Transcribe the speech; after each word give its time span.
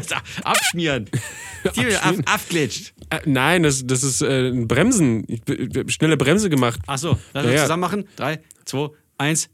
das? 0.00 0.22
Abschmieren. 0.44 1.08
Die 1.76 1.96
ab, 1.96 2.14
abglitscht. 2.26 2.92
Äh, 3.10 3.20
nein, 3.24 3.62
das, 3.64 3.86
das 3.86 4.02
ist 4.02 4.22
äh, 4.22 4.48
ein 4.48 4.68
Bremsen. 4.68 5.24
Ich 5.28 5.42
schnelle 5.94 6.16
Bremse 6.16 6.48
gemacht. 6.50 6.80
Achso, 6.86 7.18
lass 7.32 7.44
uns 7.44 7.52
Ja, 7.52 7.58
ja. 7.58 7.62
zusammen 7.64 7.80
machen. 7.80 8.08
Drei, 8.16 8.40
zwei, 8.64 8.88
eins. 9.18 9.48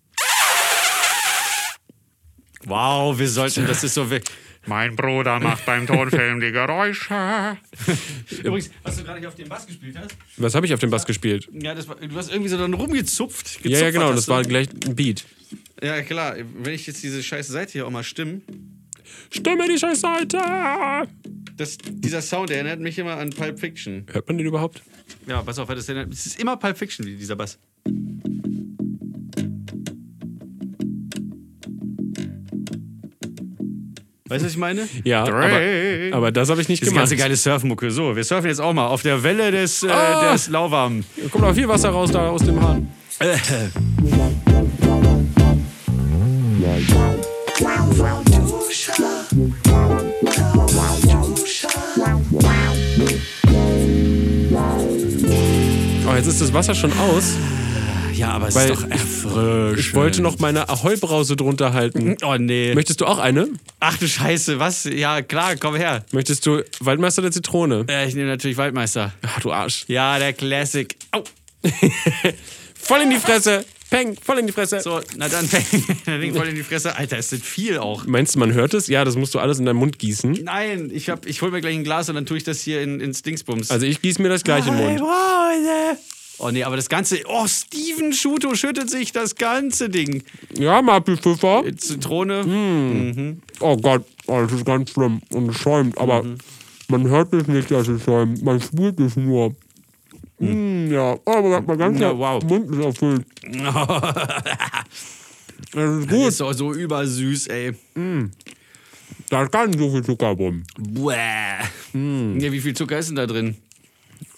Wow, 2.65 3.19
wir 3.19 3.29
sollten, 3.29 3.67
das 3.67 3.83
ist 3.83 3.95
so. 3.95 4.09
wi- 4.11 4.21
Mein 4.67 4.95
Bruder 4.95 5.41
macht 5.41 5.67
beim 5.67 5.87
Tonfilm 5.87 6.39
die 6.41 6.53
Geräusche. 6.53 7.57
Übrigens, 8.45 8.71
was 8.85 8.97
du 8.97 9.03
gerade 9.05 9.19
hier 9.19 9.29
auf 9.29 9.35
dem 9.35 9.49
Bass 9.49 9.67
gespielt 9.67 9.97
hast, 9.99 10.11
Was 10.37 10.55
habe 10.55 10.67
ich 10.67 10.73
auf 10.75 10.79
dem 10.81 10.91
Bass 10.91 11.05
gespielt? 11.05 11.49
ja, 11.53 11.75
das 11.75 11.89
war, 11.89 11.97
du 11.97 12.15
hast 12.15 12.31
irgendwie 12.31 12.49
so 12.51 12.57
dann 12.59 12.73
rumgezupft. 12.75 13.65
Ja, 13.65 13.81
ja, 13.81 13.91
genau, 13.91 14.13
das 14.13 14.29
war 14.29 14.43
gleich 14.45 14.69
ein 14.87 14.95
Beat. 14.95 15.25
Ja, 15.83 16.01
klar, 16.03 16.37
wenn 16.63 16.73
ich 16.75 16.87
jetzt 16.87 17.03
diese 17.03 17.21
scheiße 17.23 17.51
Seite 17.51 17.73
hier 17.73 17.87
auch 17.87 17.91
mal 17.91 18.05
stimme, 18.05 18.43
Stimme 19.31 19.69
die 19.69 19.79
scheiß 19.79 20.01
Seite! 20.01 20.39
das, 21.57 21.77
dieser 21.79 22.23
Sound 22.23 22.51
der 22.51 22.59
erinnert 22.59 22.81
mich 22.81 22.99
immer 22.99 23.17
an 23.19 23.31
Pulp 23.31 23.59
Fiction. 23.61 24.07
Hört 24.11 24.27
man 24.29 24.39
den 24.39 24.47
überhaupt? 24.47 24.83
Ja, 25.27 25.43
pass 25.43 25.59
auf, 25.59 25.69
das 25.69 25.89
erinnert, 25.89 26.13
es 26.13 26.27
ist 26.27 26.41
immer 26.41 26.57
Pulp 26.57 26.77
Fiction, 26.79 27.07
wie 27.07 27.17
dieser 27.17 27.37
Bass. 27.37 27.59
Weißt 34.29 34.41
du, 34.41 34.47
was 34.47 34.53
ich 34.53 34.59
meine? 34.59 34.89
Ja, 35.05 35.25
aber, 35.25 36.17
aber 36.17 36.33
das 36.33 36.49
habe 36.49 36.63
ich 36.63 36.69
nicht 36.69 36.81
Diese 36.81 36.91
gemacht. 36.93 37.03
ganze 37.03 37.17
geile 37.17 37.37
Surfmucke. 37.37 37.91
So, 37.91 38.17
wir 38.17 38.25
surfen 38.25 38.49
jetzt 38.49 38.61
auch 38.61 38.73
mal 38.73 38.87
auf 38.87 39.03
der 39.03 39.23
Welle 39.23 39.51
des, 39.51 39.83
äh, 39.83 39.89
Ah. 39.91 40.33
des 40.33 40.49
Lauwarmen. 40.49 41.05
Da 41.23 41.29
kommt 41.29 41.45
auch 41.45 41.55
viel 41.55 41.69
Wasser 41.69 41.91
raus 41.91 42.11
da 42.11 42.31
aus 42.31 42.43
dem 42.43 42.61
Hahn. 42.63 42.89
jetzt 56.23 56.35
ist 56.35 56.41
das 56.41 56.53
Wasser 56.53 56.77
schon 56.77 56.93
aus. 57.01 57.33
Ja, 58.13 58.29
aber 58.29 58.47
es 58.47 58.55
ist 58.55 58.71
doch 58.71 58.89
erfrischend. 58.89 59.79
Ich 59.81 59.95
wollte 59.95 60.23
noch 60.23 60.39
meine 60.39 60.69
Ahoi-Brause 60.69 61.35
drunter 61.35 61.73
halten. 61.73 62.17
Oh 62.23 62.37
nee. 62.39 62.73
Möchtest 62.77 63.01
du 63.01 63.07
auch 63.07 63.19
eine? 63.19 63.49
Ach 63.81 63.97
du 63.97 64.07
Scheiße, 64.07 64.61
was? 64.61 64.85
Ja, 64.85 65.23
klar, 65.23 65.57
komm 65.57 65.75
her. 65.75 66.05
Möchtest 66.13 66.47
du 66.47 66.63
Waldmeister 66.79 67.23
der 67.23 67.33
Zitrone? 67.33 67.87
Äh, 67.89 68.07
ich 68.07 68.15
nehme 68.15 68.29
natürlich 68.29 68.57
Waldmeister. 68.57 69.13
Ach, 69.23 69.41
du 69.41 69.53
Arsch. 69.53 69.85
Ja, 69.89 70.21
der 70.21 70.33
Classic. 70.33 70.95
Au. 71.11 71.25
Voll 72.75 73.01
in 73.01 73.11
die 73.11 73.17
Fresse. 73.17 73.65
Peng, 73.93 74.17
voll 74.17 74.39
in 74.39 74.47
die 74.47 74.53
Fresse. 74.55 74.81
So, 74.81 75.01
na 75.19 75.29
dann, 75.29 75.47
dann 76.07 76.21
Ding 76.21 76.35
voll 76.35 76.49
in 76.49 76.55
die 76.55 76.63
Fresse. 76.63 76.97
Alter, 76.97 77.19
es 77.19 77.29
sind 77.29 77.45
viel 77.45 77.77
auch. 77.77 78.07
Meinst 78.07 78.35
du, 78.35 78.39
man 78.39 78.55
hört 78.55 78.73
es? 78.73 78.87
Ja, 78.87 79.05
das 79.05 79.17
musst 79.17 79.35
du 79.35 79.39
alles 79.39 79.59
in 79.59 79.67
deinen 79.67 79.77
Mund 79.77 79.99
gießen. 79.99 80.39
Nein, 80.45 80.91
ich, 80.91 81.11
hab, 81.11 81.27
ich 81.27 81.43
hol 81.43 81.51
mir 81.51 81.61
gleich 81.61 81.77
ein 81.77 81.85
Glas 81.85 82.09
und 82.09 82.15
dann 82.15 82.25
tue 82.25 82.39
ich 82.39 82.45
das 82.45 82.63
hier 82.63 82.81
in, 82.81 83.01
ins 83.01 83.21
Dingsbums. 83.21 83.71
Also 83.71 83.85
ich 83.85 84.01
gieße 84.01 84.23
mir 84.23 84.31
das 84.31 84.45
gleich 84.45 84.67
in 84.67 84.79
den 84.79 84.99
Mund. 84.99 85.03
Oh 86.39 86.51
nee, 86.51 86.65
aber 86.65 86.77
das 86.77 86.89
Ganze. 86.89 87.21
Oh, 87.27 87.47
Steven 87.47 88.15
Schuto 88.15 88.55
schüttet 88.55 88.89
sich 88.89 89.13
das 89.13 89.35
ganze 89.35 89.91
Ding. 89.91 90.23
Ja, 90.59 90.81
Mappelpfeffer. 90.81 91.65
Zitrone. 91.77 93.37
Oh 93.61 93.77
Gott, 93.77 94.07
oh, 94.27 94.41
das 94.41 94.53
ist 94.53 94.65
ganz 94.65 94.91
schlimm 94.91 95.21
und 95.35 95.51
es 95.51 95.59
schäumt, 95.59 95.99
aber 95.99 96.25
man 96.89 97.09
hört 97.09 97.33
es 97.35 97.47
nicht, 97.47 97.71
dass 97.71 97.89
es 97.89 98.05
schäumt. 98.05 98.43
Man 98.43 98.59
spürt 98.59 98.99
es 99.01 99.17
nur. 99.17 99.55
Mm, 100.43 100.91
ja, 100.93 101.17
oh, 101.25 101.33
aber 101.33 101.61
mein 101.63 101.79
ganzer 101.79 102.01
Ja, 102.13 102.19
wow. 102.19 102.43
Mund 102.45 102.71
ist 102.71 102.85
erfüllt. 102.85 103.27
Das 105.75 105.85
ist 106.01 106.11
Das 106.11 106.19
gut, 106.19 106.29
ist 106.29 106.41
doch 106.41 106.53
so 106.53 106.73
übersüß, 106.75 107.47
ey. 107.47 107.73
da 109.31 109.43
ist 109.45 109.53
gar 109.53 109.67
nicht 109.67 109.79
so 109.79 109.91
viel 109.91 110.03
Zucker 110.05 110.35
drin. 110.37 110.65
Buah. 110.79 111.15
Ja, 111.95 112.53
wie 112.53 112.61
viel 112.61 112.75
Zucker 112.75 112.99
ist 112.99 113.09
denn 113.09 113.17
da 113.17 113.27
drin? 113.27 113.57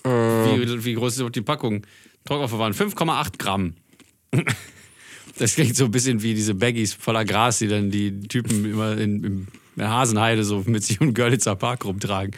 Wie, 0.05 0.85
wie 0.85 0.95
groß 0.95 1.13
ist 1.15 1.19
überhaupt 1.19 1.35
die 1.37 1.41
Packung? 1.43 1.83
Trockenverfahren, 2.25 2.75
5,8 2.75 3.39
Gramm. 3.39 3.75
Das 5.37 5.57
klingt 5.57 5.75
so 5.75 5.87
ein 5.87 5.91
bisschen 5.91 6.23
wie 6.23 6.33
diese 6.33 6.55
Baggies 6.55 6.93
voller 6.95 7.25
Gras, 7.25 7.59
die 7.59 7.67
dann 7.67 7.91
die 7.91 8.21
Typen 8.29 8.65
immer 8.71 8.97
in, 8.97 9.25
in 9.25 9.49
der 9.75 9.91
Hasenheide 9.91 10.45
so 10.45 10.63
mit 10.67 10.85
sich 10.85 11.01
und 11.01 11.13
Görlitzer 11.13 11.57
Park 11.57 11.85
rumtragen. 11.87 12.37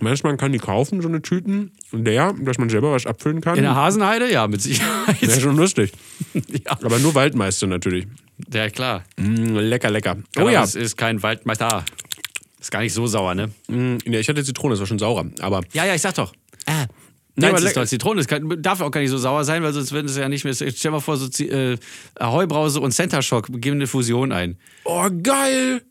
Meinst 0.00 0.22
du, 0.22 0.26
man 0.28 0.36
kann 0.36 0.52
die 0.52 0.58
kaufen, 0.58 1.00
so 1.00 1.08
eine 1.08 1.22
Tüten 1.22 1.72
leer, 1.90 2.34
dass 2.38 2.58
man 2.58 2.68
selber 2.68 2.92
was 2.92 3.06
abfüllen 3.06 3.40
kann? 3.40 3.56
In 3.56 3.62
der 3.62 3.74
Hasenheide? 3.74 4.30
Ja, 4.30 4.46
mit 4.46 4.60
Sicherheit. 4.60 5.20
Wäre 5.22 5.40
schon 5.40 5.56
lustig. 5.56 5.92
Ja, 6.34 6.72
Aber 6.82 6.98
nur 6.98 7.14
Waldmeister 7.14 7.66
natürlich. 7.66 8.06
ja 8.52 8.68
klar. 8.68 9.04
Mm, 9.16 9.56
lecker, 9.56 9.90
lecker. 9.90 10.16
Oh 10.36 10.40
Aber 10.42 10.50
ja, 10.52 10.62
Es 10.64 10.74
ist 10.74 10.96
kein 10.96 11.22
Waldmeister. 11.22 11.84
Ist 12.60 12.70
gar 12.70 12.80
nicht 12.80 12.92
so 12.92 13.06
sauer, 13.06 13.34
ne? 13.34 13.50
Mm, 13.68 13.96
ja, 14.06 14.18
ich 14.20 14.28
hatte 14.28 14.44
Zitrone, 14.44 14.72
das 14.74 14.80
war 14.80 14.86
schon 14.86 14.98
saurer. 14.98 15.26
Aber 15.40 15.62
Ja, 15.72 15.84
ja, 15.86 15.94
ich 15.94 16.02
sag 16.02 16.14
doch. 16.14 16.32
Ah. 16.66 16.86
Nein, 17.38 17.50
aber 17.50 17.58
es 17.58 17.64
ist 17.64 17.76
doch 17.76 17.84
Zitrone. 17.86 18.20
Es 18.20 18.26
kann, 18.28 18.62
darf 18.62 18.80
auch 18.80 18.90
gar 18.90 19.00
nicht 19.00 19.10
so 19.10 19.18
sauer 19.18 19.44
sein, 19.44 19.62
weil 19.62 19.72
sonst 19.72 19.92
würden 19.92 20.06
es 20.06 20.16
ja 20.16 20.28
nicht 20.28 20.44
mehr. 20.44 20.54
Stell 20.54 20.70
dir 20.72 20.90
mal 20.90 21.00
vor, 21.00 21.16
so 21.18 21.28
äh, 21.44 21.76
Ahoi-Brause 22.18 22.80
und 22.80 22.92
Center 22.92 23.20
Shock 23.22 23.48
geben 23.60 23.76
eine 23.76 23.86
Fusion 23.86 24.32
ein. 24.32 24.56
oh 24.84 25.08
geil, 25.22 25.82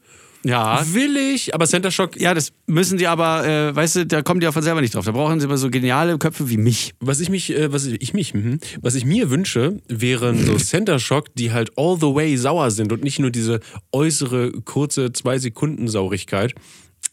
Ja. 0.45 0.85
will 0.93 1.17
ich. 1.17 1.53
Aber 1.55 1.65
Center 1.65 1.91
Shock, 1.91 2.19
Ja, 2.19 2.33
das 2.33 2.53
müssen 2.67 2.97
die 2.97 3.07
aber, 3.07 3.45
äh, 3.47 3.75
weißt 3.75 3.95
du, 3.97 4.05
da 4.05 4.21
kommen 4.21 4.39
die 4.39 4.47
auch 4.47 4.53
von 4.53 4.63
selber 4.63 4.81
nicht 4.81 4.93
drauf. 4.95 5.05
Da 5.05 5.11
brauchen 5.11 5.39
sie 5.39 5.45
immer 5.45 5.57
so 5.57 5.69
geniale 5.69 6.17
Köpfe 6.17 6.49
wie 6.49 6.57
mich. 6.57 6.93
was 6.99 7.19
ich 7.19 7.29
mich, 7.29 7.51
äh, 7.55 7.71
was 7.73 7.85
ich 7.85 8.13
mich, 8.13 8.33
mhm. 8.33 8.59
was 8.81 8.95
ich 8.95 9.05
mir 9.05 9.29
wünsche, 9.29 9.81
wären 9.87 10.45
so 10.45 10.55
Center 10.57 10.99
Shock, 10.99 11.33
die 11.35 11.51
halt 11.51 11.71
all 11.77 11.97
the 11.99 12.13
way 12.13 12.37
sauer 12.37 12.71
sind 12.71 12.91
und 12.91 13.03
nicht 13.03 13.19
nur 13.19 13.31
diese 13.31 13.59
äußere 13.91 14.51
kurze 14.63 15.11
zwei 15.13 15.39
Sekunden 15.39 15.87
Saurigkeit. 15.87 16.53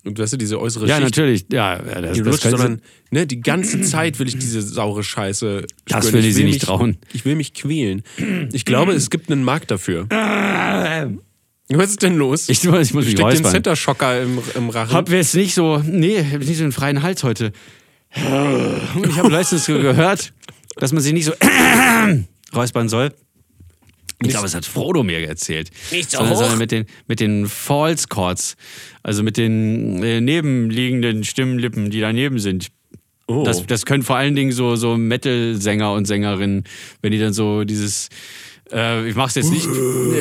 Und 0.04 0.18
weißt 0.18 0.32
du, 0.32 0.36
diese 0.36 0.60
äußere 0.60 0.86
Ja, 0.88 0.96
Schicht, 0.96 1.04
natürlich. 1.04 1.44
Ja, 1.52 1.76
ja 1.76 2.00
das, 2.00 2.16
die 2.16 2.22
das 2.22 2.40
sie- 2.40 2.50
sondern 2.50 2.82
ne, 3.10 3.26
die 3.26 3.40
ganze 3.40 3.82
Zeit 3.82 4.18
will 4.18 4.26
ich 4.26 4.36
diese 4.36 4.60
saure 4.60 5.04
Scheiße. 5.04 5.64
Das 5.86 6.08
spüren. 6.08 6.22
will 6.22 6.28
ich 6.28 6.34
sie 6.34 6.44
nicht 6.44 6.54
mich, 6.54 6.62
trauen. 6.62 6.96
Ich 7.12 7.24
will 7.24 7.36
mich 7.36 7.54
quälen. 7.54 8.02
Ich 8.52 8.64
glaube, 8.64 8.92
es 8.94 9.10
gibt 9.10 9.30
einen 9.30 9.44
Markt 9.44 9.70
dafür. 9.70 10.08
Was 11.78 11.90
ist 11.90 12.02
denn 12.02 12.16
los? 12.16 12.48
Ich, 12.48 12.64
ich 12.64 12.70
muss 12.70 12.92
mich 12.92 13.14
den 13.14 13.24
räuspern. 13.24 13.52
Center 13.52 13.76
Shocker 13.76 14.22
im, 14.22 14.38
im 14.54 14.70
Rachen. 14.70 14.92
Hab 14.92 15.10
jetzt 15.10 15.34
nicht 15.34 15.54
so, 15.54 15.78
nee, 15.78 16.22
hab 16.22 16.40
nicht 16.40 16.56
so 16.56 16.64
einen 16.64 16.72
freien 16.72 17.02
Hals 17.02 17.24
heute. 17.24 17.52
Ich 18.14 18.22
habe 18.22 19.28
letztens 19.30 19.66
gehört, 19.66 20.32
dass 20.76 20.92
man 20.92 21.02
sich 21.02 21.12
nicht 21.12 21.24
so 21.24 21.32
räuspern 22.54 22.88
soll. 22.88 23.12
Ich 24.22 24.28
glaube, 24.28 24.46
es 24.46 24.54
hat 24.54 24.64
Frodo 24.64 25.02
mir 25.02 25.18
erzählt. 25.26 25.70
Nicht 25.90 26.10
so 26.10 26.18
sondern, 26.18 26.34
hoch. 26.34 26.40
sondern 26.40 26.58
mit 26.58 26.70
den, 26.70 26.86
mit 27.08 27.20
den 27.20 27.46
False 27.46 28.06
Chords, 28.08 28.56
also 29.02 29.22
mit 29.22 29.36
den 29.36 30.02
äh, 30.02 30.20
nebenliegenden 30.20 31.24
Stimmenlippen, 31.24 31.90
die 31.90 32.00
daneben 32.00 32.38
sind. 32.38 32.68
oh. 33.26 33.42
Das, 33.44 33.66
das 33.66 33.84
können 33.84 34.02
vor 34.02 34.16
allen 34.16 34.36
Dingen 34.36 34.52
so, 34.52 34.76
so 34.76 34.96
Metal-Sänger 34.96 35.92
und 35.92 36.06
Sängerinnen, 36.06 36.64
wenn 37.00 37.12
die 37.12 37.18
dann 37.18 37.32
so 37.32 37.64
dieses. 37.64 38.08
Äh, 38.72 39.08
ich 39.08 39.14
mach's 39.14 39.34
jetzt 39.34 39.50
nicht. 39.50 39.68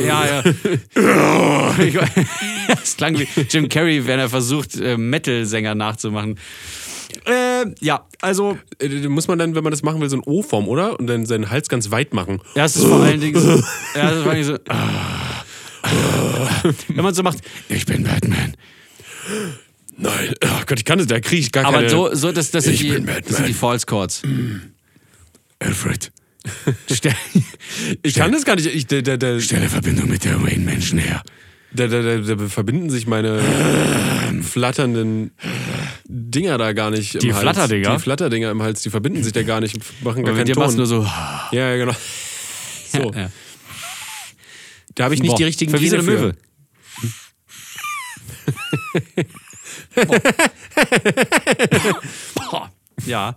ja, 0.05 0.25
ja. 0.25 0.43
Ich- 1.79 1.95
Es 2.83 2.97
klang 2.97 3.17
wie 3.17 3.27
Jim 3.49 3.69
Carrey, 3.69 4.05
wenn 4.07 4.19
er 4.19 4.29
versucht, 4.29 4.75
äh, 4.79 4.97
Metal-Sänger 4.97 5.75
nachzumachen. 5.75 6.37
Äh, 7.25 7.65
ja, 7.81 8.05
also, 8.21 8.57
Äh, 8.79 9.07
muss 9.07 9.27
man 9.27 9.39
dann, 9.39 9.55
wenn 9.55 9.63
man 9.63 9.71
das 9.71 9.83
machen 9.83 10.01
will, 10.01 10.09
so 10.09 10.17
ein 10.17 10.23
O-Form, 10.25 10.67
oder? 10.67 10.99
Und 10.99 11.07
dann 11.07 11.25
seinen 11.25 11.49
Hals 11.49 11.69
ganz 11.69 11.91
weit 11.91 12.13
machen. 12.13 12.39
erstes 12.55 12.83
vor 12.83 13.01
allen 13.03 13.19
Dingen 13.21 13.39
so. 13.39 13.49
Erstes 13.95 14.23
vor 14.23 14.31
allen 14.31 14.43
Dingen 14.43 14.45
so 14.45 14.57
wenn 16.89 17.03
man 17.03 17.13
so 17.13 17.23
macht, 17.23 17.39
ich 17.69 17.85
bin 17.85 18.03
Batman. 18.03 18.53
Nein, 19.97 20.33
oh 20.43 20.47
Gott, 20.65 20.79
ich 20.79 20.85
kann 20.85 20.97
das, 20.99 21.07
da 21.07 21.19
kriege 21.19 21.41
ich 21.41 21.51
gar 21.51 21.65
Aber 21.65 21.77
keine... 21.77 21.89
so, 21.89 22.13
so 22.13 22.31
das, 22.31 22.51
das, 22.51 22.65
sind 22.65 22.73
Ich 22.73 22.81
die, 22.81 23.03
das 23.05 23.37
sind 23.37 23.47
die 23.47 23.53
False 23.53 23.85
Chords. 23.85 24.21
Alfred. 25.59 26.11
Stell, 26.91 27.15
Ich 28.03 28.15
kann 28.15 28.31
das 28.31 28.45
gar 28.45 28.55
nicht. 28.55 28.67
Ich, 28.67 28.87
da, 28.87 29.01
da, 29.01 29.17
da, 29.17 29.39
stelle 29.39 29.69
Verbindung 29.69 30.09
mit 30.09 30.23
der 30.25 30.41
Wayne-Menschen 30.41 30.99
her. 30.99 31.21
da, 31.73 31.87
da, 31.87 32.01
da, 32.01 32.17
da 32.35 32.47
verbinden 32.49 32.89
sich 32.89 33.07
meine 33.07 33.41
flatternden 34.41 35.31
Dinger 36.07 36.57
da 36.57 36.73
gar 36.73 36.89
nicht. 36.89 37.15
Im 37.15 37.21
Die 37.21 37.33
Hals. 37.33 37.41
Flatterdinger? 37.43 37.95
Die 37.95 38.01
Flatterdinger 38.01 38.51
im 38.51 38.61
Hals, 38.61 38.81
die 38.81 38.89
verbinden 38.89 39.23
sich 39.23 39.33
da 39.33 39.43
gar 39.43 39.61
nicht, 39.61 39.77
machen 40.03 40.23
gar 40.23 40.35
keinen 40.35 40.45
dir 40.47 40.55
Ton. 40.55 40.75
nur 40.75 40.85
so. 40.85 41.03
ja, 41.03 41.49
ja, 41.51 41.75
genau. 41.77 41.95
So, 42.91 43.13
Ja. 43.15 43.31
da 44.95 45.05
habe 45.05 45.15
ich 45.15 45.21
nicht 45.21 45.29
Boah, 45.31 45.37
die 45.37 45.43
richtigen 45.45 45.71
für 45.71 45.79
wie 45.79 45.87
so 45.87 45.95
eine 45.95 46.05
Gene 46.05 46.17
Möwe. 46.19 46.35
Boah. 52.35 52.71
Ja. 53.05 53.35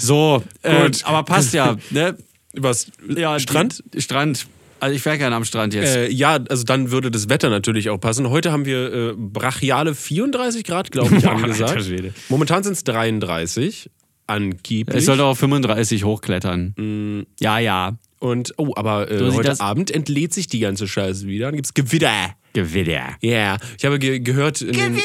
So, 0.00 0.42
äh, 0.62 0.84
Gut. 0.84 1.04
aber 1.04 1.22
passt 1.24 1.52
ja. 1.54 1.76
Ne? 1.90 2.16
Was? 2.54 2.90
ja 3.08 3.38
Strand? 3.38 3.82
Die, 3.94 4.00
Strand. 4.00 4.46
Also 4.80 4.96
ich 4.96 5.04
wäre 5.04 5.18
gerne 5.18 5.36
am 5.36 5.44
Strand 5.44 5.74
jetzt. 5.74 5.94
Äh, 5.94 6.10
ja, 6.10 6.38
also 6.48 6.64
dann 6.64 6.90
würde 6.90 7.10
das 7.10 7.28
Wetter 7.28 7.50
natürlich 7.50 7.90
auch 7.90 7.98
passen. 7.98 8.30
Heute 8.30 8.50
haben 8.50 8.64
wir 8.64 8.92
äh, 8.92 9.12
brachiale 9.14 9.94
34 9.94 10.64
Grad, 10.64 10.90
glaube 10.90 11.16
ich, 11.16 11.28
angesagt. 11.28 11.86
Momentan 12.28 12.62
sind 12.62 12.72
es 12.72 12.84
33. 12.84 13.90
Angeblich. 14.26 14.96
es 14.96 15.06
sollte 15.06 15.24
auf 15.24 15.38
35 15.38 16.04
hochklettern. 16.04 17.26
Ja, 17.40 17.58
ja. 17.58 17.98
Und, 18.20 18.54
oh, 18.58 18.72
aber 18.76 19.10
äh, 19.10 19.30
heute 19.32 19.58
Abend 19.60 19.90
entlädt 19.90 20.32
sich 20.32 20.46
die 20.46 20.60
ganze 20.60 20.86
Scheiße 20.86 21.26
wieder. 21.26 21.46
Dann 21.46 21.56
gibt's 21.56 21.74
Gewitter. 21.74 22.34
Gewitter. 22.52 23.16
Ja, 23.20 23.58
ich 23.78 23.84
habe 23.84 23.98
ge 23.98 24.18
gehört 24.18 24.60
in 24.62 24.72
den, 24.72 24.98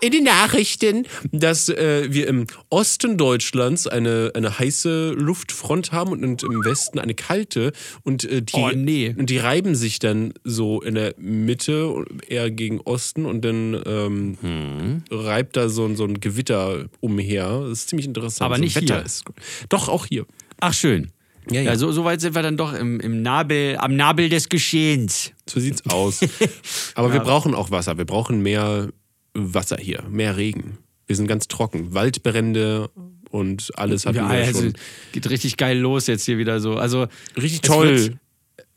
in 0.00 0.10
den 0.12 0.24
Nachrichten, 0.24 1.06
dass 1.32 1.68
äh, 1.68 2.06
wir 2.10 2.26
im 2.28 2.46
Osten 2.70 3.16
Deutschlands 3.18 3.86
eine, 3.86 4.32
eine 4.34 4.58
heiße 4.58 5.10
Luftfront 5.10 5.92
haben 5.92 6.12
und, 6.12 6.22
und 6.24 6.42
im 6.52 6.64
Westen 6.64 6.98
eine 6.98 7.14
kalte. 7.14 7.72
Und, 8.04 8.24
äh, 8.24 8.42
die, 8.42 8.54
Oh, 8.54 8.70
nee. 8.74 9.14
und 9.16 9.28
die 9.30 9.38
reiben 9.38 9.74
sich 9.74 9.98
dann 9.98 10.32
so 10.44 10.80
in 10.80 10.94
der 10.94 11.14
Mitte, 11.18 12.04
eher 12.26 12.50
gegen 12.50 12.80
Osten. 12.80 13.26
Und 13.26 13.44
dann 13.44 13.80
ähm, 13.86 14.38
Hm. 14.40 15.02
reibt 15.10 15.56
da 15.56 15.68
so, 15.68 15.84
ein- 15.84 15.96
so 15.96 16.04
ein 16.04 16.20
Gewitter 16.20 16.86
umher. 17.00 17.60
Das 17.68 17.80
ist 17.80 17.88
ziemlich 17.90 18.06
interessant. 18.06 18.42
Aber 18.46 18.56
so 18.56 18.62
nicht 18.62 18.76
Wetter 18.76 18.96
hier. 18.96 19.04
Ist. 19.04 19.24
Doch, 19.68 19.88
auch 19.88 20.06
hier. 20.06 20.24
Ach, 20.60 20.72
schön. 20.72 21.10
Ja, 21.50 21.62
Ja, 21.62 21.70
ja. 21.72 21.76
so, 21.76 21.90
so 21.92 22.04
weit 22.04 22.20
sind 22.20 22.34
wir 22.34 22.42
dann 22.42 22.56
doch 22.58 22.74
im, 22.74 23.00
im 23.00 23.22
Nabel, 23.22 23.76
am 23.78 23.96
Nabel 23.96 24.28
des 24.28 24.48
Geschehens. 24.50 25.32
So 25.48 25.60
sieht's 25.60 25.82
aus. 25.88 26.20
Aber 26.94 27.12
wir 27.12 27.20
brauchen 27.20 27.54
auch 27.54 27.70
Wasser. 27.70 27.96
Wir 27.98 28.04
brauchen 28.04 28.42
mehr 28.42 28.88
Wasser 29.34 29.76
hier, 29.80 30.02
mehr 30.10 30.36
Regen. 30.36 30.78
Wir 31.06 31.16
sind 31.16 31.26
ganz 31.26 31.48
trocken. 31.48 31.94
Waldbrände 31.94 32.90
und 33.30 33.70
alles 33.78 34.04
hatten 34.06 34.16
Ja, 34.18 34.26
also 34.28 34.62
schon. 34.62 34.72
geht 35.12 35.28
richtig 35.30 35.56
geil 35.56 35.78
los 35.78 36.06
jetzt 36.06 36.24
hier 36.24 36.38
wieder 36.38 36.60
so. 36.60 36.76
Also 36.76 37.06
Richtig 37.36 37.62
toll. 37.62 38.16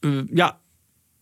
Wird, 0.02 0.30
äh, 0.32 0.36
ja, 0.36 0.60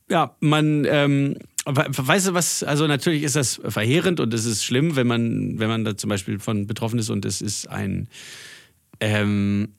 ja, 0.09 0.35
man, 0.39 0.85
ähm, 0.85 1.35
we- 1.65 1.85
weißt 1.89 2.27
du 2.29 2.33
was, 2.33 2.63
also 2.63 2.87
natürlich 2.87 3.23
ist 3.23 3.35
das 3.35 3.61
verheerend 3.63 4.19
und 4.19 4.33
es 4.33 4.45
ist 4.45 4.63
schlimm, 4.63 4.95
wenn 4.95 5.05
man, 5.07 5.59
wenn 5.59 5.67
man 5.67 5.83
da 5.83 5.95
zum 5.97 6.09
Beispiel 6.09 6.39
von 6.39 6.65
betroffen 6.67 6.97
ist 6.99 7.09
und 7.11 7.25
es 7.25 7.41
ist 7.41 7.67
ein, 7.69 8.07
ähm, 8.99 9.69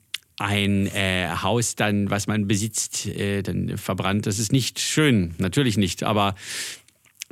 ein 0.41 0.87
äh, 0.87 1.27
Haus 1.41 1.75
dann, 1.75 2.09
was 2.09 2.27
man 2.27 2.47
besitzt, 2.47 3.07
äh, 3.07 3.41
dann 3.41 3.77
verbrannt. 3.77 4.25
Das 4.25 4.39
ist 4.39 4.51
nicht 4.51 4.79
schön, 4.79 5.33
natürlich 5.37 5.77
nicht, 5.77 6.03
aber 6.03 6.35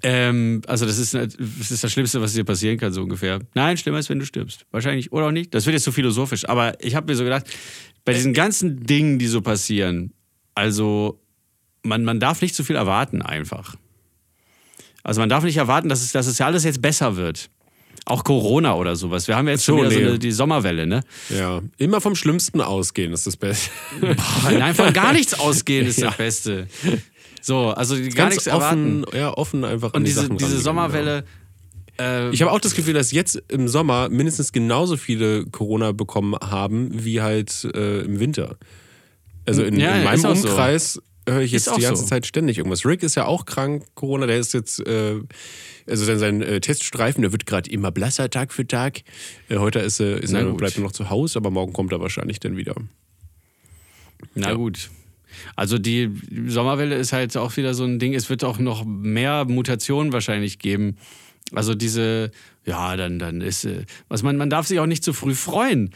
ähm, 0.02 0.62
also 0.68 0.86
das 0.86 0.98
ist, 0.98 1.14
das 1.14 1.36
ist 1.72 1.84
das 1.84 1.92
Schlimmste, 1.92 2.22
was 2.22 2.34
dir 2.34 2.46
passieren 2.46 2.78
kann, 2.78 2.94
so 2.94 3.04
ungefähr. 3.04 3.40
Nein, 3.54 3.78
schlimmer 3.78 4.00
ist, 4.00 4.10
wenn 4.10 4.20
du 4.20 4.26
stirbst. 4.26 4.66
Wahrscheinlich. 4.72 5.12
Oder 5.12 5.28
auch 5.28 5.32
nicht. 5.32 5.54
Das 5.54 5.66
wird 5.66 5.74
jetzt 5.74 5.84
so 5.84 5.92
philosophisch. 5.92 6.48
Aber 6.48 6.82
ich 6.84 6.96
habe 6.96 7.12
mir 7.12 7.18
so 7.18 7.24
gedacht, 7.24 7.46
bei 8.06 8.14
diesen 8.14 8.34
ganzen 8.34 8.86
Dingen, 8.86 9.20
die 9.20 9.28
so 9.28 9.42
passieren, 9.42 10.14
also 10.56 11.22
man, 11.84 12.06
man 12.06 12.20
darf 12.20 12.42
nicht 12.42 12.56
zu 12.56 12.64
viel 12.64 12.76
erwarten 12.76 13.22
einfach. 13.22 13.76
Also 15.04 15.22
man 15.22 15.30
darf 15.30 15.44
nicht 15.44 15.58
erwarten, 15.58 15.90
dass 15.90 16.02
es, 16.02 16.12
dass 16.12 16.28
es 16.28 16.38
ja 16.38 16.46
alles 16.46 16.64
jetzt 16.64 16.82
besser 16.82 17.16
wird. 17.18 17.50
Auch 18.10 18.24
Corona 18.24 18.76
oder 18.76 18.96
sowas. 18.96 19.28
Wir 19.28 19.38
haben 19.38 19.46
ja 19.48 19.54
jetzt 19.54 19.64
So, 19.66 19.74
schon 19.78 19.82
wieder 19.86 19.92
so 19.92 20.00
nee. 20.00 20.06
eine, 20.08 20.20
die 20.20 20.32
Sommerwelle, 20.32 20.88
ne? 20.88 21.02
Ja, 21.30 21.62
immer 21.78 22.02
vom 22.02 22.16
Schlimmsten 22.16 22.60
ausgehen 22.60 23.14
ist 23.14 23.28
das 23.28 23.38
Beste. 23.38 23.70
Boah, 24.02 24.52
nein, 24.52 24.76
von 24.76 24.92
gar 24.94 25.14
nichts 25.14 25.40
ausgehen 25.40 25.86
ist 25.88 26.00
Ja. 26.00 26.08
das 26.08 26.18
Beste. 26.18 26.68
So, 27.42 27.70
also 27.70 27.96
gar 27.96 28.10
Ganz 28.10 28.32
nichts 28.36 28.48
erwarten. 28.48 29.06
offen, 29.06 29.18
ja, 29.18 29.32
offen 29.38 29.64
einfach 29.64 29.94
Und 29.94 30.02
die 30.04 30.08
diese, 30.12 30.28
diese 30.30 30.60
Sommerwelle. 30.60 31.24
Äh, 32.00 32.04
Ja. 32.26 32.30
Ich 32.32 32.42
habe 32.42 32.52
auch 32.52 32.60
das 32.60 32.74
Gefühl, 32.76 32.94
dass 32.94 33.12
jetzt 33.12 33.42
im 33.48 33.68
Sommer 33.68 34.10
mindestens 34.10 34.52
genauso 34.52 34.98
viele 34.98 35.46
Corona 35.46 35.92
bekommen 35.92 36.36
haben 36.42 36.90
wie 36.92 37.22
halt 37.22 37.66
äh, 37.76 38.02
im 38.02 38.20
Winter. 38.20 38.58
Also 39.46 39.64
in, 39.64 39.80
Ja, 39.80 39.96
in 39.96 40.04
meinem 40.04 40.26
auch 40.26 40.36
so. 40.36 40.48
Umkreis 40.48 41.00
höre 41.28 41.42
ich 41.42 41.52
jetzt 41.52 41.68
die 41.78 41.82
ganze 41.82 42.02
so. 42.04 42.08
Zeit 42.08 42.26
ständig 42.26 42.58
irgendwas. 42.58 42.86
Rick 42.86 43.04
ist 43.04 43.16
ja 43.16 43.26
auch 43.26 43.46
krank, 43.46 43.84
Corona, 43.96 44.26
der 44.26 44.38
ist 44.40 44.54
jetzt, 44.54 44.80
äh, 44.88 45.16
also 45.90 46.06
sein, 46.06 46.20
sein 46.20 46.42
äh, 46.42 46.60
Teststreifen, 46.62 47.22
der 47.22 47.32
wird 47.32 47.46
gerade 47.46 47.70
immer 47.70 47.92
blasser 47.92 48.30
Tag 48.30 48.54
für 48.54 48.66
Tag. 48.68 49.02
Äh, 49.50 49.58
heute 49.58 49.80
ist, 49.80 50.00
er- 50.00 50.22
ist 50.22 50.32
er, 50.34 50.46
bleibt 50.54 50.78
er 50.78 50.84
noch 50.84 50.92
zu 50.92 51.10
Hause, 51.10 51.38
aber 51.40 51.50
morgen 51.52 51.74
kommt 51.74 51.92
er 51.92 52.00
wahrscheinlich 52.00 52.40
dann 52.40 52.56
wieder. 52.58 52.76
Na 54.36 54.50
Ja. 54.50 54.54
gut. 54.56 54.90
Also 55.56 55.78
die 55.78 56.10
Sommerwelle 56.48 56.96
ist 56.96 57.14
halt 57.14 57.36
auch 57.38 57.56
wieder 57.56 57.74
so 57.74 57.84
ein 57.86 58.00
Ding. 58.00 58.14
Es 58.14 58.30
wird 58.30 58.44
auch 58.44 58.60
noch 58.60 58.84
mehr 58.86 59.46
Mutationen 59.46 60.12
wahrscheinlich 60.12 60.60
geben. 60.60 60.98
Also 61.54 61.76
diese, 61.76 62.32
ja, 62.66 62.96
dann, 62.98 63.20
dann 63.20 63.42
ist, 63.42 63.66
äh, 63.66 63.86
was 64.08 64.22
man, 64.24 64.38
man 64.38 64.50
darf 64.50 64.68
sich 64.68 64.80
auch 64.80 64.86
nicht 64.86 65.04
zu 65.04 65.14
früh 65.14 65.34
freuen. 65.36 65.92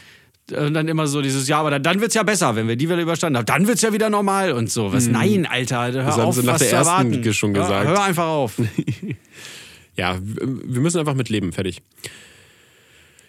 Und 0.50 0.74
dann 0.74 0.88
immer 0.88 1.06
so 1.06 1.22
dieses, 1.22 1.48
ja, 1.48 1.58
aber 1.58 1.70
dann, 1.70 1.82
dann 1.82 2.00
wird 2.00 2.08
es 2.10 2.14
ja 2.14 2.22
besser, 2.22 2.54
wenn 2.54 2.68
wir 2.68 2.76
die 2.76 2.88
Welle 2.90 3.00
überstanden 3.02 3.38
haben. 3.38 3.46
Dann 3.46 3.66
wird 3.66 3.76
es 3.76 3.82
ja 3.82 3.92
wieder 3.94 4.10
normal 4.10 4.52
und 4.52 4.70
so. 4.70 4.92
Was? 4.92 5.08
Nein, 5.08 5.46
Alter, 5.46 5.84
hör. 5.92 6.04
Das 6.04 6.16
haben 6.16 6.22
auf, 6.24 6.34
sie 6.36 6.42
nach 6.42 6.54
was 6.54 6.60
der 6.60 6.70
ersten 6.72 7.12
erwarten. 7.12 7.32
schon 7.34 7.54
gesagt. 7.54 7.88
Hör 7.88 8.02
einfach 8.02 8.26
auf. 8.26 8.54
Ja, 9.96 10.18
wir 10.22 10.80
müssen 10.80 10.98
einfach 10.98 11.14
mit 11.14 11.28
leben, 11.28 11.52
fertig. 11.52 11.82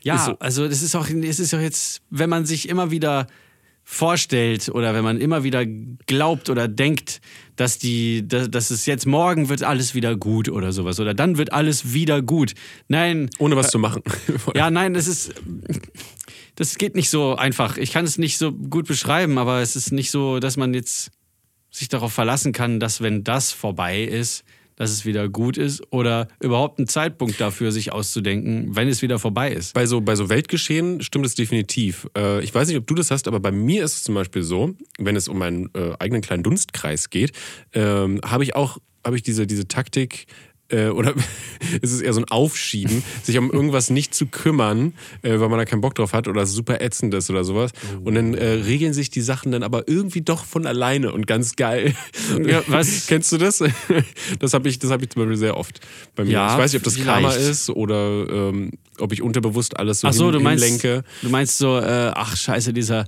Ja, 0.03 0.19
so. 0.19 0.39
also 0.39 0.67
das 0.67 0.81
ist 0.81 0.95
auch, 0.95 1.09
es 1.09 1.39
ist 1.39 1.53
auch 1.53 1.59
jetzt, 1.59 2.01
wenn 2.09 2.29
man 2.29 2.45
sich 2.45 2.69
immer 2.69 2.91
wieder 2.91 3.27
vorstellt 3.87 4.69
oder 4.69 4.95
wenn 4.95 5.03
man 5.03 5.21
immer 5.21 5.43
wieder 5.43 5.63
glaubt 5.65 6.49
oder 6.49 6.67
denkt, 6.67 7.21
dass 7.55 7.77
die, 7.77 8.27
dass, 8.27 8.49
dass 8.49 8.71
es 8.71 8.87
jetzt 8.87 9.05
morgen 9.05 9.47
wird 9.47 9.61
alles 9.63 9.93
wieder 9.93 10.15
gut 10.15 10.49
oder 10.49 10.71
sowas 10.73 10.99
oder 10.99 11.13
dann 11.13 11.37
wird 11.37 11.53
alles 11.53 11.93
wieder 11.93 12.23
gut. 12.23 12.55
Nein, 12.87 13.29
Ohne 13.37 13.55
was 13.55 13.69
zu 13.69 13.77
machen. 13.77 14.01
ja, 14.55 14.71
nein, 14.71 14.95
das 14.95 15.07
ist, 15.07 15.35
das 16.55 16.77
geht 16.79 16.95
nicht 16.95 17.11
so 17.11 17.35
einfach. 17.35 17.77
Ich 17.77 17.91
kann 17.91 18.05
es 18.05 18.17
nicht 18.17 18.39
so 18.39 18.51
gut 18.51 18.87
beschreiben, 18.87 19.37
aber 19.37 19.61
es 19.61 19.75
ist 19.75 19.91
nicht 19.91 20.09
so, 20.09 20.39
dass 20.39 20.57
man 20.57 20.73
jetzt 20.73 21.11
sich 21.69 21.87
darauf 21.87 22.11
verlassen 22.11 22.53
kann, 22.53 22.79
dass 22.79 23.01
wenn 23.01 23.23
das 23.23 23.51
vorbei 23.51 24.03
ist, 24.03 24.43
dass 24.75 24.91
es 24.91 25.05
wieder 25.05 25.29
gut 25.29 25.57
ist 25.57 25.81
oder 25.91 26.27
überhaupt 26.39 26.79
einen 26.79 26.87
Zeitpunkt 26.87 27.39
dafür 27.39 27.71
sich 27.71 27.91
auszudenken, 27.91 28.75
wenn 28.75 28.87
es 28.87 29.01
wieder 29.01 29.19
vorbei 29.19 29.51
ist. 29.51 29.73
Bei 29.73 29.85
so, 29.85 30.01
bei 30.01 30.15
so 30.15 30.29
Weltgeschehen 30.29 31.01
stimmt 31.01 31.25
es 31.25 31.35
definitiv. 31.35 32.07
Äh, 32.17 32.43
ich 32.43 32.53
weiß 32.53 32.67
nicht, 32.67 32.77
ob 32.77 32.87
du 32.87 32.95
das 32.95 33.11
hast, 33.11 33.27
aber 33.27 33.39
bei 33.39 33.51
mir 33.51 33.83
ist 33.83 33.93
es 33.93 34.03
zum 34.03 34.15
Beispiel 34.15 34.43
so, 34.43 34.75
wenn 34.97 35.15
es 35.15 35.27
um 35.27 35.37
meinen 35.37 35.69
äh, 35.73 35.93
eigenen 35.99 36.21
kleinen 36.21 36.43
Dunstkreis 36.43 37.09
geht, 37.09 37.31
ähm, 37.73 38.19
habe 38.23 38.43
ich 38.43 38.55
auch 38.55 38.77
habe 39.05 39.15
ich 39.15 39.23
diese, 39.23 39.45
diese 39.45 39.67
Taktik, 39.67 40.25
äh, 40.69 40.87
oder 40.87 41.13
es 41.81 41.91
ist 41.91 42.01
eher 42.01 42.13
so 42.13 42.21
ein 42.21 42.29
Aufschieben, 42.29 43.03
sich 43.23 43.37
um 43.37 43.51
irgendwas 43.51 43.89
nicht 43.89 44.13
zu 44.13 44.25
kümmern, 44.27 44.93
äh, 45.21 45.39
weil 45.39 45.49
man 45.49 45.59
da 45.59 45.65
keinen 45.65 45.81
Bock 45.81 45.95
drauf 45.95 46.13
hat 46.13 46.27
oder 46.27 46.41
es 46.41 46.53
super 46.53 46.81
ätzend 46.81 47.13
ist 47.13 47.29
oder 47.29 47.43
sowas. 47.43 47.71
Und 48.03 48.15
dann 48.15 48.33
äh, 48.33 48.45
regeln 48.45 48.93
sich 48.93 49.09
die 49.09 49.21
Sachen 49.21 49.51
dann 49.51 49.63
aber 49.63 49.87
irgendwie 49.87 50.21
doch 50.21 50.45
von 50.45 50.65
alleine 50.65 51.11
und 51.11 51.27
ganz 51.27 51.55
geil. 51.55 51.95
Ja, 52.45 52.63
was? 52.67 53.05
Kennst 53.07 53.31
du 53.31 53.37
das? 53.37 53.63
Das 54.39 54.53
habe 54.53 54.67
ich, 54.69 54.79
das 54.79 54.91
hab 54.91 55.01
ich 55.01 55.09
zum 55.09 55.21
Beispiel 55.21 55.37
sehr 55.37 55.57
oft 55.57 55.79
bei 56.15 56.23
mir. 56.23 56.31
Ja, 56.31 56.53
ich 56.53 56.57
weiß 56.59 56.73
nicht, 56.73 56.81
ob 56.81 56.83
das 56.83 56.95
vielleicht. 56.95 57.07
Karma 57.07 57.31
ist 57.31 57.69
oder 57.69 58.27
ähm, 58.29 58.71
ob 58.99 59.11
ich 59.13 59.21
unterbewusst 59.21 59.77
alles 59.77 59.99
so, 60.01 60.07
Ach 60.07 60.13
so, 60.13 60.25
hin, 60.25 60.33
du 60.33 60.39
meinst, 60.39 60.63
hinlenke. 60.63 61.03
du 61.21 61.29
meinst 61.29 61.57
so, 61.57 61.77
äh, 61.79 62.11
ach 62.13 62.35
scheiße, 62.35 62.73
dieser, 62.73 63.05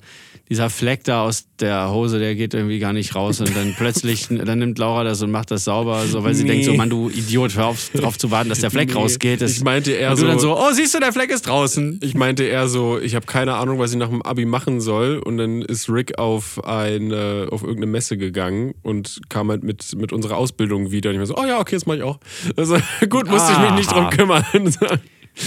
dieser 0.50 0.70
Fleck 0.70 1.04
da 1.04 1.24
aus 1.24 1.46
der 1.60 1.92
Hose, 1.92 2.20
der 2.20 2.36
geht 2.36 2.54
irgendwie 2.54 2.80
gar 2.80 2.94
nicht 2.94 3.16
raus 3.16 3.42
und 3.42 3.54
dann 3.56 3.74
plötzlich, 3.78 4.28
dann 4.30 4.60
nimmt 4.60 4.78
Laura 4.80 5.04
das 5.04 5.22
und 5.22 5.30
macht 5.32 5.52
das 5.52 5.66
sauber, 5.66 6.06
so, 6.08 6.24
weil 6.24 6.34
sie 6.36 6.44
Nee. 6.44 6.50
denkt 6.52 6.66
so, 6.66 6.74
Mann, 6.74 6.90
du 6.90 7.10
Idiot, 7.10 7.56
hör 7.56 7.66
auf, 7.68 7.90
drauf 7.94 8.18
zu 8.18 8.32
warten, 8.32 8.48
dass 8.50 8.60
der 8.62 8.72
Fleck 8.72 8.90
Nee, 8.90 8.94
rausgeht. 8.96 9.42
Das, 9.42 9.52
ich 9.52 9.64
meinte 9.64 9.92
eher 9.92 10.12
und 10.12 10.20
du 10.22 10.26
dann 10.26 10.40
so- 10.40 10.56
so, 10.56 10.58
oh, 10.58 10.72
siehst 10.72 10.94
du, 10.94 11.00
der 11.00 11.12
Fleck 11.12 11.32
ist 11.32 11.48
draußen. 11.48 12.00
Ich 12.02 12.16
meinte 12.16 12.44
eher 12.44 12.70
so, 12.70 12.98
ich 13.00 13.16
habe 13.16 13.26
keine 13.26 13.56
Ahnung, 13.56 13.80
was 13.80 13.92
ich 13.92 13.98
nach 13.98 14.08
dem 14.10 14.22
Abi 14.22 14.46
machen 14.46 14.80
soll. 14.80 15.18
Und 15.18 15.38
dann 15.38 15.62
ist 15.64 15.90
Rick 15.90 16.18
auf, 16.18 16.64
ein, 16.64 17.12
äh, 17.12 17.48
auf 17.52 17.62
irgendeine 17.64 17.88
Messe 17.88 18.18
gegangen 18.18 18.74
und 18.84 19.20
kam 19.30 19.50
halt 19.50 19.64
mit, 19.64 19.96
mit 19.98 20.14
unserer 20.14 20.38
Ausbildung 20.38 20.92
wieder. 20.92 21.10
Und 21.10 21.16
ich 21.16 21.20
war 21.20 21.26
so, 21.26 21.36
oh 21.38 21.46
ja, 21.46 21.60
okay, 21.60 21.76
das 21.76 21.86
mache 21.86 21.98
ich 21.98 22.04
auch. 22.04 22.20
Also 22.56 22.78
gut, 23.10 23.30
musste 23.30 23.52
ich 23.52 23.60
mich 23.60 23.72
nicht 23.72 23.92
drum 23.92 24.10
kümmern. 24.12 24.46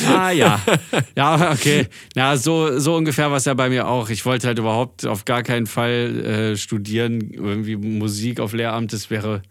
Ah 0.09 0.31
ja. 0.31 0.61
Ja, 1.17 1.53
okay. 1.53 1.87
Ja, 2.15 2.37
so, 2.37 2.79
so 2.79 2.95
ungefähr 2.97 3.31
war 3.31 3.37
es 3.39 3.45
ja 3.45 3.55
bei 3.55 3.69
mir 3.69 3.89
auch. 3.89 4.09
Ich 4.11 4.25
wollte 4.25 4.47
halt 4.47 4.59
überhaupt 4.59 5.07
auf 5.07 5.25
gar 5.25 5.43
keinen 5.43 5.67
Fall 5.67 6.53
äh, 6.53 6.57
studieren. 6.57 7.31
Irgendwie 7.33 7.77
Musik 7.77 8.41
auf 8.41 8.53
Lehramt, 8.53 8.93
das 8.93 9.11
wäre. 9.11 9.43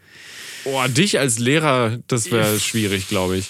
oh, 0.65 0.81
dich 0.87 1.19
als 1.19 1.39
Lehrer, 1.39 1.99
das 2.07 2.31
wäre 2.31 2.59
schwierig, 2.59 3.07
glaube 3.09 3.37
ich. 3.37 3.49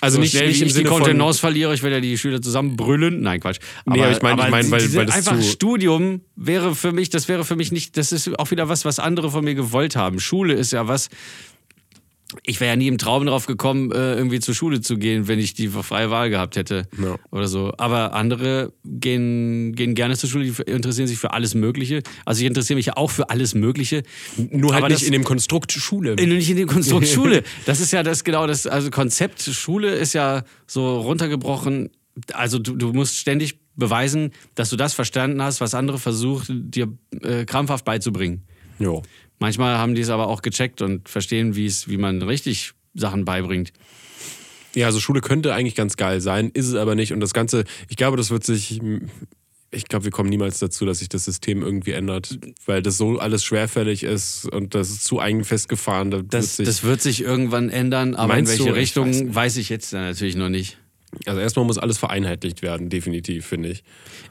Also 0.00 0.16
so 0.16 0.22
nicht, 0.22 0.32
schnell, 0.32 0.48
nicht 0.48 0.60
im 0.60 0.66
ich 0.66 0.72
Sinne 0.74 0.88
die. 0.88 0.90
Kontenance 0.90 1.38
verliere, 1.38 1.72
ich 1.74 1.82
werde 1.84 1.96
ja 1.96 2.00
die 2.02 2.18
Schüler 2.18 2.42
zusammen 2.42 2.74
brüllen. 2.76 3.20
Nein, 3.20 3.38
Quatsch. 3.38 3.58
Nee, 3.86 4.02
aber 4.02 4.10
ich 4.10 4.20
meine- 4.20 4.42
ich 4.42 4.50
meine, 4.50 4.70
weil- 4.72 4.94
weil 4.94 5.06
das 5.06 5.14
einfach 5.14 5.36
zu- 5.38 5.44
Studium 5.44 6.22
wäre 6.34 6.74
für 6.74 6.90
mich, 6.90 7.08
das 7.10 7.28
wäre 7.28 7.44
für 7.44 7.54
mich 7.54 7.70
nicht, 7.70 7.96
das 7.96 8.10
ist 8.10 8.36
auch 8.40 8.50
wieder 8.50 8.68
was, 8.68 8.84
was 8.84 8.98
andere 8.98 9.30
von 9.30 9.44
mir 9.44 9.54
gewollt 9.54 9.94
haben. 9.94 10.18
Schule 10.18 10.54
ist 10.54 10.72
ja 10.72 10.88
was, 10.88 11.08
ich 12.44 12.60
wäre 12.60 12.70
ja 12.70 12.76
nie 12.76 12.88
im 12.88 12.98
Traum 12.98 13.26
drauf 13.26 13.46
gekommen, 13.46 13.90
äh, 13.92 14.14
irgendwie 14.14 14.40
zur 14.40 14.54
Schule 14.54 14.80
zu 14.80 14.96
gehen, 14.96 15.28
wenn 15.28 15.38
ich 15.38 15.54
die 15.54 15.68
freie 15.68 16.10
Wahl 16.10 16.30
gehabt 16.30 16.56
hätte 16.56 16.86
Ja. 17.02 17.16
oder 17.30 17.48
so. 17.48 17.72
Aber 17.78 18.14
andere 18.14 18.72
gehen, 18.84 19.74
gehen 19.74 19.94
gerne 19.94 20.16
zur 20.16 20.28
Schule, 20.30 20.44
die 20.44 20.62
interessieren 20.70 21.06
sich 21.06 21.18
für 21.18 21.32
alles 21.32 21.54
Mögliche. 21.54 22.02
Also 22.24 22.40
ich 22.40 22.46
interessiere 22.46 22.76
mich 22.76 22.86
ja 22.86 22.96
auch 22.96 23.10
für 23.10 23.30
alles 23.30 23.54
Mögliche. 23.54 24.02
Nur 24.36 24.72
halt 24.74 24.84
nicht 24.84 24.94
das- 24.96 25.02
in 25.02 25.12
dem 25.12 25.24
Konstrukt 25.24 25.72
Schule. 25.72 26.12
in, 26.14 26.28
nicht 26.30 26.50
in 26.50 26.56
dem 26.56 26.68
Konstrukt 26.68 27.06
Schule. 27.08 27.42
Das 27.66 27.80
ist 27.80 27.92
ja 27.92 28.02
das 28.02 28.24
genau 28.24 28.46
das, 28.46 28.66
also 28.66 28.90
Konzept 28.90 29.42
Schule 29.42 29.94
ist 29.94 30.12
ja 30.12 30.44
so 30.66 31.00
runtergebrochen. 31.00 31.90
Also 32.32 32.58
du, 32.58 32.76
du 32.76 32.92
musst 32.92 33.16
ständig 33.16 33.58
beweisen, 33.74 34.32
dass 34.54 34.68
du 34.70 34.76
das 34.76 34.92
verstanden 34.94 35.40
hast, 35.42 35.60
was 35.60 35.74
andere 35.74 35.98
versuchen, 35.98 36.70
dir 36.70 36.88
äh, 37.22 37.44
krampfhaft 37.46 37.84
beizubringen. 37.84 38.42
jo. 38.78 39.02
Manchmal 39.42 39.76
haben 39.76 39.96
die 39.96 40.02
es 40.02 40.08
aber 40.08 40.28
auch 40.28 40.40
gecheckt 40.40 40.82
und 40.82 41.08
verstehen, 41.08 41.56
wie 41.56 41.66
es, 41.66 41.88
wie 41.88 41.96
man 41.96 42.22
richtig 42.22 42.74
Sachen 42.94 43.24
beibringt. 43.24 43.72
Ja, 44.76 44.86
also 44.86 45.00
Schule 45.00 45.20
könnte 45.20 45.52
eigentlich 45.52 45.74
ganz 45.74 45.96
geil 45.96 46.20
sein, 46.20 46.52
ist 46.54 46.68
es 46.68 46.76
aber 46.76 46.94
nicht. 46.94 47.12
Und 47.12 47.18
das 47.18 47.34
Ganze, 47.34 47.64
ich 47.88 47.96
glaube, 47.96 48.16
das 48.16 48.30
wird 48.30 48.44
sich, 48.44 48.80
ich 49.72 49.88
glaube, 49.88 50.04
wir 50.04 50.12
kommen 50.12 50.30
niemals 50.30 50.60
dazu, 50.60 50.86
dass 50.86 51.00
sich 51.00 51.08
das 51.08 51.24
System 51.24 51.60
irgendwie 51.60 51.90
ändert, 51.90 52.38
weil 52.66 52.82
das 52.82 52.96
so 52.96 53.18
alles 53.18 53.42
schwerfällig 53.44 54.04
ist 54.04 54.46
und 54.46 54.76
das 54.76 54.90
ist 54.90 55.02
zu 55.02 55.18
eigenfest 55.18 55.68
gefahren. 55.68 56.12
Da 56.12 56.22
Das, 56.22 56.32
wird 56.32 56.44
sich, 56.56 56.66
das 56.66 56.82
wird 56.84 57.02
sich 57.02 57.22
irgendwann 57.22 57.68
ändern, 57.68 58.14
aber 58.14 58.38
in 58.38 58.46
welche 58.46 58.62
du? 58.62 58.70
Ich 58.70 58.76
Richtung, 58.76 59.10
weiß 59.10 59.34
weiß, 59.34 59.56
nicht. 59.56 59.64
ich 59.64 59.68
jetzt 59.70 59.92
natürlich 59.92 60.36
noch 60.36 60.50
nicht. 60.50 60.78
Also 61.26 61.40
erstmal 61.40 61.64
muss 61.66 61.78
alles 61.78 61.98
vereinheitlicht 61.98 62.62
werden, 62.62 62.88
definitiv, 62.88 63.46
finde 63.46 63.68
ich. 63.70 63.82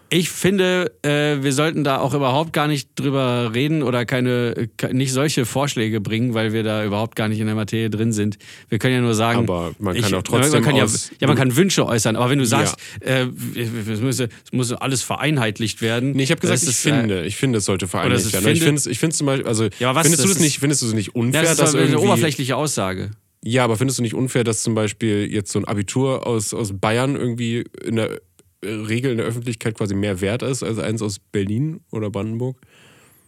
Ich 0.09 0.29
finde, 0.29 0.91
äh, 1.03 1.41
wir 1.41 1.53
sollten 1.53 1.83
da 1.85 1.99
auch 1.99 2.13
überhaupt 2.13 2.51
gar 2.51 2.67
nicht 2.67 2.89
drüber 2.95 3.51
reden 3.53 3.81
oder 3.81 4.05
keine, 4.05 4.67
ke- 4.75 4.93
nicht 4.93 5.13
solche 5.13 5.45
Vorschläge 5.45 6.01
bringen, 6.01 6.33
weil 6.33 6.51
wir 6.51 6.63
da 6.63 6.83
überhaupt 6.83 7.15
gar 7.15 7.29
nicht 7.29 7.39
in 7.39 7.45
der 7.45 7.55
Materie 7.55 7.89
drin 7.89 8.11
sind. 8.11 8.37
Wir 8.67 8.77
können 8.77 8.95
ja 8.95 9.01
nur 9.01 9.13
sagen. 9.15 9.39
Aber 9.39 9.71
man 9.79 9.95
kann 9.97 10.13
auch 10.13 10.21
trotzdem 10.23 10.51
Man 10.51 10.63
kann 10.63 10.75
ja, 10.75 10.85
ja, 11.21 11.27
man 11.27 11.37
kann 11.37 11.55
Wünsche 11.55 11.85
äußern, 11.85 12.17
aber 12.17 12.29
wenn 12.29 12.39
du 12.39 12.45
sagst, 12.45 12.75
äh, 12.99 13.27
es, 13.55 14.01
müsse, 14.01 14.27
es 14.43 14.51
muss 14.51 14.73
alles 14.73 15.01
vereinheitlicht 15.01 15.81
werden. 15.81 16.11
Nee, 16.11 16.23
ich 16.23 16.31
habe 16.31 16.41
gesagt, 16.41 16.61
ich 16.63 16.67
ist, 16.69 16.85
äh, 16.85 16.91
finde, 16.91 17.23
ich 17.25 17.37
finde, 17.37 17.59
es 17.59 17.65
sollte 17.65 17.87
vereinheitlicht 17.87 18.33
werden. 18.33 18.57
Finde 18.57 18.75
es 18.79 18.85
ich 18.87 18.99
finde 18.99 19.11
es 19.13 19.17
zum 19.17 19.27
Beispiel, 19.27 19.47
also 19.47 19.69
Ja, 19.79 19.95
was- 19.95 20.01
findest 20.03 20.23
du 20.23 20.27
das 20.27 20.35
das 20.37 20.41
nicht, 20.43 20.55
ist- 20.55 20.59
findest 20.59 20.81
du 20.81 20.87
es 20.87 20.93
nicht 20.93 21.07
Ja, 21.15 21.21
unfair, 21.21 21.41
das 21.43 21.51
ist 21.51 21.59
dass 21.61 21.69
aber 21.69 21.83
eine 21.83 21.91
irgendwie, 21.91 22.05
oberflächliche 22.07 22.55
Aussage. 22.57 23.11
Ja, 23.43 23.63
aber 23.63 23.77
findest 23.77 23.99
du 23.99 24.03
nicht 24.03 24.13
unfair, 24.13 24.43
dass 24.43 24.61
zum 24.61 24.75
Beispiel 24.75 25.31
jetzt 25.31 25.51
so 25.51 25.59
ein 25.59 25.65
Abitur 25.65 26.27
aus, 26.27 26.53
aus 26.53 26.73
Bayern 26.79 27.15
irgendwie 27.15 27.63
in 27.83 27.95
der 27.95 28.21
äh, 28.61 28.67
Regel 28.67 29.11
in 29.11 29.17
der 29.17 29.25
Öffentlichkeit 29.25 29.75
quasi 29.75 29.95
mehr 29.95 30.21
wert 30.21 30.43
ist 30.43 30.61
als 30.61 30.77
eins 30.77 31.01
aus 31.01 31.19
Berlin 31.19 31.81
oder 31.91 32.11
Brandenburg? 32.11 32.57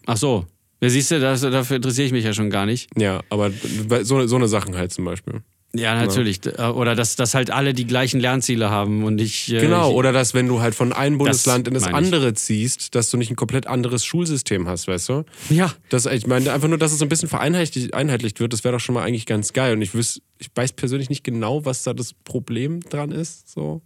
Ach 0.05 0.17
so. 0.17 0.45
Ja, 0.81 0.89
siehst 0.89 1.11
du, 1.11 1.19
das, 1.19 1.41
dafür 1.41 1.77
interessiere 1.77 2.07
ich 2.07 2.11
mich 2.11 2.25
ja 2.25 2.33
schon 2.33 2.49
gar 2.49 2.65
nicht. 2.65 2.89
Ja, 2.97 3.21
aber 3.29 3.51
so, 4.03 4.27
so 4.27 4.35
eine 4.35 4.47
Sachen 4.47 4.75
halt 4.75 4.91
zum 4.91 5.05
Beispiel. 5.05 5.41
Ja, 5.75 5.95
natürlich. 5.95 6.45
Äh, 6.45 6.61
Oder 6.61 6.93
dass, 6.95 7.15
dass 7.15 7.33
halt 7.33 7.49
alle 7.49 7.73
die 7.73 7.87
gleichen 7.87 8.19
Lernziele 8.19 8.69
haben 8.69 9.03
und 9.03 9.15
nicht. 9.15 9.49
äh, 9.49 9.59
Genau, 9.59 9.89
ich, 9.89 9.95
oder 9.95 10.11
dass 10.11 10.35
wenn 10.35 10.47
du 10.47 10.61
halt 10.61 10.75
von 10.75 10.93
einem 10.93 11.17
Bundesland 11.17 11.67
in 11.67 11.73
das 11.73 11.83
meine 11.83 11.97
ich. 11.99 12.05
andere 12.05 12.33
ziehst, 12.35 12.93
dass 12.93 13.09
du 13.09 13.17
nicht 13.17 13.31
ein 13.31 13.35
komplett 13.35 13.65
anderes 13.65 14.05
Schulsystem 14.05 14.67
hast, 14.67 14.87
weißt 14.87 15.09
du? 15.09 15.23
Ja. 15.49 15.73
Das, 15.89 16.05
ich 16.05 16.27
meine, 16.27 16.53
einfach 16.53 16.67
nur, 16.67 16.77
dass 16.77 16.91
es 16.91 16.99
so 16.99 17.05
ein 17.05 17.09
bisschen 17.09 17.27
vereinheitlicht 17.27 17.93
einheitlicht 17.95 18.39
wird, 18.39 18.53
das 18.53 18.63
wäre 18.63 18.73
doch 18.73 18.79
schon 18.79 18.93
mal 18.93 19.03
eigentlich 19.03 19.25
ganz 19.25 19.51
geil. 19.51 19.73
Und 19.73 19.81
ich 19.81 19.95
wüs, 19.95 20.21
ich 20.37 20.49
weiß 20.53 20.73
persönlich 20.73 21.09
nicht 21.09 21.23
genau, 21.23 21.65
was 21.65 21.81
da 21.81 21.93
das 21.93 22.13
Problem 22.13 22.81
dran 22.81 23.11
ist. 23.11 23.49
So. 23.49 23.81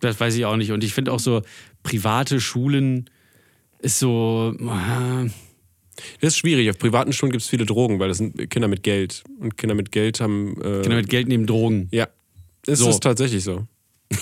Das 0.00 0.18
weiß 0.18 0.34
ich 0.34 0.44
auch 0.44 0.56
nicht. 0.56 0.72
Und 0.72 0.82
ich 0.82 0.92
finde 0.92 1.12
auch 1.12 1.20
so, 1.20 1.42
private 1.84 2.40
Schulen 2.40 3.08
ist 3.78 4.00
so. 4.00 4.54
äh, 4.58 5.30
Das 6.20 6.28
ist 6.34 6.38
schwierig. 6.38 6.70
Auf 6.70 6.78
privaten 6.78 7.12
Schulen 7.12 7.32
gibt 7.32 7.42
es 7.42 7.48
viele 7.48 7.66
Drogen, 7.66 7.98
weil 7.98 8.08
das 8.08 8.18
sind 8.18 8.50
Kinder 8.50 8.68
mit 8.68 8.82
Geld. 8.82 9.22
Und 9.38 9.58
Kinder 9.58 9.74
mit 9.74 9.92
Geld 9.92 10.20
haben. 10.20 10.56
Äh, 10.60 10.82
Kinder 10.82 10.96
mit 10.96 11.08
Geld 11.08 11.28
nehmen 11.28 11.46
Drogen. 11.46 11.88
Ja. 11.92 12.08
Es 12.66 12.78
So. 12.78 12.88
ist 12.90 13.00
tatsächlich 13.02 13.44
so. 13.44 13.66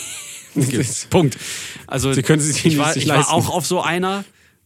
Punkt. 1.10 1.38
Also, 1.86 2.12
Sie 2.12 2.22
können 2.22 2.40
sich 2.40 2.64
ich 2.64 2.76
war, 2.78 2.96
ich 2.96 3.08
war 3.08 3.32
auch 3.32 3.48
auf 3.50 3.66
so 3.66 3.80
einer. 3.80 4.24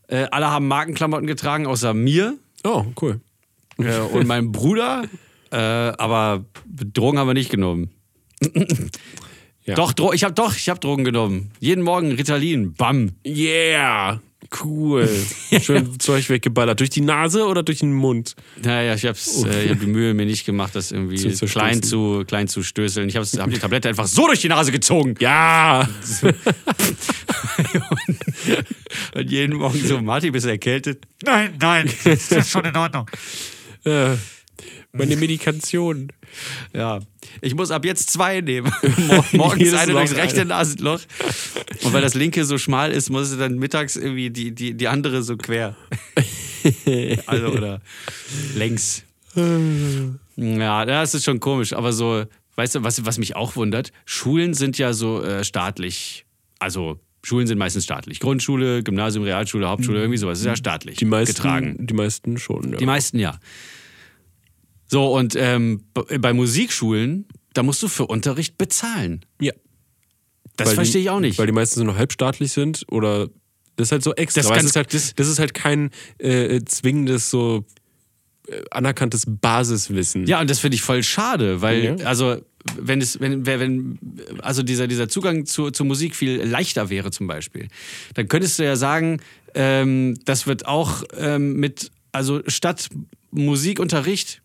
Äh, 0.09 0.27
alle 0.31 0.51
haben 0.51 0.67
Markenklamotten 0.69 1.27
getragen, 1.27 1.67
außer 1.67 1.93
mir 1.95 2.39
Oh, 2.63 2.85
cool. 3.03 3.21
äh, 3.79 3.99
und 3.99 4.27
meinem 4.27 4.53
Bruder. 4.53 5.05
Äh, 5.51 5.57
aber 5.57 6.45
Drogen 6.67 7.19
haben 7.19 7.27
wir 7.29 7.35
nicht 7.35 7.51
genommen. 7.51 7.91
Ja. 9.67 9.75
Doch, 9.77 9.93
Dro 9.93 10.13
ich 10.13 10.25
habe 10.25 10.35
doch, 10.35 10.55
ich 10.57 10.69
habe 10.69 10.81
Drogen 10.81 11.05
genommen. 11.05 11.51
Jeden 11.61 11.83
Morgen 11.83 12.13
Ritalin, 12.13 12.75
bam. 12.75 13.13
Yeah! 13.27 14.21
Cool. 14.63 15.09
Schön 15.61 15.99
Zeug 15.99 16.29
weggeballert. 16.29 16.81
Durch 16.81 16.91
die 16.91 17.01
Nase 17.01 17.47
oder 17.47 17.63
durch 17.63 17.79
den 17.81 17.93
Mund? 17.93 18.37
Naja, 18.63 18.95
ich 18.95 19.05
habe 19.05 19.17
äh, 19.49 19.65
ich 19.65 19.71
hab 19.71 19.81
die 19.81 19.87
Mühe 19.87 20.15
mir 20.15 20.27
nicht 20.27 20.45
gemacht, 20.45 20.75
das 20.75 20.93
irgendwie 20.93 21.33
Zu 21.33 21.47
klein 21.47 21.83
zu, 21.83 22.25
klein 22.27 22.49
zu 22.49 22.63
stößeln. 22.63 23.09
Ich 23.09 23.17
habe 23.17 23.27
hab 23.27 23.51
die 23.51 23.59
Tablette 23.59 23.89
einfach 23.89 24.07
so 24.07 24.27
durch 24.27 24.41
die 24.41 24.49
Nase 24.49 24.73
gezogen. 24.73 25.15
Ja! 25.19 25.89
Und 29.15 29.31
jeden 29.31 29.57
Morgen 29.57 29.79
so, 29.87 30.01
Martin, 30.01 30.33
bist 30.33 30.47
du 30.47 30.51
erkältet? 30.51 31.05
Nein, 31.25 31.55
nein, 31.61 31.91
das 32.05 32.31
ist 32.31 32.51
schon 32.51 32.65
in 32.65 32.77
Ordnung. 32.77 33.09
Äh, 33.85 34.17
meine 34.93 35.17
Medikation. 35.17 36.13
Ja. 36.73 37.01
Ich 37.41 37.55
muss 37.55 37.71
ab 37.71 37.85
jetzt 37.85 38.11
zwei 38.11 38.41
nehmen. 38.41 38.73
Mor- 39.07 39.25
Morgens 39.33 39.73
eine 39.75 39.93
Loch 39.93 40.01
durchs 40.01 40.17
rechte. 40.17 40.45
Nasenloch. 40.45 41.01
Und 41.83 41.93
weil 41.93 42.03
das 42.03 42.15
linke 42.15 42.45
so 42.45 42.59
schmal 42.59 42.93
ist, 42.93 43.11
muss 43.11 43.33
ich 43.33 43.39
dann 43.39 43.59
mittags 43.59 43.97
irgendwie 43.97 44.31
die, 44.31 44.53
die, 44.53 44.75
die 44.75 44.89
andere 44.89 45.23
so 45.23 45.37
quer. 45.37 45.77
Also, 47.27 47.49
oder 47.49 47.83
längs. 48.57 49.03
Ja, 50.37 50.85
das 50.87 51.15
ist 51.15 51.25
schon 51.25 51.39
komisch. 51.39 51.75
Aber 51.75 51.93
so, 51.93 52.25
weißt 52.57 52.77
du, 52.77 52.83
was, 52.85 53.05
was 53.05 53.19
mich 53.19 53.37
auch 53.37 53.57
wundert? 53.57 53.93
Schulen 54.07 54.55
sind 54.55 54.79
ja 54.79 54.95
so 54.95 55.23
äh, 55.23 55.45
staatlich. 55.45 56.25
Also, 56.59 56.99
Schulen 57.23 57.47
sind 57.47 57.59
meistens 57.59 57.85
staatlich. 57.85 58.19
Grundschule, 58.21 58.83
Gymnasium, 58.83 59.25
Realschule, 59.25 59.69
Hauptschule, 59.69 59.99
irgendwie 59.99 60.17
sowas. 60.19 60.39
ist 60.39 60.47
ja 60.47 60.57
staatlich 60.57 60.97
Die 60.97 61.05
meisten, 61.05 61.35
getragen. 61.35 61.77
Die 61.87 61.95
meisten 61.95 62.39
schon, 62.39 62.73
ja. 62.73 62.77
Die 62.79 62.87
meisten 62.87 63.19
ja. 63.19 63.39
So, 64.95 65.13
und 65.13 65.35
ähm, 65.37 65.83
bei 66.21 66.33
Musikschulen, 66.33 67.27
da 67.53 67.65
musst 67.65 67.83
du 67.83 67.89
für 67.89 68.07
Unterricht 68.07 68.57
bezahlen. 68.59 69.25
ja. 69.41 69.53
Das 70.57 70.69
Weil 70.69 70.75
verstehe 70.77 71.01
die, 71.01 71.07
ich 71.07 71.11
auch 71.11 71.19
nicht. 71.19 71.37
Weil 71.37 71.47
die 71.47 71.53
meisten 71.53 71.81
so 71.81 71.85
noch 71.85 71.97
halbstaatlich 71.97 72.53
sind 72.53 72.85
oder 72.93 73.27
das 73.75 73.89
ist 73.89 73.91
halt 73.93 74.05
so 74.05 74.15
extra. 74.15 74.41
Das 74.43 74.51
Das, 74.51 74.65
ist, 74.67 74.77
halt, 74.77 74.95
das- 74.95 75.15
das, 75.17 75.27
ist 75.27 75.41
halt 75.41 75.53
kein 75.53 75.91
äh, 76.19 76.61
zwingendes, 76.65 77.29
so 77.29 77.65
äh, 78.47 78.63
anerkanntes 78.71 79.25
Basiswissen. 79.27 80.29
Ja, 80.29 80.41
und 80.41 80.49
das 80.49 80.61
finde 80.61 80.77
ich 80.77 80.83
voll 80.83 81.03
schade, 81.03 81.61
weil, 81.61 81.85
Ja. 81.99 82.07
also, 82.07 82.37
wenn 82.79 83.01
es, 83.01 83.19
wenn, 83.19 83.45
wenn, 83.47 83.99
also 84.43 84.63
dieser, 84.63 84.87
dieser 84.87 85.09
Zugang 85.09 85.45
zu, 85.45 85.73
zur 85.73 85.87
Musik 85.87 86.15
viel 86.15 86.41
leichter 86.41 86.89
wäre, 86.89 87.11
zum 87.11 87.27
Beispiel, 87.27 87.67
dann 88.15 88.29
könntest 88.29 88.61
du 88.61 88.65
ja 88.65 88.77
sagen, 88.77 89.21
ähm, 89.57 90.17
das 90.25 90.47
wird 90.47 90.67
auch 90.67 91.03
ähm, 91.19 91.55
mit, 91.57 91.91
also 92.13 92.43
statt 92.47 92.91
Musikunterricht 93.33 94.41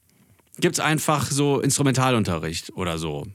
gibt 0.59 0.75
es 0.75 0.79
einfach 0.79 1.29
so 1.29 1.59
Instrumentalunterricht 1.59 2.73
oder 2.75 2.97
so. 2.97 3.25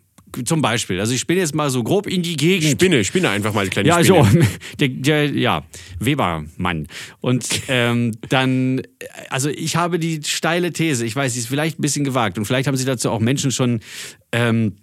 Zum 0.45 0.63
Beispiel. 0.63 0.99
Also 0.99 1.15
ich 1.15 1.21
spinne 1.21 1.41
jetzt 1.41 1.55
mal 1.55 1.71
so 1.71 1.85
grob 1.85 2.09
in 2.09 2.23
die 2.23 2.37
Gegend. 2.37 2.73
Spinne, 2.73 3.05
Spinne 3.05 3.31
einfach 3.31 3.55
mal, 3.55 3.65
die 3.65 3.71
kleine 3.71 3.89
Ja, 3.89 4.03
Spinne. 4.03 4.19
also, 4.19 4.39
der, 4.81 4.89
der, 4.89 5.31
ja, 5.31 5.65
Webermann. 6.01 6.89
Und 7.21 7.47
ähm, 7.69 8.13
dann, 8.29 8.83
also 9.31 9.49
ich 9.49 9.77
habe 9.77 9.99
die 10.01 10.21
steile 10.25 10.73
These, 10.73 11.07
ich 11.07 11.15
weiß, 11.15 11.35
sie 11.35 11.39
ist 11.41 11.49
vielleicht 11.49 11.79
ein 11.79 11.83
bisschen 11.83 12.05
gewagt 12.05 12.37
und 12.37 12.47
vielleicht 12.47 12.67
haben 12.67 12.77
sie 12.77 12.85
dazu 12.85 13.11
auch 13.11 13.21
Menschen 13.21 13.53
schon 13.53 13.81
ähm, 14.33 14.75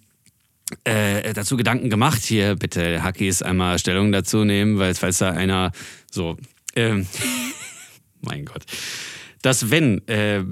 äh, 0.86 1.34
dazu 1.34 1.58
Gedanken 1.58 1.90
gemacht. 1.90 2.24
Hier 2.24 2.56
bitte 2.56 3.04
Hackis 3.04 3.42
einmal 3.42 3.78
Stellung 3.78 4.14
dazu 4.14 4.46
nehmen, 4.46 4.80
weil 4.80 4.96
falls 4.96 5.18
da 5.18 5.32
einer 5.32 5.74
so, 6.10 6.38
ähm, 6.78 7.08
mein 8.22 8.46
Gott, 8.46 8.64
dass 9.42 9.70
wenn 9.70 10.08
äh, 10.08 10.46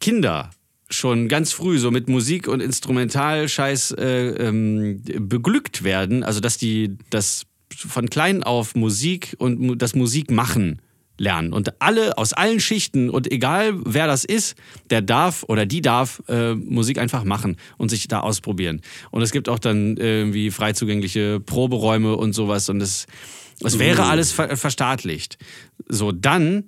Kinder 0.00 0.50
schon 0.90 1.28
ganz 1.28 1.52
früh 1.52 1.78
so 1.78 1.90
mit 1.90 2.08
Musik 2.08 2.48
und 2.48 2.60
Instrumentalscheiß 2.60 3.92
äh, 3.92 4.28
ähm, 4.48 5.02
beglückt 5.18 5.82
werden, 5.82 6.22
also 6.22 6.40
dass 6.40 6.58
die 6.58 6.96
das 7.10 7.46
von 7.74 8.08
klein 8.08 8.42
auf 8.42 8.74
Musik 8.74 9.34
und 9.38 9.78
das 9.78 9.94
Musik 9.94 10.30
machen 10.30 10.80
lernen 11.16 11.52
und 11.52 11.80
alle 11.80 12.18
aus 12.18 12.32
allen 12.32 12.60
Schichten 12.60 13.08
und 13.08 13.30
egal 13.30 13.74
wer 13.84 14.06
das 14.06 14.24
ist, 14.24 14.56
der 14.90 15.00
darf 15.00 15.44
oder 15.44 15.64
die 15.64 15.80
darf 15.80 16.22
äh, 16.28 16.54
Musik 16.54 16.98
einfach 16.98 17.24
machen 17.24 17.56
und 17.78 17.88
sich 17.88 18.08
da 18.08 18.20
ausprobieren. 18.20 18.80
Und 19.10 19.22
es 19.22 19.30
gibt 19.30 19.48
auch 19.48 19.60
dann 19.60 19.96
irgendwie 19.96 20.50
frei 20.50 20.72
zugängliche 20.72 21.40
Proberäume 21.40 22.16
und 22.16 22.32
sowas 22.32 22.68
und 22.68 22.80
es 22.80 23.06
es 23.62 23.78
wäre 23.78 24.04
alles 24.04 24.32
ver 24.32 24.56
verstaatlicht. 24.56 25.38
So, 25.88 26.10
dann 26.10 26.64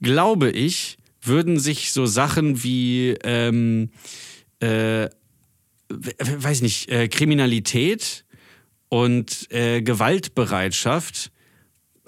glaube 0.00 0.50
ich, 0.50 0.96
würden 1.22 1.58
sich 1.58 1.92
so 1.92 2.06
Sachen 2.06 2.62
wie, 2.62 3.14
ähm, 3.24 3.90
äh, 4.60 5.08
we- 5.88 6.14
weiß 6.18 6.62
nicht, 6.62 6.88
äh, 6.90 7.08
Kriminalität 7.08 8.24
und 8.88 9.46
äh, 9.50 9.82
Gewaltbereitschaft 9.82 11.30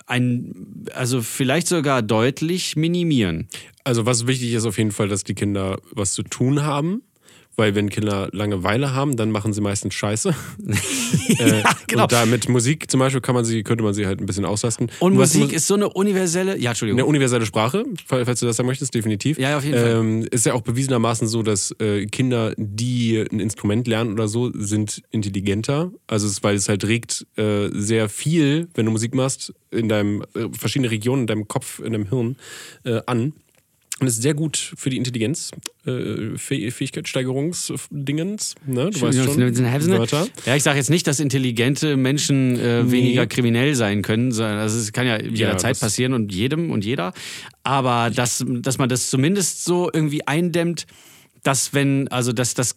ein, 0.07 0.87
also 0.95 1.23
vielleicht 1.23 1.69
sogar 1.69 2.03
deutlich 2.03 2.77
minimieren. 2.77 3.49
Also 3.85 4.05
was 4.07 4.27
wichtig 4.27 4.53
ist 4.53 4.65
auf 4.67 4.79
jeden 4.79 4.93
Fall, 4.93 5.09
dass 5.09 5.25
die 5.25 5.35
Kinder 5.35 5.81
was 5.93 6.13
zu 6.13 6.23
tun 6.23 6.63
haben. 6.63 7.03
Weil 7.57 7.75
wenn 7.75 7.91
Kinder 7.91 8.29
Langeweile 8.33 8.95
haben, 8.95 9.17
dann 9.17 9.31
machen 9.31 9.53
sie 9.53 9.61
meistens 9.61 9.93
Scheiße. 9.95 10.31
äh, 11.39 11.63
genau. 11.87 12.05
Und 12.05 12.13
da 12.13 12.25
mit 12.25 12.49
Musik 12.49 12.91
zum 12.91 13.01
Beispiel 13.01 13.21
kann 13.21 13.35
man 13.35 13.45
sie, 13.45 13.63
könnte 13.63 13.85
man 13.85 13.93
sie 13.95 14.07
halt 14.07 14.21
ein 14.21 14.27
bisschen 14.27 14.45
auslasten. 14.47 14.91
Und 15.01 15.19
was 15.19 15.35
Musik 15.35 15.51
Mu- 15.51 15.57
ist 15.57 15.67
so 15.67 15.75
eine 15.75 15.89
universelle, 15.91 16.57
ja, 16.59 16.71
Entschuldigung. 16.71 17.01
eine 17.01 17.07
universelle 17.07 17.45
Sprache, 17.45 17.85
fall- 18.07 18.25
falls 18.25 18.41
du 18.41 18.47
das 18.47 18.57
sagen 18.57 18.67
möchtest, 18.69 18.95
definitiv. 18.95 19.39
Ja, 19.39 19.59
auf 19.59 19.65
jeden 19.65 19.79
Fall. 19.79 19.91
ähm, 20.01 20.27
Ist 20.31 20.47
ja 20.47 20.55
auch 20.55 20.63
bewiesenermaßen 20.63 21.29
so, 21.29 21.43
dass 21.43 21.75
äh, 21.79 22.07
Kinder, 22.07 22.55
die 22.57 23.19
ein 23.19 23.39
Instrument 23.41 23.87
lernen 23.87 24.13
oder 24.13 24.29
so, 24.29 24.51
sind 24.55 25.03
intelligenter. 25.11 25.93
Also 26.07 26.27
es, 26.27 26.43
weil 26.43 26.57
es 26.57 26.69
halt 26.71 26.85
regt 26.87 27.27
äh, 27.37 27.69
sehr 27.73 28.09
viel, 28.09 28.69
wenn 28.75 28.87
du 28.87 28.93
Musik 28.93 29.15
machst, 29.15 29.53
in 29.71 29.89
deinem 29.89 30.23
äh, 30.35 30.49
verschiedene 30.59 30.91
Regionen 30.91 31.23
in 31.23 31.27
deinem 31.27 31.49
Kopf, 31.49 31.81
in 31.81 31.93
deinem 31.93 32.09
Hirn 32.09 32.37
äh, 32.85 33.01
an. 33.07 33.33
Und 34.03 34.09
ist 34.09 34.21
sehr 34.23 34.35
gut 34.35 34.57
für 34.77 34.91
die 34.91 34.97
Intelligenz, 34.97 35.51
äh, 35.87 36.37
Fäh 36.37 36.71
Fähigkeitssteigerungsdingens. 36.71 38.55
Ne? 38.67 38.91
Du 38.91 39.01
weißt 39.01 39.19
schon, 39.25 39.39
Wörter. 39.89 40.27
Ja, 40.47 40.57
ich 40.57 40.63
sage 40.63 40.79
jetzt 40.79 40.91
nicht, 40.91 41.07
dass 41.07 41.21
intelligente 41.21 41.97
Menschen 41.97 42.59
äh, 42.59 42.91
weniger 42.91 43.27
kriminell 43.27 43.75
sein 43.75 44.03
können. 44.03 44.33
sondern 44.33 44.59
Also 44.59 44.79
es 44.79 44.93
kann 44.93 45.07
ja 45.07 45.21
jederzeit 45.21 45.73
das- 45.73 45.81
passieren 45.81 46.13
und 46.13 46.33
jedem 46.33 46.71
und 46.71 46.85
jeder. 46.85 47.13
Aber 47.63 48.11
dass, 48.11 48.45
dass 48.47 48.79
man 48.79 48.89
das 48.89 49.11
zumindest 49.11 49.65
so 49.65 49.91
irgendwie 49.93 50.27
eindämmt, 50.27 50.87
dass 51.43 51.75
wenn, 51.75 52.09
also 52.09 52.33
dass 52.33 52.55
das 52.55 52.77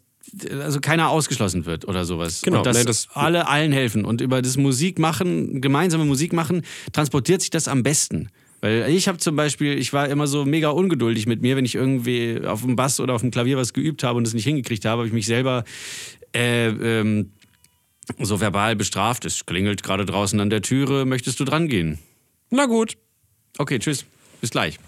also 0.60 0.79
keiner 0.79 1.10
ausgeschlossen 1.10 1.65
wird 1.65 1.88
oder 1.88 2.03
sowas. 2.03 2.41
Genau, 2.41 2.58
und 2.58 2.65
dass 2.65 2.77
nee, 2.77 2.84
das- 2.84 3.08
alle 3.13 3.48
allen 3.48 3.72
helfen. 3.72 4.05
Und 4.05 4.22
über 4.22 4.41
das 4.41 4.58
Musikmachen, 4.58 5.62
gemeinsame 5.62 6.05
Musik 6.05 6.34
machen, 6.34 6.63
transportiert 6.94 7.41
sich 7.41 7.51
das 7.51 7.67
am 7.67 7.84
besten. 7.84 8.29
Weil 8.65 8.89
ich 8.89 9.07
habe 9.07 9.19
zum 9.19 9.36
Beispiel, 9.36 9.77
ich 9.77 9.93
war 9.93 10.10
immer 10.10 10.25
so 10.25 10.43
mega 10.43 10.69
ungeduldig 10.69 11.27
mit 11.27 11.39
mir, 11.39 11.55
wenn 11.55 11.65
ich 11.65 11.75
irgendwie 11.75 12.41
auf 12.43 12.63
dem 12.63 12.75
Bass 12.75 13.00
oder 13.00 13.13
auf 13.13 13.22
dem 13.22 13.29
Klavier 13.29 13.57
was 13.57 13.74
geübt 13.74 14.03
habe 14.03 14.17
und 14.17 14.25
es 14.25 14.34
nicht 14.34 14.45
hingekriegt 14.45 14.86
habe, 14.86 15.01
habe 15.01 15.07
ich 15.07 15.13
mich 15.13 15.27
selber 15.27 15.65
äh, 16.34 16.69
ähm, 16.69 17.29
so 18.17 18.41
verbal 18.41 18.75
bestraft. 18.75 19.24
Es 19.24 19.45
klingelt 19.45 19.84
gerade 19.84 20.03
draußen 20.03 20.39
an 20.39 20.50
der 20.50 20.63
Türe, 20.63 21.05
möchtest 21.05 21.39
du 21.39 21.43
dran 21.43 21.67
gehen? 21.67 22.00
Na 22.50 22.65
gut. 22.65 22.98
Okay, 23.60 23.77
tschüss. 23.77 24.03
Bis 24.41 24.50
gleich. 24.50 24.79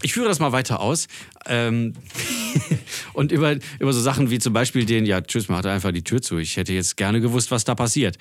Ich 0.00 0.14
führe 0.14 0.28
das 0.28 0.38
mal 0.38 0.52
weiter 0.52 0.80
aus. 0.80 1.06
Ähm, 1.44 1.92
und 3.12 3.30
über, 3.30 3.56
über 3.78 3.92
so 3.92 4.00
Sachen 4.00 4.30
wie 4.30 4.38
zum 4.38 4.54
Beispiel 4.54 4.86
den, 4.86 5.04
ja, 5.04 5.20
tschüss, 5.20 5.50
mach 5.50 5.60
da 5.60 5.74
einfach 5.74 5.92
die 5.92 6.02
Tür 6.02 6.22
zu. 6.22 6.38
Ich 6.38 6.56
hätte 6.56 6.72
jetzt 6.72 6.96
gerne 6.96 7.20
gewusst, 7.20 7.50
was 7.50 7.64
da 7.64 7.74
passiert. 7.74 8.16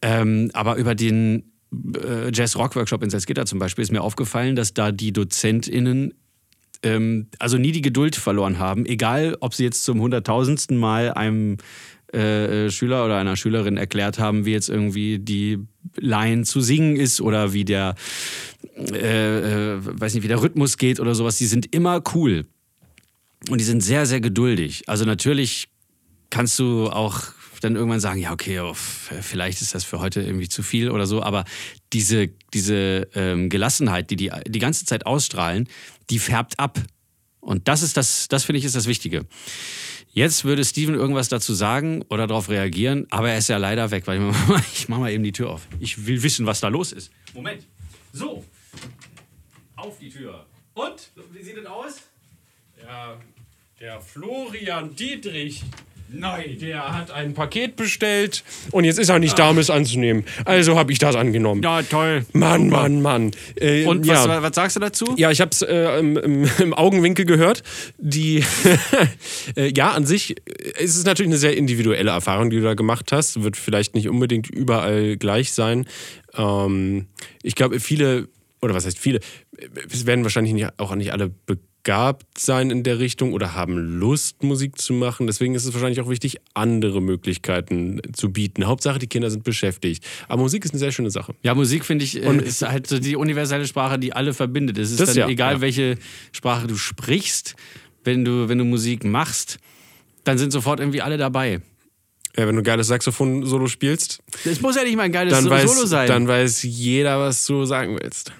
Ähm, 0.00 0.52
aber 0.54 0.76
über 0.76 0.94
den 0.94 1.51
Jazz-Rock-Workshop 2.32 3.02
in 3.02 3.10
Salzgitter 3.10 3.46
zum 3.46 3.58
Beispiel 3.58 3.82
ist 3.82 3.92
mir 3.92 4.02
aufgefallen, 4.02 4.56
dass 4.56 4.74
da 4.74 4.92
die 4.92 5.12
DozentInnen 5.12 6.14
ähm, 6.82 7.28
also 7.38 7.58
nie 7.58 7.72
die 7.72 7.82
Geduld 7.82 8.16
verloren 8.16 8.58
haben, 8.58 8.86
egal 8.86 9.36
ob 9.40 9.54
sie 9.54 9.64
jetzt 9.64 9.84
zum 9.84 10.00
hunderttausendsten 10.00 10.76
Mal 10.76 11.12
einem 11.12 11.56
äh, 12.12 12.70
Schüler 12.70 13.04
oder 13.04 13.18
einer 13.18 13.36
Schülerin 13.36 13.76
erklärt 13.76 14.18
haben, 14.18 14.44
wie 14.44 14.52
jetzt 14.52 14.68
irgendwie 14.68 15.18
die 15.18 15.58
Line 15.96 16.44
zu 16.44 16.60
singen 16.60 16.96
ist 16.96 17.20
oder 17.20 17.52
wie 17.52 17.64
der, 17.64 17.94
äh, 18.76 19.76
äh, 19.76 19.78
weiß 19.80 20.14
nicht, 20.14 20.22
wie 20.22 20.28
der 20.28 20.42
Rhythmus 20.42 20.76
geht 20.76 21.00
oder 21.00 21.14
sowas. 21.14 21.38
Die 21.38 21.46
sind 21.46 21.74
immer 21.74 22.02
cool 22.14 22.44
und 23.48 23.58
die 23.58 23.64
sind 23.64 23.82
sehr, 23.82 24.04
sehr 24.06 24.20
geduldig. 24.20 24.88
Also 24.88 25.04
natürlich 25.04 25.68
kannst 26.30 26.58
du 26.58 26.88
auch 26.88 27.32
dann 27.64 27.76
irgendwann 27.76 28.00
sagen, 28.00 28.20
ja, 28.20 28.32
okay, 28.32 28.60
oh, 28.60 28.74
vielleicht 28.74 29.62
ist 29.62 29.74
das 29.74 29.84
für 29.84 30.00
heute 30.00 30.20
irgendwie 30.22 30.48
zu 30.48 30.62
viel 30.62 30.90
oder 30.90 31.06
so, 31.06 31.22
aber 31.22 31.44
diese, 31.92 32.28
diese 32.52 33.08
ähm, 33.14 33.48
Gelassenheit, 33.48 34.10
die 34.10 34.16
die 34.16 34.30
die 34.46 34.58
ganze 34.58 34.84
Zeit 34.84 35.06
ausstrahlen, 35.06 35.68
die 36.10 36.18
färbt 36.18 36.58
ab. 36.58 36.78
Und 37.40 37.66
das 37.68 37.82
ist 37.82 37.96
das, 37.96 38.28
das 38.28 38.44
finde 38.44 38.58
ich 38.58 38.64
ist 38.64 38.76
das 38.76 38.86
Wichtige. 38.86 39.26
Jetzt 40.14 40.44
würde 40.44 40.64
Steven 40.64 40.94
irgendwas 40.94 41.28
dazu 41.28 41.54
sagen 41.54 42.02
oder 42.10 42.26
darauf 42.26 42.50
reagieren, 42.50 43.06
aber 43.10 43.30
er 43.30 43.38
ist 43.38 43.48
ja 43.48 43.56
leider 43.56 43.90
weg, 43.90 44.06
weil 44.06 44.18
ich 44.18 44.22
mach 44.22 44.48
mal, 44.48 44.62
ich 44.74 44.88
mach 44.88 44.98
mal 44.98 45.10
eben 45.10 45.24
die 45.24 45.32
Tür 45.32 45.50
auf. 45.50 45.66
Ich 45.80 46.06
will 46.06 46.22
wissen, 46.22 46.44
was 46.46 46.60
da 46.60 46.68
los 46.68 46.92
ist. 46.92 47.10
Moment. 47.34 47.66
So. 48.12 48.44
Auf 49.74 49.98
die 49.98 50.10
Tür. 50.10 50.46
Und? 50.74 51.10
Wie 51.32 51.42
sieht 51.42 51.56
es 51.56 51.66
aus? 51.66 52.02
Ja, 52.82 53.18
der 53.80 54.00
Florian 54.00 54.94
Dietrich, 54.94 55.62
Nein. 56.12 56.58
der 56.60 56.96
hat 56.96 57.10
ein 57.10 57.34
Paket 57.34 57.76
bestellt 57.76 58.44
und 58.70 58.84
jetzt 58.84 58.98
ist 58.98 59.08
er 59.08 59.18
nicht 59.18 59.38
da, 59.38 59.50
um 59.50 59.58
es 59.58 59.70
anzunehmen. 59.70 60.24
Also 60.44 60.78
habe 60.78 60.92
ich 60.92 60.98
das 60.98 61.16
angenommen. 61.16 61.62
Ja, 61.62 61.82
toll. 61.82 62.26
Mann, 62.32 62.68
Mann, 62.68 63.02
Mann. 63.02 63.30
Äh, 63.56 63.84
Und 63.86 64.06
ja. 64.06 64.28
was, 64.28 64.42
was 64.42 64.54
sagst 64.54 64.76
du 64.76 64.80
dazu? 64.80 65.14
Ja, 65.16 65.30
ich 65.30 65.40
habe 65.40 65.50
es 65.50 65.62
äh, 65.62 65.98
im, 65.98 66.16
im, 66.58 66.74
Augenwinkel 66.74 67.24
gehört. 67.24 67.62
Die, 67.98 68.44
äh, 69.56 69.72
ja, 69.74 69.92
an 69.92 70.06
sich 70.06 70.36
äh, 70.46 70.82
ist 70.82 70.96
es 70.96 71.04
natürlich 71.04 71.30
eine 71.30 71.38
sehr 71.38 71.56
individuelle 71.56 72.10
Erfahrung, 72.10 72.50
die 72.50 72.56
du 72.56 72.62
da 72.62 72.74
gemacht 72.74 73.12
hast. 73.12 73.42
Wird 73.42 73.56
vielleicht 73.56 73.94
nicht 73.94 74.08
unbedingt 74.08 74.50
überall 74.50 75.16
gleich 75.16 75.52
sein. 75.52 75.86
Ähm, 76.34 77.06
ich 77.42 77.54
glaube, 77.54 77.80
viele, 77.80 78.28
oder 78.60 78.74
was 78.74 78.86
heißt 78.86 78.98
viele, 78.98 79.20
es 79.90 80.06
werden 80.06 80.24
wahrscheinlich 80.24 80.54
nicht, 80.54 80.68
auch 80.78 80.94
nicht 80.94 81.12
alle 81.12 81.28
begabt 81.28 81.71
sein 82.38 82.70
in 82.70 82.82
der 82.84 82.98
Richtung 83.00 83.32
oder 83.32 83.54
haben 83.54 83.76
Lust, 83.98 84.42
Musik 84.42 84.78
zu 84.80 84.92
machen. 84.92 85.26
Deswegen 85.26 85.54
ist 85.54 85.64
es 85.64 85.74
wahrscheinlich 85.74 86.00
auch 86.00 86.08
wichtig, 86.08 86.36
andere 86.54 87.02
Möglichkeiten 87.02 88.00
zu 88.12 88.32
bieten. 88.32 88.66
Hauptsache, 88.66 88.98
die 88.98 89.08
Kinder 89.08 89.30
sind 89.30 89.42
beschäftigt. 89.44 90.04
Aber 90.28 90.42
Musik 90.42 90.64
ist 90.64 90.70
eine 90.72 90.78
sehr 90.78 90.92
schöne 90.92 91.10
Sache. 91.10 91.34
Ja, 91.42 91.54
Musik 91.54 91.84
finde 91.84 92.04
ich 92.04 92.22
äh, 92.22 92.36
ist 92.38 92.62
halt 92.62 92.86
so 92.86 92.98
die 92.98 93.16
universelle 93.16 93.66
Sprache, 93.66 93.98
die 93.98 94.12
alle 94.12 94.32
verbindet. 94.32 94.78
Es 94.78 94.90
ist 94.92 95.00
Das 95.00 95.10
dann 95.10 95.18
ja, 95.18 95.28
egal, 95.28 95.54
ja. 95.54 95.60
welche 95.60 95.98
Sprache 96.30 96.66
du 96.68 96.76
sprichst, 96.76 97.56
wenn 98.04 98.24
du, 98.24 98.48
wenn 98.48 98.58
du 98.58 98.64
Musik 98.64 99.04
machst, 99.04 99.58
dann 100.24 100.38
sind 100.38 100.52
sofort 100.52 100.78
irgendwie 100.78 101.02
alle 101.02 101.16
dabei. 101.16 101.60
Ja, 102.36 102.46
wenn 102.46 102.54
du 102.54 102.62
ein 102.62 102.64
geiles 102.64 102.86
Saxophon-Solo 102.86 103.66
spielst, 103.66 104.20
Es 104.44 104.60
muss 104.62 104.76
ja 104.76 104.84
nicht 104.84 104.96
mal 104.96 105.02
ein 105.02 105.12
geiles 105.12 105.34
dann 105.34 105.44
So- 105.44 105.50
weiß, 105.50 105.74
Solo 105.74 105.86
sein. 105.86 106.06
dann 106.08 106.28
weiß 106.28 106.62
jeder, 106.62 107.18
was 107.18 107.44
du 107.44 107.64
sagen 107.64 107.98
willst. 108.00 108.32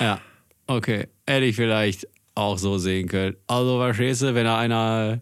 ja, 0.00 0.20
okay. 0.66 1.06
Hätte 1.26 1.46
ich 1.46 1.56
vielleicht 1.56 2.08
auch 2.34 2.58
so 2.58 2.78
sehen 2.78 3.08
können. 3.08 3.36
Also, 3.46 3.78
verstehst 3.78 4.22
du, 4.22 4.34
wenn 4.34 4.44
da 4.44 4.58
einer. 4.58 5.20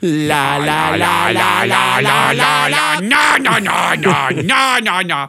La 0.00 0.58
la 0.58 0.96
la 0.96 1.30
la 1.30 1.62
la 1.62 2.00
la 2.00 2.00
la 2.00 2.70
la 2.70 3.00
na 3.00 3.38
na 3.38 3.58
na 3.60 3.94
na 3.94 4.30
na 4.30 4.80
na 4.80 5.02
na. 5.02 5.28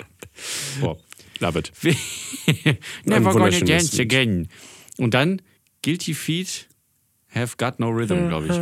Boah, 0.82 0.98
love 1.40 1.58
it. 1.58 1.72
Never 3.06 3.34
gonna 3.34 3.60
dance 3.62 4.00
again. 4.00 4.48
Und 4.98 5.14
dann 5.14 5.42
Guilty 5.82 6.14
Feet 6.14 6.68
have 7.30 7.58
got 7.58 7.80
no 7.80 7.90
rhythm, 7.90 8.28
glaube 8.30 8.48
ich. 8.48 8.54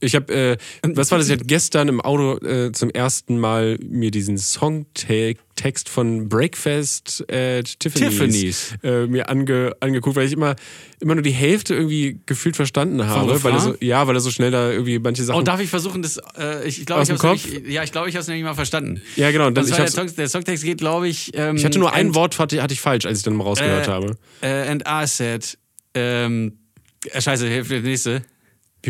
Ich 0.00 0.14
habe, 0.14 0.32
äh, 0.32 0.56
was 0.82 1.10
war 1.10 1.18
das? 1.18 1.28
Ich 1.28 1.32
hatte 1.32 1.44
gestern 1.44 1.88
im 1.88 2.00
Auto 2.00 2.38
äh, 2.44 2.72
zum 2.72 2.90
ersten 2.90 3.38
Mal 3.38 3.78
mir 3.82 4.10
diesen 4.10 4.38
Songtext 4.38 5.88
von 5.88 6.28
Breakfast 6.28 7.24
at 7.30 7.78
Tiffany's, 7.80 8.10
Tiffany's. 8.10 8.74
Äh, 8.82 9.06
mir 9.06 9.28
ange, 9.28 9.74
angeguckt, 9.80 10.16
weil 10.16 10.26
ich 10.26 10.32
immer, 10.32 10.56
immer 11.00 11.14
nur 11.14 11.22
die 11.22 11.32
Hälfte 11.32 11.74
irgendwie 11.74 12.20
gefühlt 12.26 12.56
verstanden 12.56 13.06
habe. 13.06 13.42
Weil 13.42 13.52
er 13.52 13.60
so, 13.60 13.74
ja, 13.80 14.06
weil 14.06 14.16
er 14.16 14.20
so 14.20 14.30
schnell 14.30 14.50
da 14.50 14.70
irgendwie 14.70 14.98
manche 14.98 15.24
Sachen. 15.24 15.40
Oh, 15.40 15.42
darf 15.42 15.60
ich 15.60 15.68
versuchen, 15.70 16.02
das. 16.02 16.20
Äh, 16.38 16.68
ich 16.68 16.86
glaube, 16.86 17.02
ich 17.02 17.10
habe? 17.10 17.38
Ja, 17.66 17.82
ich 17.82 17.92
glaube, 17.92 18.08
ich 18.08 18.14
habe 18.14 18.22
es 18.22 18.28
nämlich 18.28 18.44
mal 18.44 18.54
verstanden. 18.54 19.02
ja, 19.16 19.30
genau. 19.30 19.50
Dann, 19.50 19.66
der, 19.66 19.88
Song, 19.88 20.14
der 20.14 20.28
Songtext 20.28 20.64
geht, 20.64 20.78
glaube 20.78 21.08
ich. 21.08 21.32
Ähm, 21.34 21.56
ich 21.56 21.64
hatte 21.64 21.78
nur 21.78 21.92
ein 21.92 22.14
Wort, 22.14 22.38
hatte, 22.38 22.62
hatte 22.62 22.74
ich 22.74 22.80
falsch, 22.80 23.06
als 23.06 23.18
ich 23.18 23.24
dann 23.24 23.34
mal 23.34 23.44
rausgehört 23.44 23.88
äh, 23.88 23.90
habe. 23.90 24.16
Äh, 24.42 24.68
and 24.68 24.84
I 24.86 25.06
said. 25.06 25.58
Ähm, 25.94 26.58
äh, 27.04 27.20
scheiße, 27.20 27.46
hilf 27.48 27.68
mir 27.68 27.76
das 27.76 27.84
nächste. 27.84 28.22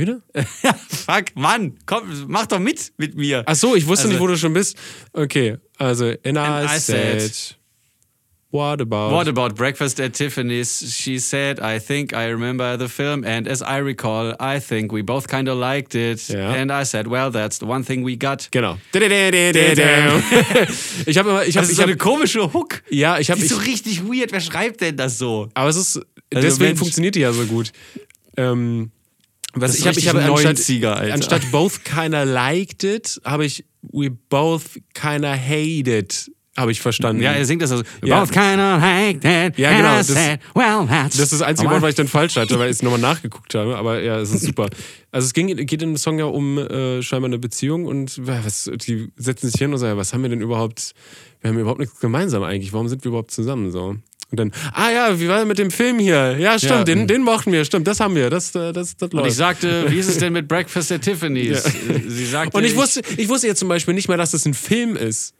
Wie 0.00 0.04
bitte? 0.04 0.22
Fuck, 0.88 1.34
Mann, 1.34 1.74
komm, 1.86 2.02
mach 2.28 2.46
doch 2.46 2.58
mit 2.60 2.92
mit 2.96 3.16
mir. 3.16 3.42
Ach 3.46 3.54
so, 3.56 3.74
ich 3.74 3.86
wusste 3.86 4.04
Also- 4.04 4.12
nicht, 4.14 4.20
wo 4.20 4.26
du 4.26 4.36
schon 4.36 4.52
bist. 4.52 4.76
Okay, 5.12 5.56
also 5.78 6.06
and 6.24 6.36
I, 6.38 6.64
I 6.64 6.78
said, 6.78 7.20
said- 7.22 7.56
what 8.50 8.80
about 8.80 9.10
What 9.12 9.28
about 9.28 9.54
breakfast 9.56 10.00
at 10.00 10.14
Tiffany's? 10.14 10.94
She 10.96 11.18
said, 11.18 11.60
I 11.60 11.78
think 11.78 12.14
I 12.14 12.30
remember 12.30 12.78
the 12.78 12.88
film, 12.88 13.22
and 13.24 13.46
as 13.46 13.60
I 13.62 13.78
recall, 13.80 14.34
I 14.40 14.58
think 14.60 14.90
we 14.92 15.02
both 15.02 15.26
kind 15.28 15.48
of 15.48 15.58
liked 15.58 15.94
it. 15.94 16.28
Ja. 16.28 16.52
And 16.54 16.70
I 16.72 16.84
said, 16.84 17.06
well, 17.08 17.30
that's 17.30 17.58
the 17.58 17.66
one 17.66 17.84
thing 17.84 18.04
we 18.06 18.16
got. 18.16 18.48
Genau. 18.50 18.78
ich 18.94 19.02
habe 19.02 20.22
ich 21.06 21.18
habe, 21.18 21.44
Das 21.52 21.56
ist 21.64 21.70
ich 21.72 21.76
so 21.76 21.82
eine 21.82 21.96
komische 21.96 22.52
Hook. 22.52 22.82
ja, 22.90 23.18
ich 23.18 23.30
habe, 23.30 23.40
ist 23.40 23.50
so 23.50 23.56
richtig 23.56 24.04
weird. 24.04 24.32
Wer 24.32 24.40
schreibt 24.40 24.80
denn 24.80 24.96
das 24.96 25.18
so? 25.18 25.48
aber 25.54 25.68
es 25.68 25.76
ist, 25.76 25.96
Also 25.96 26.06
deswegen 26.48 26.64
Mensch. 26.70 26.78
funktioniert 26.78 27.14
die 27.14 27.20
ja 27.20 27.32
so 27.32 27.44
gut. 27.46 27.72
Ähm, 28.36 28.90
was 29.54 29.72
ist 29.72 29.80
ich 29.80 29.86
habe, 29.86 29.98
ich 29.98 30.08
habe 30.08 30.22
anstatt, 30.22 30.56
90er, 30.58 30.88
Alter. 30.92 31.14
anstatt 31.14 31.50
both 31.50 31.84
kinda 31.84 32.22
liked 32.24 32.84
it, 32.84 33.20
habe 33.24 33.44
ich 33.46 33.64
we 33.92 34.10
both 34.10 34.78
kinda 34.94 35.34
hated, 35.34 36.30
habe 36.56 36.72
ich 36.72 36.80
verstanden. 36.80 37.22
Ja, 37.22 37.32
er 37.32 37.44
singt 37.44 37.62
das 37.62 37.70
also. 37.70 37.84
We 38.00 38.08
Ja. 38.08 38.20
both 38.20 38.32
kind 38.32 38.58
of 38.58 38.80
liked 38.82 39.24
it. 39.24 39.56
Ja, 39.58 39.76
genau, 39.76 39.96
das- 39.96 40.08
well, 40.54 40.86
that's 40.88 41.16
Das 41.16 41.20
ist 41.32 41.32
das 41.34 41.42
einzige 41.42 41.70
Wort, 41.70 41.82
was 41.82 41.90
ich 41.90 41.94
dann 41.96 42.08
falsch 42.08 42.36
hatte, 42.36 42.58
weil 42.58 42.66
ich 42.70 42.76
es 42.76 42.82
nochmal 42.82 42.98
nachgeguckt 43.00 43.54
habe. 43.54 43.76
Aber 43.76 44.02
ja, 44.02 44.18
es 44.18 44.32
ist 44.32 44.42
super. 44.44 44.68
Also 45.12 45.26
es 45.26 45.32
ging, 45.32 45.46
geht 45.54 45.72
in 45.82 45.90
dem 45.90 45.96
Song 45.96 46.18
ja 46.18 46.24
um 46.26 46.58
äh, 46.58 47.00
scheinbar 47.02 47.28
eine 47.28 47.38
Beziehung 47.38 47.86
und 47.86 48.26
was, 48.26 48.68
die 48.86 49.08
setzen 49.16 49.48
sich 49.50 49.58
hin 49.58 49.72
und 49.72 49.78
sagen, 49.78 49.96
was 49.98 50.12
haben 50.12 50.22
wir 50.22 50.30
denn 50.30 50.40
überhaupt, 50.40 50.92
wir 51.40 51.50
haben 51.50 51.58
überhaupt 51.58 51.80
nichts 51.80 52.00
gemeinsam 52.00 52.42
eigentlich, 52.42 52.72
warum 52.72 52.88
sind 52.88 53.04
wir 53.04 53.10
überhaupt 53.10 53.30
zusammen 53.30 53.70
so? 53.70 53.96
Und 54.30 54.38
dann, 54.40 54.52
ah 54.74 54.90
ja, 54.90 55.18
wie 55.20 55.26
war 55.28 55.38
denn 55.38 55.48
mit 55.48 55.58
dem 55.58 55.70
Film 55.70 55.98
hier? 55.98 56.36
Ja, 56.38 56.58
stimmt, 56.58 56.72
Ja. 56.72 56.84
den, 56.84 57.06
den 57.06 57.22
mochten 57.22 57.50
wir, 57.50 57.64
stimmt, 57.64 57.86
das 57.86 57.98
haben 58.00 58.14
wir, 58.14 58.28
das, 58.28 58.54
äh, 58.54 58.72
das, 58.74 58.94
das 58.96 59.08
Und 59.10 59.20
ich 59.20 59.24
läuft. 59.24 59.36
sagte, 59.36 59.86
wie 59.90 59.98
ist 59.98 60.08
es 60.08 60.18
denn 60.18 60.34
mit 60.34 60.46
Breakfast 60.48 60.92
at 60.92 61.00
Tiffany's? 61.02 61.64
Sie 62.06 62.26
sagte, 62.26 62.56
Und 62.56 62.64
ich 62.64 62.76
wusste, 62.76 63.00
ich 63.16 63.28
wusste 63.30 63.46
jetzt 63.46 63.58
zum 63.60 63.68
Beispiel 63.68 63.94
nicht 63.94 64.06
mal, 64.08 64.18
dass 64.18 64.32
das 64.32 64.44
ein 64.44 64.52
Film 64.54 64.96
ist. 64.96 65.34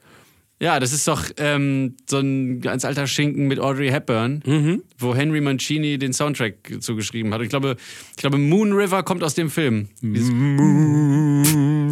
Ja, 0.61 0.81
das 0.81 0.93
ist 0.93 1.07
doch 1.07 1.23
ähm, 1.37 1.95
so 2.11 2.19
ein 2.19 2.61
ganz 2.61 2.85
alter 2.85 3.07
Schinken 3.07 3.47
mit 3.47 3.61
Audrey 3.61 3.91
Hepburn, 3.91 4.43
Mhm. 4.45 4.83
wo 4.99 5.15
Henry 5.15 5.41
Mancini 5.41 5.99
den 5.99 6.13
Soundtrack 6.13 6.55
zugeschrieben 6.81 7.33
hat. 7.33 7.39
Und 7.41 7.45
ich 7.45 7.51
glaube, 7.51 7.77
ich 8.11 8.17
glaube, 8.17 8.39
Moon 8.39 8.73
River 8.73 9.03
kommt 9.05 9.23
aus 9.23 9.35
dem 9.35 9.51
Film. 9.51 9.89
Dieses- 10.01 10.31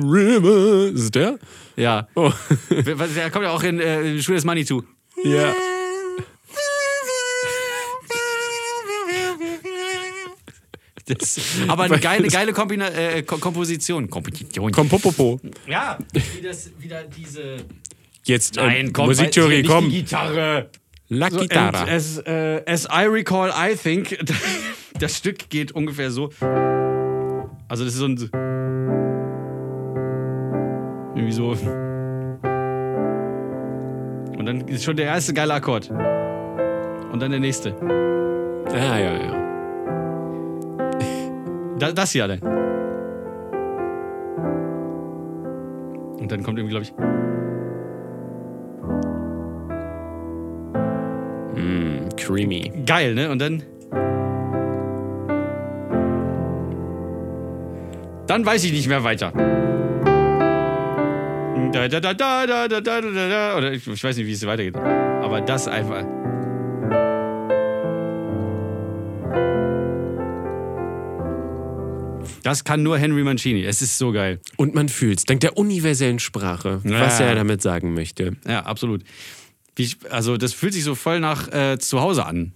River. 0.02 0.92
Ist 0.94 1.00
es 1.02 1.10
der? 1.10 1.38
Ja. 1.76 2.08
Oh. 2.14 2.32
Der 2.70 3.30
kommt 3.30 3.44
ja 3.44 3.50
auch 3.50 3.62
in 3.62 3.80
äh, 3.80 4.20
Schule 4.22 4.36
des 4.36 4.44
Manitou. 4.44 4.82
ja. 5.24 5.54
Das, 11.06 11.38
aber 11.68 11.84
eine 11.84 11.98
geile, 11.98 12.28
geile 12.28 12.52
Kombina 12.52 12.88
äh, 12.88 13.22
Ko- 13.22 13.38
Komposition. 13.38 14.10
Komposition. 14.10 14.72
Komm, 14.72 14.88
Popopo. 14.88 15.40
Ja, 15.66 15.98
wie 16.12 16.42
das 16.42 16.70
wieder 16.78 17.04
diese. 17.04 17.56
Jetzt, 18.24 18.56
Nein, 18.56 18.88
äh, 18.88 18.90
komm, 18.92 19.06
Musiktheorie, 19.06 19.58
nicht 19.58 19.68
komm. 19.70 19.88
Die 19.88 19.98
Gitarre. 20.02 20.68
La 21.08 21.30
So, 21.30 21.38
Chitarra. 21.38 21.82
and 21.82 21.88
as, 21.90 22.18
äh, 22.26 22.60
as 22.66 22.86
I 22.86 23.04
recall, 23.06 23.50
I 23.50 23.76
think, 23.76 24.18
das 24.98 25.16
Stück 25.16 25.48
geht 25.48 25.70
ungefähr 25.70 26.10
so. 26.10 26.30
Also 27.68 27.84
das 27.84 27.94
ist 27.94 28.00
so 28.00 28.06
ein... 28.06 28.16
Irgendwie 31.14 31.32
so... 31.32 31.50
Und 34.36 34.44
dann 34.46 34.66
ist 34.66 34.82
schon 34.84 34.96
der 34.96 35.06
erste 35.06 35.32
geile 35.32 35.54
Akkord. 35.54 35.88
Und 35.90 37.20
dann 37.20 37.30
der 37.30 37.38
nächste. 37.40 37.70
ja, 38.72 38.98
ja, 38.98 39.12
ja. 39.14 39.35
Da, 41.78 41.92
das 41.92 42.12
hier, 42.12 42.28
dann. 42.28 42.40
Und 46.18 46.32
dann 46.32 46.42
kommt 46.42 46.58
irgendwie, 46.58 46.70
glaube 46.70 46.84
ich... 46.84 46.92
Creamy. 52.26 52.72
Geil, 52.84 53.14
ne? 53.14 53.30
Und 53.30 53.40
dann. 53.40 53.62
Dann 58.26 58.44
weiß 58.44 58.64
ich 58.64 58.72
nicht 58.72 58.88
mehr 58.88 59.04
weiter. 59.04 59.30
Da, 61.72 61.88
da, 61.88 62.00
da, 62.00 62.14
da, 62.14 62.46
da, 62.46 62.68
da, 62.68 62.80
da, 62.80 63.00
da, 63.00 63.28
da. 63.28 63.56
Oder 63.56 63.72
ich, 63.72 63.86
ich 63.86 64.02
weiß 64.02 64.16
nicht, 64.16 64.26
wie 64.26 64.32
es 64.32 64.44
weitergeht. 64.44 64.76
Aber 64.76 65.40
das 65.40 65.68
einfach. 65.68 66.04
Das 72.46 72.62
kann 72.62 72.84
nur 72.84 72.96
Henry 72.96 73.24
Mancini. 73.24 73.64
Es 73.64 73.82
ist 73.82 73.98
so 73.98 74.12
geil. 74.12 74.40
Und 74.56 74.72
man 74.72 74.88
fühlt's, 74.88 75.24
dank 75.24 75.40
der 75.40 75.56
universellen 75.58 76.20
Sprache, 76.20 76.80
was 76.84 77.18
Ja. 77.18 77.24
er 77.26 77.34
damit 77.34 77.60
sagen 77.60 77.92
möchte. 77.92 78.36
Ja, 78.46 78.60
absolut. 78.60 79.02
Wie 79.74 79.82
ich, 79.82 79.96
also, 80.10 80.36
das 80.36 80.52
fühlt 80.52 80.72
sich 80.72 80.84
so 80.84 80.94
voll 80.94 81.18
nach 81.18 81.52
äh, 81.52 81.76
zu 81.78 82.00
Hause 82.00 82.24
an. 82.24 82.52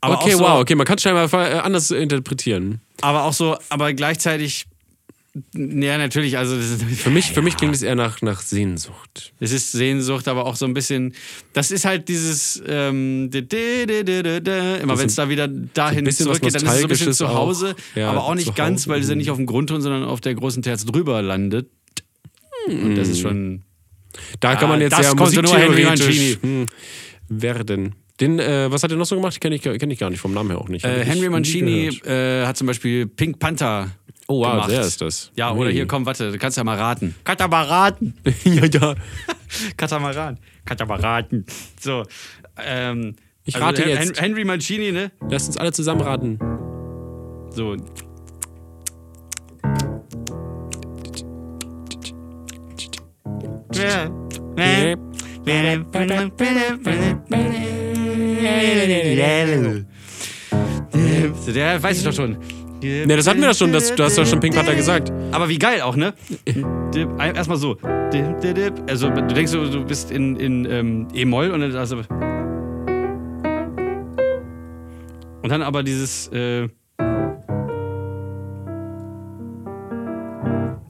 Aber 0.00 0.20
okay, 0.22 0.30
so, 0.30 0.38
wow, 0.38 0.60
okay, 0.60 0.76
man 0.76 0.86
kann 0.86 0.98
es 0.98 1.02
scheinbar 1.02 1.32
äh, 1.34 1.58
anders 1.58 1.90
interpretieren. 1.90 2.80
Aber 3.00 3.24
auch 3.24 3.32
so, 3.32 3.58
aber 3.70 3.92
gleichzeitig. 3.92 4.66
Ja, 5.54 5.98
natürlich, 5.98 6.38
also 6.38 6.56
Für 6.56 7.10
mich, 7.10 7.32
für 7.32 7.42
mich 7.42 7.56
klingt 7.56 7.74
es 7.74 7.82
eher 7.82 7.94
nach, 7.94 8.22
nach 8.22 8.40
Sehnsucht. 8.40 9.34
es 9.38 9.52
ist 9.52 9.72
Sehnsucht, 9.72 10.28
aber 10.28 10.46
auch 10.46 10.56
so 10.56 10.64
ein 10.64 10.72
bisschen. 10.72 11.14
Das 11.52 11.70
ist 11.70 11.84
halt 11.84 12.08
dieses. 12.08 12.62
Ähm, 12.66 13.30
immer 13.32 14.98
wenn 14.98 15.06
es 15.06 15.14
da 15.14 15.28
wieder 15.28 15.46
dahin 15.48 16.06
was 16.06 16.16
zurückgeht, 16.16 16.54
dann 16.54 16.64
ist 16.64 16.72
es 16.72 16.78
so 16.78 16.84
ein 16.86 16.88
bisschen 16.88 17.12
zu 17.12 17.28
Hause, 17.28 17.74
auch. 17.74 17.96
Ja, 17.96 18.10
aber 18.10 18.24
auch 18.24 18.34
nicht 18.34 18.56
ganz, 18.56 18.88
weil 18.88 19.00
es 19.00 19.08
ja 19.08 19.14
nicht 19.14 19.30
auf 19.30 19.36
dem 19.36 19.46
Grundton, 19.46 19.82
sondern 19.82 20.04
auf 20.04 20.20
der 20.22 20.34
großen 20.34 20.62
Terz 20.62 20.86
drüber 20.86 21.20
landet. 21.20 21.68
Und 22.68 22.96
das 22.96 23.08
ist 23.08 23.20
schon. 23.20 23.62
Da 24.40 24.56
kann 24.56 24.70
man 24.70 24.78
Ah, 24.80 24.84
jetzt 24.84 24.92
das 24.98 25.06
ja 25.06 25.14
konnte 25.14 25.42
nur 25.42 25.56
Henry 25.56 25.84
musiktheoretisch 25.84 26.38
hm, 26.40 26.66
werden. 27.28 27.94
Den, 28.20 28.38
äh, 28.38 28.70
was 28.70 28.82
hat 28.82 28.90
er 28.90 28.96
noch 28.96 29.04
so 29.04 29.16
gemacht? 29.16 29.38
Kenne 29.40 29.56
ich, 29.56 29.62
kenn 29.62 29.90
ich 29.90 29.98
gar 29.98 30.08
nicht, 30.08 30.20
vom 30.20 30.32
Namen 30.32 30.50
her 30.50 30.58
auch 30.58 30.68
nicht. 30.70 30.84
Äh, 30.84 31.04
Henry 31.04 31.28
Mancini 31.28 31.88
äh, 32.06 32.46
hat 32.46 32.56
zum 32.56 32.66
Beispiel 32.66 33.06
Pink 33.06 33.38
Panther. 33.38 33.90
Oh, 34.28 34.40
wow, 34.40 34.52
gemacht. 34.52 34.70
der 34.70 34.80
ist 34.80 35.00
das. 35.00 35.30
Ja, 35.36 35.52
oder 35.52 35.70
hier, 35.70 35.86
komm, 35.86 36.04
warte, 36.04 36.32
du 36.32 36.38
kannst 36.38 36.56
ja 36.56 36.64
mal 36.64 36.76
raten. 36.76 37.14
Katamaran. 37.24 38.14
ja, 38.44 38.64
ja. 38.66 38.94
Katamaran. 39.76 40.38
Katamaran. 40.64 41.44
So. 41.80 42.02
Ähm, 42.58 43.14
Ich 43.44 43.58
rate 43.60 43.82
Hen- 43.82 43.88
jetzt. 43.90 44.16
Hen- 44.20 44.30
Henry 44.30 44.44
Mancini, 44.44 44.90
ne? 44.90 45.12
Lasst 45.30 45.46
uns 45.46 45.56
alle 45.56 45.72
zusammen 45.72 46.00
raten. 46.00 46.38
So. 47.50 47.76
Der 61.54 61.82
weiß 61.82 61.98
ich 61.98 62.04
doch 62.04 62.12
schon. 62.12 62.36
Ne, 63.06 63.16
das 63.16 63.26
hatten 63.26 63.40
wir 63.40 63.48
doch 63.48 63.56
schon, 63.56 63.72
das, 63.72 63.94
du 63.94 64.02
hast 64.02 64.18
doch 64.18 64.26
schon 64.26 64.40
Pink 64.40 64.54
Panther 64.54 64.74
gesagt. 64.74 65.12
Aber 65.32 65.48
wie 65.48 65.58
geil 65.58 65.80
auch, 65.82 65.96
ne? 65.96 66.14
Erstmal 67.18 67.58
so. 67.58 67.76
Also 68.88 69.10
du 69.10 69.34
denkst, 69.34 69.52
so, 69.52 69.64
du 69.64 69.84
bist 69.84 70.10
in, 70.10 70.36
in 70.36 70.64
ähm, 70.70 71.08
E-Moll 71.14 71.50
und 71.50 71.60
dann 71.60 71.76
also 71.76 71.96
und 75.42 75.52
dann 75.52 75.62
aber 75.62 75.82
dieses 75.82 76.28
äh, 76.32 76.68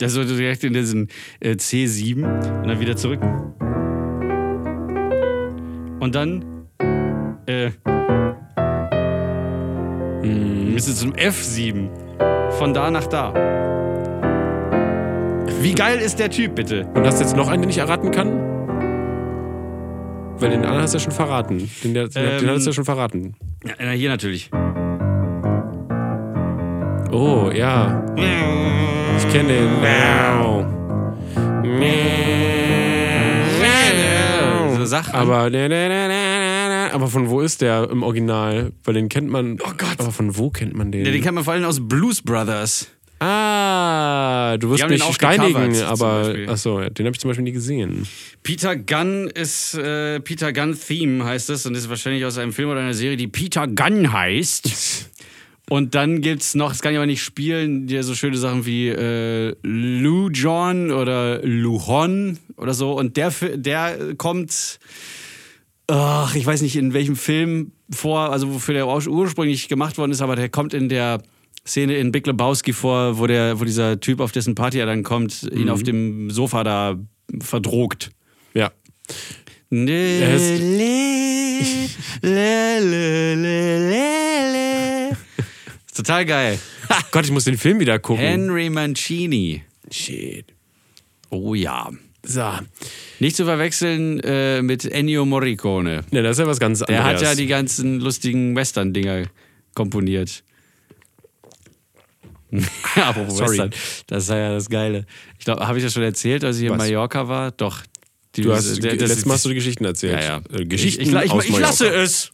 ja, 0.00 0.08
so 0.08 0.24
direkt 0.24 0.64
in 0.64 0.72
diesen 0.72 1.08
äh, 1.40 1.52
C7 1.52 2.24
und 2.62 2.68
dann 2.68 2.80
wieder 2.80 2.96
zurück. 2.96 3.20
Und 6.00 6.14
dann 6.14 6.44
äh, 7.46 7.70
bist 10.22 10.88
du 10.88 10.94
zum 10.94 11.12
F7. 11.12 11.88
Von 12.58 12.72
da 12.74 12.90
nach 12.90 13.06
da. 13.06 13.32
Wie 15.60 15.74
geil 15.74 15.98
ist 15.98 16.18
der 16.18 16.30
Typ, 16.30 16.54
bitte? 16.54 16.86
Und 16.94 17.06
hast 17.06 17.18
du 17.18 17.24
jetzt 17.24 17.36
noch 17.36 17.48
einen, 17.48 17.62
den 17.62 17.70
ich 17.70 17.78
erraten 17.78 18.10
kann? 18.10 18.32
Weil 20.38 20.50
den 20.50 20.60
anderen 20.64 20.82
hast 20.82 20.92
du 20.92 20.98
ja 20.98 21.04
schon 21.04 21.12
verraten. 21.12 21.70
Den, 21.82 21.94
den, 21.94 22.10
Ähm, 22.14 22.40
den 22.40 22.50
hast 22.50 22.64
du 22.64 22.70
ja 22.70 22.74
schon 22.74 22.84
verraten. 22.84 23.34
Ja, 23.66 23.72
na, 23.80 23.90
hier 23.90 24.10
natürlich. 24.10 24.50
Oh, 27.10 27.50
ja. 27.54 28.04
Ich 29.16 29.32
kenne 29.32 29.48
den. 29.48 29.70
Wow. 29.80 30.66
So 34.76 34.84
Sachen. 34.84 35.14
Aber, 35.14 35.50
aber 36.96 37.08
von 37.08 37.28
wo 37.28 37.40
ist 37.40 37.60
der 37.60 37.88
im 37.90 38.02
Original? 38.02 38.72
Weil 38.84 38.94
den 38.94 39.08
kennt 39.08 39.28
man. 39.28 39.58
Oh 39.62 39.72
Gott. 39.76 39.96
Aber 39.98 40.10
von 40.10 40.36
wo 40.36 40.50
kennt 40.50 40.74
man 40.74 40.90
den? 40.90 41.04
Ja, 41.04 41.12
den 41.12 41.22
kennt 41.22 41.34
man 41.34 41.44
vor 41.44 41.52
allem 41.52 41.64
aus 41.64 41.78
Blues 41.80 42.22
Brothers. 42.22 42.88
ah, 43.20 44.56
du 44.58 44.70
wirst 44.70 44.88
mich 44.88 45.04
steinigen, 45.04 45.82
aber. 45.82 46.34
Achso, 46.48 46.80
den 46.80 47.06
habe 47.06 47.14
ich 47.14 47.20
zum 47.20 47.28
Beispiel 47.28 47.44
nie 47.44 47.52
gesehen. 47.52 48.06
Peter 48.42 48.76
Gunn 48.76 49.28
ist 49.28 49.74
äh, 49.74 50.20
Peter 50.20 50.52
Gunn 50.52 50.76
Theme 50.78 51.24
heißt 51.24 51.50
es 51.50 51.66
und 51.66 51.74
ist 51.74 51.88
wahrscheinlich 51.88 52.24
aus 52.24 52.38
einem 52.38 52.52
Film 52.52 52.70
oder 52.70 52.80
einer 52.80 52.94
Serie, 52.94 53.16
die 53.16 53.28
Peter 53.28 53.68
Gunn 53.68 54.12
heißt. 54.12 55.10
Und 55.68 55.96
dann 55.96 56.20
gibt's 56.20 56.54
noch, 56.54 56.68
das 56.68 56.80
kann 56.80 56.92
ich 56.92 56.98
aber 56.98 57.06
nicht 57.06 57.24
spielen, 57.24 57.88
die 57.88 58.00
so 58.02 58.14
schöne 58.14 58.36
Sachen 58.36 58.66
wie 58.66 58.86
äh, 58.88 59.52
Lou 59.64 60.28
John 60.28 60.92
oder 60.92 61.40
Luhon 61.42 62.38
oder 62.56 62.72
so. 62.72 62.92
Und 62.92 63.16
der, 63.16 63.32
der 63.56 64.14
kommt, 64.16 64.78
ach, 65.88 66.34
ich 66.34 66.46
weiß 66.46 66.62
nicht 66.62 66.76
in 66.76 66.92
welchem 66.92 67.16
Film 67.16 67.72
vor, 67.90 68.30
also 68.32 68.54
wofür 68.54 68.74
der 68.74 68.86
ur- 68.86 69.06
ursprünglich 69.06 69.68
gemacht 69.68 69.98
worden 69.98 70.12
ist, 70.12 70.22
aber 70.22 70.36
der 70.36 70.48
kommt 70.48 70.74
in 70.74 70.88
der 70.88 71.22
Szene 71.66 71.96
in 71.96 72.12
Big 72.12 72.26
Lebowski 72.26 72.72
vor, 72.72 73.18
wo, 73.18 73.26
der, 73.26 73.60
wo 73.60 73.64
dieser 73.64 74.00
Typ, 74.00 74.20
auf 74.20 74.32
dessen 74.32 74.54
Party 74.54 74.78
er 74.78 74.86
dann 74.86 75.02
kommt, 75.02 75.42
ihn 75.42 75.68
auf 75.68 75.82
dem 75.82 76.30
Sofa 76.30 76.64
da 76.64 76.96
verdrogt. 77.40 78.10
Ja. 78.54 78.70
Le. 79.70 80.20
Total 85.94 86.24
geil. 86.26 86.58
Gott, 87.10 87.24
ich 87.24 87.30
muss 87.32 87.44
den 87.44 87.58
Film 87.58 87.80
wieder 87.80 87.98
gucken. 87.98 88.22
Henry 88.24 88.70
Mancini. 88.70 89.62
Shit. 89.90 90.46
Oh 91.30 91.54
ja. 91.54 91.90
So. 92.28 92.52
Nicht 93.20 93.36
zu 93.36 93.44
verwechseln 93.44 94.20
äh, 94.20 94.60
mit 94.62 94.84
Ennio 94.84 95.24
Morricone. 95.24 96.02
Ne, 96.10 96.22
das 96.22 96.32
ist 96.32 96.40
ja 96.40 96.46
was 96.46 96.58
ganz 96.58 96.80
Der 96.80 97.04
anderes. 97.04 97.20
hat 97.22 97.28
ja 97.28 97.34
die 97.36 97.46
ganzen 97.46 98.00
lustigen 98.00 98.56
Western-Dinger 98.56 99.26
komponiert. 99.74 100.42
Apropos 102.96 103.36
Sorry. 103.36 103.50
Western. 103.58 103.70
Das 104.06 104.28
war 104.28 104.36
ja 104.38 104.52
das 104.52 104.68
Geile. 104.68 105.06
Ich 105.38 105.44
glaube, 105.44 105.66
habe 105.66 105.78
ich 105.78 105.84
das 105.84 105.92
schon 105.92 106.02
erzählt, 106.02 106.44
als 106.44 106.58
ich 106.58 106.64
in 106.64 106.70
Was? 106.70 106.78
Mallorca 106.78 107.28
war? 107.28 107.50
Doch. 107.52 107.82
Die, 108.36 108.42
Du 108.42 108.52
hast, 108.52 108.82
der- 108.82 108.96
das- 108.96 109.08
letztes 109.08 109.26
Mal 109.26 109.34
hast 109.34 109.44
du 109.44 109.48
die 109.50 109.54
Geschichten 109.56 109.84
erzählt. 109.84 110.12
Ja, 110.20 110.40
ja. 110.52 110.58
Äh, 110.58 110.64
Geschichten 110.66 111.02
ich, 111.02 111.08
ich, 111.12 111.14
ich, 111.24 111.30
aus 111.30 111.44
ich 111.44 111.58
lasse 111.58 111.84
Mallorca. 111.84 112.02
es. 112.02 112.32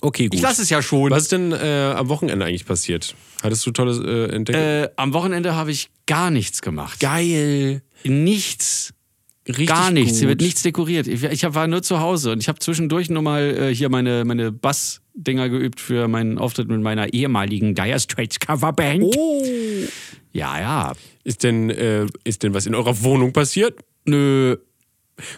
Okay, 0.00 0.24
gut. 0.26 0.34
Ich 0.34 0.42
lasse 0.42 0.62
es 0.62 0.70
ja 0.70 0.82
schon. 0.82 1.10
Was 1.10 1.22
ist 1.24 1.32
denn 1.32 1.52
äh, 1.52 1.94
am 1.96 2.08
Wochenende 2.08 2.44
eigentlich 2.44 2.66
passiert? 2.66 3.14
Hattest 3.42 3.64
du 3.64 3.70
tolles 3.70 3.98
äh, 4.00 4.34
entdeckt? 4.34 4.58
Äh, 4.58 4.88
am 4.96 5.12
Wochenende 5.12 5.54
habe 5.54 5.70
ich 5.70 5.90
gar 6.06 6.30
nichts 6.30 6.62
gemacht. 6.62 6.98
Geil. 6.98 7.82
Nichts. 8.02 8.92
Richtig 9.48 9.66
Gar 9.66 9.90
nichts. 9.90 10.12
gut. 10.12 10.18
Hier 10.20 10.28
wird 10.28 10.40
nichts 10.40 10.62
dekoriert. 10.62 11.06
Ich, 11.06 11.22
ich 11.22 11.44
hab- 11.44 11.54
war 11.54 11.66
nur 11.66 11.82
zu 11.82 12.00
Hause 12.00 12.32
und 12.32 12.40
ich 12.40 12.48
habe 12.48 12.58
zwischendurch 12.60 13.10
nur 13.10 13.22
mal 13.22 13.42
äh, 13.42 13.74
hier 13.74 13.90
meine, 13.90 14.24
meine 14.24 14.50
Bass-Dinger 14.52 15.48
geübt 15.50 15.80
für 15.80 16.08
meinen 16.08 16.38
Auftritt 16.38 16.68
mit 16.68 16.80
meiner 16.80 17.12
ehemaligen 17.12 17.74
Dire 17.74 18.00
Straits 18.00 18.40
Coverband. 18.40 19.02
Oh. 19.02 19.42
Ja, 20.32 20.58
ja. 20.58 20.92
Ist 21.24 21.42
denn, 21.42 21.68
äh, 21.70 22.06
ist 22.24 22.42
denn 22.42 22.54
was 22.54 22.66
in 22.66 22.74
eurer 22.74 23.02
Wohnung 23.02 23.32
passiert? 23.32 23.78
Nö. 24.06 24.56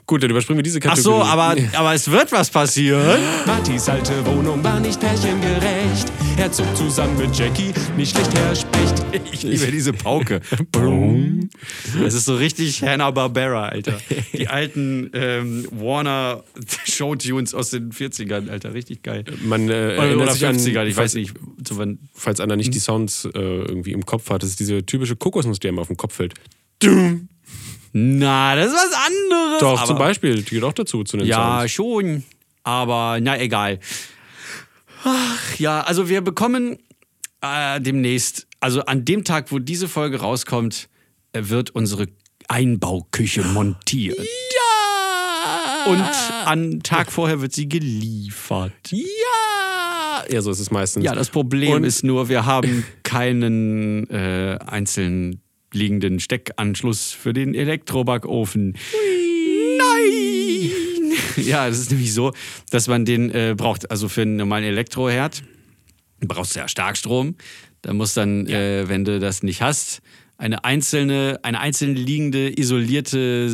Gut, 0.06 0.22
dann 0.22 0.30
überspringen 0.30 0.58
wir 0.58 0.62
diese 0.62 0.78
Ach 0.78 0.94
Kategorie. 0.94 1.18
so, 1.18 1.22
aber, 1.22 1.54
aber 1.74 1.94
es 1.94 2.10
wird 2.10 2.32
was 2.32 2.48
passieren. 2.48 3.20
Martys 3.46 3.88
alte 3.88 4.24
Wohnung 4.24 4.64
war 4.64 4.80
nicht 4.80 4.98
pärchengerecht. 4.98 6.10
Er 6.38 6.50
zog 6.50 6.74
zusammen 6.76 7.16
mit 7.18 7.36
Jackie, 7.36 7.72
nicht 7.96 8.16
schlecht, 8.16 8.34
Herr 8.38 8.54
Specht. 8.54 9.04
Ich 9.32 9.42
liebe 9.42 9.70
diese 9.70 9.92
Pauke. 9.92 10.40
Das 12.02 12.14
ist 12.14 12.24
so 12.24 12.36
richtig 12.36 12.82
Hanna-Barbera, 12.82 13.68
Alter. 13.68 13.98
Die 14.32 14.48
alten 14.48 15.10
ähm, 15.12 15.66
Warner 15.70 16.44
Showtunes 16.84 17.52
aus 17.54 17.70
den 17.70 17.92
40ern, 17.92 18.48
Alter. 18.48 18.72
Richtig 18.72 19.02
geil. 19.02 19.24
Man 19.44 19.68
äh, 19.68 19.72
Oder, 19.72 19.96
erinnert 19.96 20.22
oder 20.22 20.32
sich 20.32 20.46
an, 20.46 20.56
50ern, 20.56 20.86
ich 20.86 20.94
falls, 20.94 20.98
weiß 20.98 21.14
nicht. 21.14 21.34
Zu 21.64 21.76
wann. 21.76 21.98
falls 22.14 22.40
einer 22.40 22.56
nicht 22.56 22.74
die 22.74 22.78
Sounds 22.78 23.26
äh, 23.26 23.28
irgendwie 23.38 23.92
im 23.92 24.06
Kopf 24.06 24.30
hat, 24.30 24.42
das 24.42 24.50
ist 24.50 24.60
diese 24.60 24.84
typische 24.86 25.16
Kokosnuss, 25.16 25.60
die 25.60 25.68
einem 25.68 25.78
auf 25.78 25.88
den 25.88 25.96
Kopf 25.96 26.14
fällt. 26.14 26.34
Na, 27.98 28.54
das 28.56 28.66
ist 28.66 28.74
was 28.74 28.92
anderes. 29.06 29.60
Doch, 29.60 29.84
zum 29.86 29.96
Beispiel, 29.96 30.42
die 30.42 30.50
gehört 30.56 30.64
auch 30.64 30.72
dazu 30.74 31.02
zu 31.02 31.16
den 31.16 31.26
Ja, 31.26 31.60
Sounds. 31.60 31.72
schon. 31.72 32.24
Aber 32.62 33.18
na 33.22 33.40
egal. 33.40 33.80
Ach, 35.02 35.58
ja, 35.58 35.80
also 35.80 36.08
wir 36.10 36.20
bekommen 36.20 36.78
äh, 37.40 37.80
demnächst, 37.80 38.46
also 38.60 38.82
an 38.84 39.04
dem 39.06 39.24
Tag, 39.24 39.50
wo 39.50 39.58
diese 39.60 39.88
Folge 39.88 40.20
rauskommt, 40.20 40.88
äh, 41.32 41.42
wird 41.44 41.70
unsere 41.70 42.08
Einbauküche 42.48 43.42
montiert. 43.44 44.18
Ja! 44.18 45.84
Und 45.92 46.02
an 46.46 46.80
Tag 46.82 47.10
vorher 47.12 47.40
wird 47.40 47.54
sie 47.54 47.68
geliefert. 47.68 48.72
ja! 48.90 50.24
Ja, 50.28 50.42
so 50.42 50.50
ist 50.50 50.58
es 50.58 50.70
meistens. 50.72 51.04
Ja, 51.04 51.14
das 51.14 51.30
Problem 51.30 51.72
Und- 51.76 51.84
ist 51.84 52.02
nur, 52.02 52.28
wir 52.28 52.44
haben 52.46 52.84
keinen 53.04 54.10
äh, 54.10 54.58
einzeln 54.66 55.40
liegenden 55.76 56.18
Steckanschluss 56.20 57.12
für 57.12 57.32
den 57.32 57.54
Elektrobackofen. 57.54 58.76
Nein! 59.78 60.70
Ja, 61.36 61.68
das 61.68 61.78
ist 61.78 61.90
nämlich 61.90 62.14
so, 62.14 62.32
dass 62.70 62.88
man 62.88 63.04
den 63.04 63.30
äh, 63.30 63.54
braucht. 63.56 63.90
Also 63.90 64.08
für 64.08 64.22
einen 64.22 64.36
normalen 64.36 64.64
Elektroherd 64.64 65.42
brauchst 66.20 66.56
du 66.56 66.60
ja 66.60 66.68
Starkstrom. 66.68 67.34
Da 67.82 67.92
muss 67.92 68.14
dann, 68.14 68.46
äh, 68.46 68.88
wenn 68.88 69.04
du 69.04 69.20
das 69.20 69.42
nicht 69.42 69.60
hast, 69.60 70.00
eine 70.38 70.64
einzelne, 70.64 71.38
eine 71.42 71.60
einzeln 71.60 71.94
liegende, 71.94 72.58
isolierte 72.58 73.50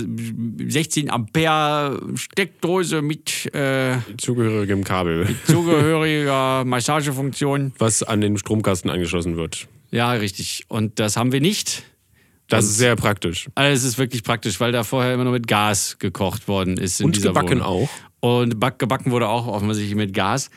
16 0.65 1.11
Ampere 1.11 2.01
Steckdose 2.15 3.03
mit 3.03 3.53
äh, 3.55 3.97
zugehörigem 4.17 4.85
Kabel, 4.85 5.35
zugehöriger 5.47 6.65
Massagefunktion. 6.67 7.73
was 7.79 8.03
an 8.03 8.21
den 8.21 8.39
Stromkasten 8.39 8.91
angeschlossen 8.91 9.37
wird. 9.37 9.67
Ja, 9.91 10.13
richtig. 10.13 10.65
Und 10.69 10.99
das 10.99 11.17
haben 11.17 11.33
wir 11.33 11.41
nicht. 11.41 11.83
Das 12.53 12.65
ist 12.67 12.77
sehr 12.79 12.97
praktisch. 12.97 13.49
Also 13.55 13.75
es 13.75 13.85
ist 13.85 13.99
wirklich 13.99 14.23
praktisch, 14.23 14.61
weil 14.61 14.73
da 14.73 14.85
vorher 14.85 15.15
immer 15.15 15.25
nur 15.25 15.33
mit 15.33 15.47
Gas 15.47 15.97
gekocht 15.99 16.49
worden 16.49 16.77
ist. 16.77 17.01
In 17.01 17.07
Und 17.07 17.17
dieser 17.17 17.29
gebacken 17.31 17.61
Wohnung. 17.61 17.63
auch. 17.63 17.89
Und 18.21 18.61
back, 18.61 18.79
gebacken 18.79 19.11
wurde 19.11 19.29
auch 19.29 19.47
offensichtlich 19.47 19.95
mit 19.97 20.15
Gas. 20.15 20.51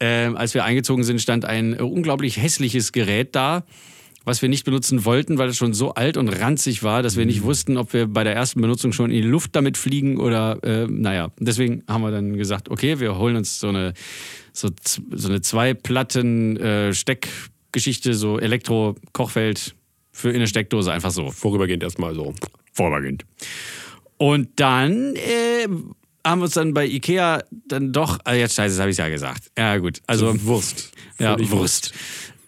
Ähm, 0.00 0.36
als 0.36 0.52
wir 0.52 0.64
eingezogen 0.64 1.04
sind, 1.04 1.22
stand 1.22 1.44
ein 1.46 1.72
äh, 1.78 1.82
unglaublich 1.82 2.36
hässliches 2.36 2.92
Gerät 2.92 3.34
da, 3.34 3.64
was 4.26 4.42
wir 4.42 4.48
nicht 4.50 4.64
benutzen 4.64 5.04
wollten, 5.06 5.38
weil 5.38 5.48
es 5.48 5.56
schon 5.56 5.72
so 5.72 5.94
alt 5.94 6.16
und 6.18 6.28
ranzig 6.28 6.82
war, 6.82 7.02
dass 7.02 7.16
wir 7.16 7.22
Mhm. 7.22 7.28
nicht 7.28 7.42
wussten, 7.44 7.76
ob 7.78 7.92
wir 7.94 8.06
bei 8.08 8.24
der 8.24 8.34
ersten 8.34 8.60
Benutzung 8.60 8.92
schon 8.92 9.10
in 9.10 9.22
die 9.22 9.28
Luft 9.28 9.54
damit 9.56 9.78
fliegen 9.78 10.18
oder, 10.18 10.58
äh, 10.64 10.86
naja. 10.90 11.30
Deswegen 11.38 11.84
haben 11.88 12.02
wir 12.02 12.10
dann 12.10 12.36
gesagt, 12.36 12.68
okay, 12.68 12.98
wir 13.00 13.16
holen 13.16 13.36
uns 13.36 13.60
so 13.60 13.68
eine, 13.68 13.94
so, 14.52 14.68
so 15.12 15.28
eine 15.28 15.40
zwei 15.42 15.72
Platten 15.74 16.56
äh, 16.58 16.92
Steckgeschichte, 16.92 18.14
so 18.14 18.38
Elektro-Kochfeld 18.40 19.75
für 20.16 20.30
in 20.30 20.36
eine 20.36 20.46
Steckdose, 20.48 20.90
einfach 20.92 21.10
so 21.10 21.30
Vorübergehend 21.30 21.82
erstmal 21.82 22.14
so. 22.14 22.34
vorübergehend. 22.72 23.24
Und 24.16 24.48
dann 24.58 25.14
äh, 25.16 25.68
haben 26.26 26.40
wir 26.40 26.44
uns 26.44 26.54
dann 26.54 26.72
bei 26.72 26.86
Ikea 26.86 27.42
dann 27.68 27.92
doch, 27.92 28.18
ah, 28.24 28.32
jetzt 28.32 28.54
scheiße, 28.54 28.74
das 28.76 28.80
habe 28.80 28.90
ich 28.90 28.96
ja 28.96 29.08
gesagt. 29.10 29.50
Ja 29.58 29.76
gut, 29.76 30.00
also 30.06 30.34
Wurst. 30.44 30.90
ja, 31.18 31.34
Völlig 31.34 31.50
Wurst. 31.50 31.92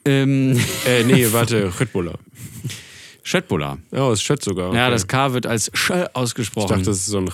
Ähm, 0.06 0.58
Äh, 0.86 1.04
nee, 1.04 1.26
warte, 1.30 1.70
Röttbuller. 1.78 2.18
Schöttbuller. 3.22 3.76
Ja, 3.92 4.10
ist 4.12 4.22
Schött 4.22 4.42
sogar. 4.42 4.72
Ja, 4.74 4.84
Okay. 4.86 4.92
das 4.92 5.06
K 5.06 5.32
wird 5.34 5.46
als 5.46 5.70
Sch 5.74 5.90
Ich 5.90 6.16
ausgesprochen. 6.16 6.68
dachte, 6.68 6.84
das 6.84 6.96
ist 6.98 7.06
so 7.06 7.18
ein. 7.18 7.28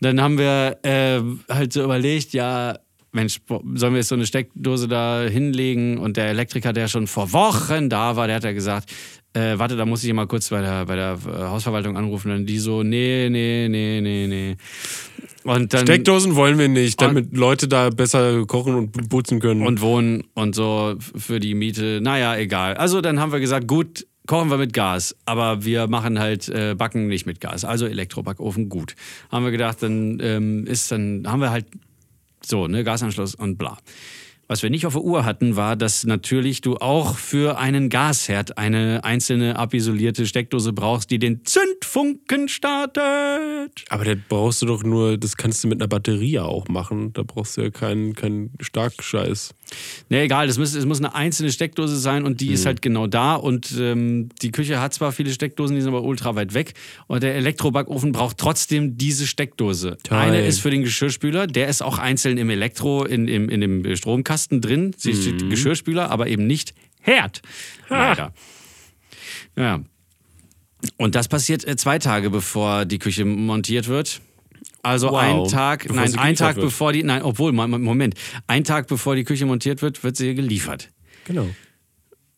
Dann 0.00 0.20
haben 0.20 0.36
wir 0.38 0.78
äh, 0.82 1.20
halt 1.52 1.72
so 1.72 1.82
überlegt, 1.82 2.34
ja, 2.34 2.78
Mensch, 3.14 3.40
sollen 3.48 3.94
wir 3.94 3.98
jetzt 3.98 4.08
so 4.08 4.14
eine 4.14 4.26
Steckdose 4.26 4.88
da 4.88 5.22
hinlegen? 5.22 5.98
Und 5.98 6.16
der 6.16 6.26
Elektriker, 6.28 6.72
der 6.72 6.88
schon 6.88 7.06
vor 7.06 7.32
Wochen 7.32 7.88
da 7.88 8.16
war, 8.16 8.26
der 8.26 8.36
hat 8.36 8.44
ja 8.44 8.52
gesagt, 8.52 8.90
äh, 9.34 9.58
warte, 9.58 9.76
da 9.76 9.84
muss 9.84 10.04
ich 10.04 10.12
mal 10.12 10.26
kurz 10.26 10.48
bei 10.48 10.60
der, 10.60 10.86
bei 10.86 10.96
der 10.96 11.18
äh, 11.26 11.42
Hausverwaltung 11.44 11.96
anrufen. 11.96 12.30
Und 12.30 12.46
die 12.46 12.58
so, 12.58 12.82
nee, 12.82 13.28
nee, 13.30 13.68
nee, 13.68 14.00
nee, 14.00 14.26
nee. 14.26 14.56
Und 15.44 15.74
dann 15.74 15.82
Steckdosen 15.82 16.36
wollen 16.36 16.58
wir 16.58 16.68
nicht, 16.68 17.00
damit 17.00 17.36
Leute 17.36 17.68
da 17.68 17.90
besser 17.90 18.46
kochen 18.46 18.74
und 18.74 19.08
putzen 19.08 19.40
können. 19.40 19.66
und 19.66 19.80
wohnen 19.80 20.24
und 20.34 20.54
so 20.54 20.94
für 20.98 21.38
die 21.38 21.54
Miete. 21.54 22.00
Naja, 22.02 22.36
egal. 22.36 22.74
Also 22.74 23.00
dann 23.00 23.20
haben 23.20 23.32
wir 23.32 23.40
gesagt, 23.40 23.68
gut, 23.68 24.06
kochen 24.26 24.50
wir 24.50 24.56
mit 24.56 24.72
Gas, 24.72 25.14
aber 25.26 25.64
wir 25.64 25.86
machen 25.86 26.18
halt 26.18 26.48
äh, 26.48 26.74
Backen 26.74 27.08
nicht 27.08 27.26
mit 27.26 27.40
Gas. 27.40 27.64
Also 27.64 27.86
Elektrobackofen, 27.86 28.68
gut. 28.68 28.94
Haben 29.30 29.44
wir 29.44 29.52
gedacht, 29.52 29.82
dann 29.82 30.18
ähm, 30.22 30.66
ist 30.66 30.90
dann 30.90 31.24
haben 31.26 31.40
wir 31.40 31.50
halt 31.50 31.66
so, 32.46 32.66
ne, 32.66 32.84
Gasanschluss 32.84 33.34
und 33.34 33.56
bla. 33.56 33.78
Was 34.46 34.62
wir 34.62 34.68
nicht 34.68 34.84
auf 34.84 34.92
der 34.92 35.02
Uhr 35.02 35.24
hatten, 35.24 35.56
war, 35.56 35.74
dass 35.74 36.04
natürlich 36.04 36.60
du 36.60 36.76
auch 36.76 37.16
für 37.16 37.56
einen 37.56 37.88
Gasherd 37.88 38.58
eine 38.58 39.02
einzelne 39.02 39.56
abisolierte 39.56 40.26
Steckdose 40.26 40.74
brauchst, 40.74 41.10
die 41.10 41.18
den 41.18 41.46
Zündfunken 41.46 42.48
startet. 42.48 43.84
Aber 43.88 44.04
das 44.04 44.18
brauchst 44.28 44.60
du 44.60 44.66
doch 44.66 44.82
nur, 44.82 45.16
das 45.16 45.38
kannst 45.38 45.64
du 45.64 45.68
mit 45.68 45.80
einer 45.80 45.88
Batterie 45.88 46.40
auch 46.40 46.68
machen. 46.68 47.14
Da 47.14 47.22
brauchst 47.22 47.56
du 47.56 47.62
ja 47.62 47.70
keinen 47.70 48.14
keinen 48.14 48.52
Starkscheiß. 48.60 49.54
Ne, 50.08 50.22
egal, 50.22 50.48
es 50.48 50.58
muss, 50.58 50.74
muss 50.84 50.98
eine 50.98 51.14
einzelne 51.14 51.50
Steckdose 51.50 51.96
sein 51.96 52.24
und 52.24 52.40
die 52.40 52.52
ist 52.52 52.66
halt 52.66 52.82
genau 52.82 53.06
da. 53.06 53.34
Und 53.34 53.74
ähm, 53.78 54.28
die 54.42 54.50
Küche 54.50 54.80
hat 54.80 54.94
zwar 54.94 55.12
viele 55.12 55.30
Steckdosen, 55.30 55.76
die 55.76 55.82
sind 55.82 55.90
aber 55.90 56.02
ultra 56.02 56.34
weit 56.34 56.54
weg. 56.54 56.74
Und 57.06 57.22
der 57.22 57.34
Elektrobackofen 57.34 58.12
braucht 58.12 58.38
trotzdem 58.38 58.98
diese 58.98 59.26
Steckdose. 59.26 59.96
Toll. 60.02 60.18
Eine 60.18 60.44
ist 60.44 60.60
für 60.60 60.70
den 60.70 60.82
Geschirrspüler, 60.82 61.46
der 61.46 61.68
ist 61.68 61.82
auch 61.82 61.98
einzeln 61.98 62.38
im 62.38 62.50
Elektro, 62.50 63.04
in, 63.04 63.28
im, 63.28 63.48
in 63.48 63.60
dem 63.60 63.96
Stromkasten 63.96 64.60
drin. 64.60 64.94
Sie 64.96 65.14
steht 65.14 65.48
Geschirrspüler, 65.48 66.10
aber 66.10 66.28
eben 66.28 66.46
nicht 66.46 66.74
Herd. 67.00 67.42
Leider. 67.88 68.32
Ja. 69.56 69.80
Und 70.96 71.14
das 71.14 71.28
passiert 71.28 71.66
äh, 71.66 71.76
zwei 71.76 71.98
Tage 71.98 72.30
bevor 72.30 72.84
die 72.84 72.98
Küche 72.98 73.24
montiert 73.24 73.88
wird. 73.88 74.20
Also 74.84 75.10
Wow. 75.10 75.16
ein 75.18 75.48
Tag, 75.48 75.82
Bevor 75.88 75.96
nein, 75.96 76.18
ein 76.18 76.34
Tag 76.36 76.56
wird. 76.56 76.66
bevor 76.66 76.92
die, 76.92 77.02
nein, 77.02 77.22
obwohl, 77.22 77.52
Mo- 77.52 77.66
Moment, 77.66 78.14
ein 78.46 78.64
Tag 78.64 78.86
bevor 78.86 79.16
die 79.16 79.24
Küche 79.24 79.46
montiert 79.46 79.82
wird, 79.82 80.04
wird 80.04 80.16
sie 80.16 80.34
geliefert. 80.34 80.90
Genau. 81.24 81.48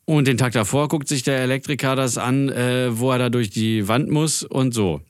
Und 0.05 0.29
den 0.29 0.37
Tag 0.39 0.53
davor 0.53 0.87
guckt 0.89 1.09
sich 1.09 1.25
der 1.25 1.41
Elektriker 1.41 1.97
das 1.97 2.17
an, 2.19 2.49
äh, 2.49 2.97
wo 2.99 3.11
er 3.11 3.19
da 3.19 3.29
durch 3.31 3.51
die 3.51 3.89
Wand 3.89 4.09
muss 4.09 4.45
und 4.45 4.73
so. 4.73 5.01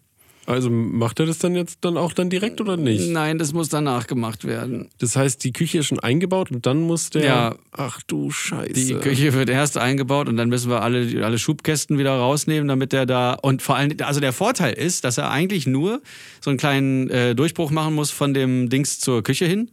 Also 0.46 0.70
macht 0.70 1.18
er 1.18 1.26
das 1.26 1.38
dann 1.38 1.56
jetzt 1.56 1.78
dann 1.80 1.96
auch 1.96 2.12
dann 2.12 2.30
direkt 2.30 2.60
oder 2.60 2.76
nicht? 2.76 3.08
Nein, 3.08 3.38
das 3.38 3.52
muss 3.52 3.68
danach 3.68 4.06
gemacht 4.06 4.44
werden. 4.44 4.88
Das 4.98 5.16
heißt, 5.16 5.42
die 5.42 5.52
Küche 5.52 5.78
ist 5.78 5.86
schon 5.86 5.98
eingebaut 5.98 6.52
und 6.52 6.66
dann 6.66 6.80
muss 6.80 7.10
der. 7.10 7.24
Ja. 7.24 7.56
Ach 7.72 8.00
du 8.06 8.30
Scheiße. 8.30 8.72
Die 8.72 8.94
Küche 8.94 9.34
wird 9.34 9.50
erst 9.50 9.76
eingebaut 9.76 10.28
und 10.28 10.36
dann 10.36 10.48
müssen 10.48 10.70
wir 10.70 10.82
alle, 10.82 11.24
alle 11.24 11.38
Schubkästen 11.38 11.98
wieder 11.98 12.12
rausnehmen, 12.12 12.68
damit 12.68 12.92
der 12.92 13.06
da. 13.06 13.34
Und 13.34 13.60
vor 13.60 13.76
allem, 13.76 13.96
also 14.02 14.20
der 14.20 14.32
Vorteil 14.32 14.72
ist, 14.74 15.04
dass 15.04 15.18
er 15.18 15.30
eigentlich 15.30 15.66
nur 15.66 16.00
so 16.40 16.50
einen 16.50 16.58
kleinen 16.58 17.10
äh, 17.10 17.34
Durchbruch 17.34 17.70
machen 17.72 17.94
muss 17.94 18.10
von 18.10 18.32
dem 18.32 18.68
Dings 18.68 19.00
zur 19.00 19.22
Küche 19.22 19.46
hin. 19.46 19.70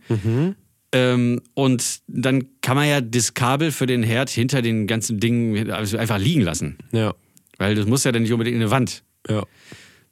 Ähm, 0.92 1.42
und 1.56 2.02
dann 2.08 2.46
kann 2.62 2.76
man 2.76 2.88
ja 2.88 3.02
das 3.02 3.34
Kabel 3.34 3.72
für 3.72 3.88
den 3.88 4.04
Herd 4.04 4.30
hinter 4.30 4.62
den 4.62 4.86
ganzen 4.86 5.20
Dingen 5.20 5.72
also 5.72 5.98
einfach 5.98 6.20
liegen 6.20 6.42
lassen. 6.42 6.78
Ja. 6.92 7.14
Weil 7.58 7.76
das 7.76 7.88
muss 7.88 8.04
ja 8.04 8.12
dann 8.12 8.22
nicht 8.22 8.32
unbedingt 8.32 8.56
in 8.56 8.62
eine 8.62 8.72
Wand. 8.72 9.04
Ja. 9.28 9.44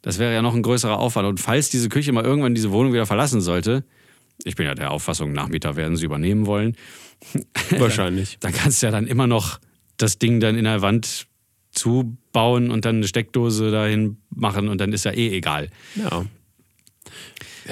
Das 0.02 0.18
wäre 0.18 0.34
ja 0.34 0.42
noch 0.42 0.54
ein 0.54 0.62
größerer 0.62 0.98
Aufwand. 0.98 1.28
Und 1.28 1.40
falls 1.40 1.70
diese 1.70 1.88
Küche 1.88 2.12
mal 2.12 2.24
irgendwann 2.24 2.54
diese 2.54 2.72
Wohnung 2.72 2.92
wieder 2.92 3.06
verlassen 3.06 3.40
sollte, 3.40 3.84
ich 4.44 4.56
bin 4.56 4.66
ja 4.66 4.74
der 4.74 4.90
Auffassung, 4.90 5.32
Nachmieter 5.32 5.76
werden 5.76 5.96
sie 5.96 6.04
übernehmen 6.04 6.46
wollen, 6.46 6.76
Wahrscheinlich. 7.70 8.38
dann 8.40 8.52
kannst 8.52 8.82
du 8.82 8.86
ja 8.86 8.92
dann 8.92 9.06
immer 9.06 9.26
noch 9.26 9.60
das 9.96 10.18
Ding 10.18 10.40
dann 10.40 10.56
in 10.56 10.64
der 10.64 10.82
Wand 10.82 11.26
zubauen 11.70 12.70
und 12.70 12.84
dann 12.84 12.96
eine 12.96 13.06
Steckdose 13.06 13.70
dahin 13.70 14.18
machen 14.30 14.68
und 14.68 14.80
dann 14.80 14.92
ist 14.92 15.04
ja 15.04 15.12
eh 15.12 15.36
egal. 15.36 15.70
Ja. 15.94 16.24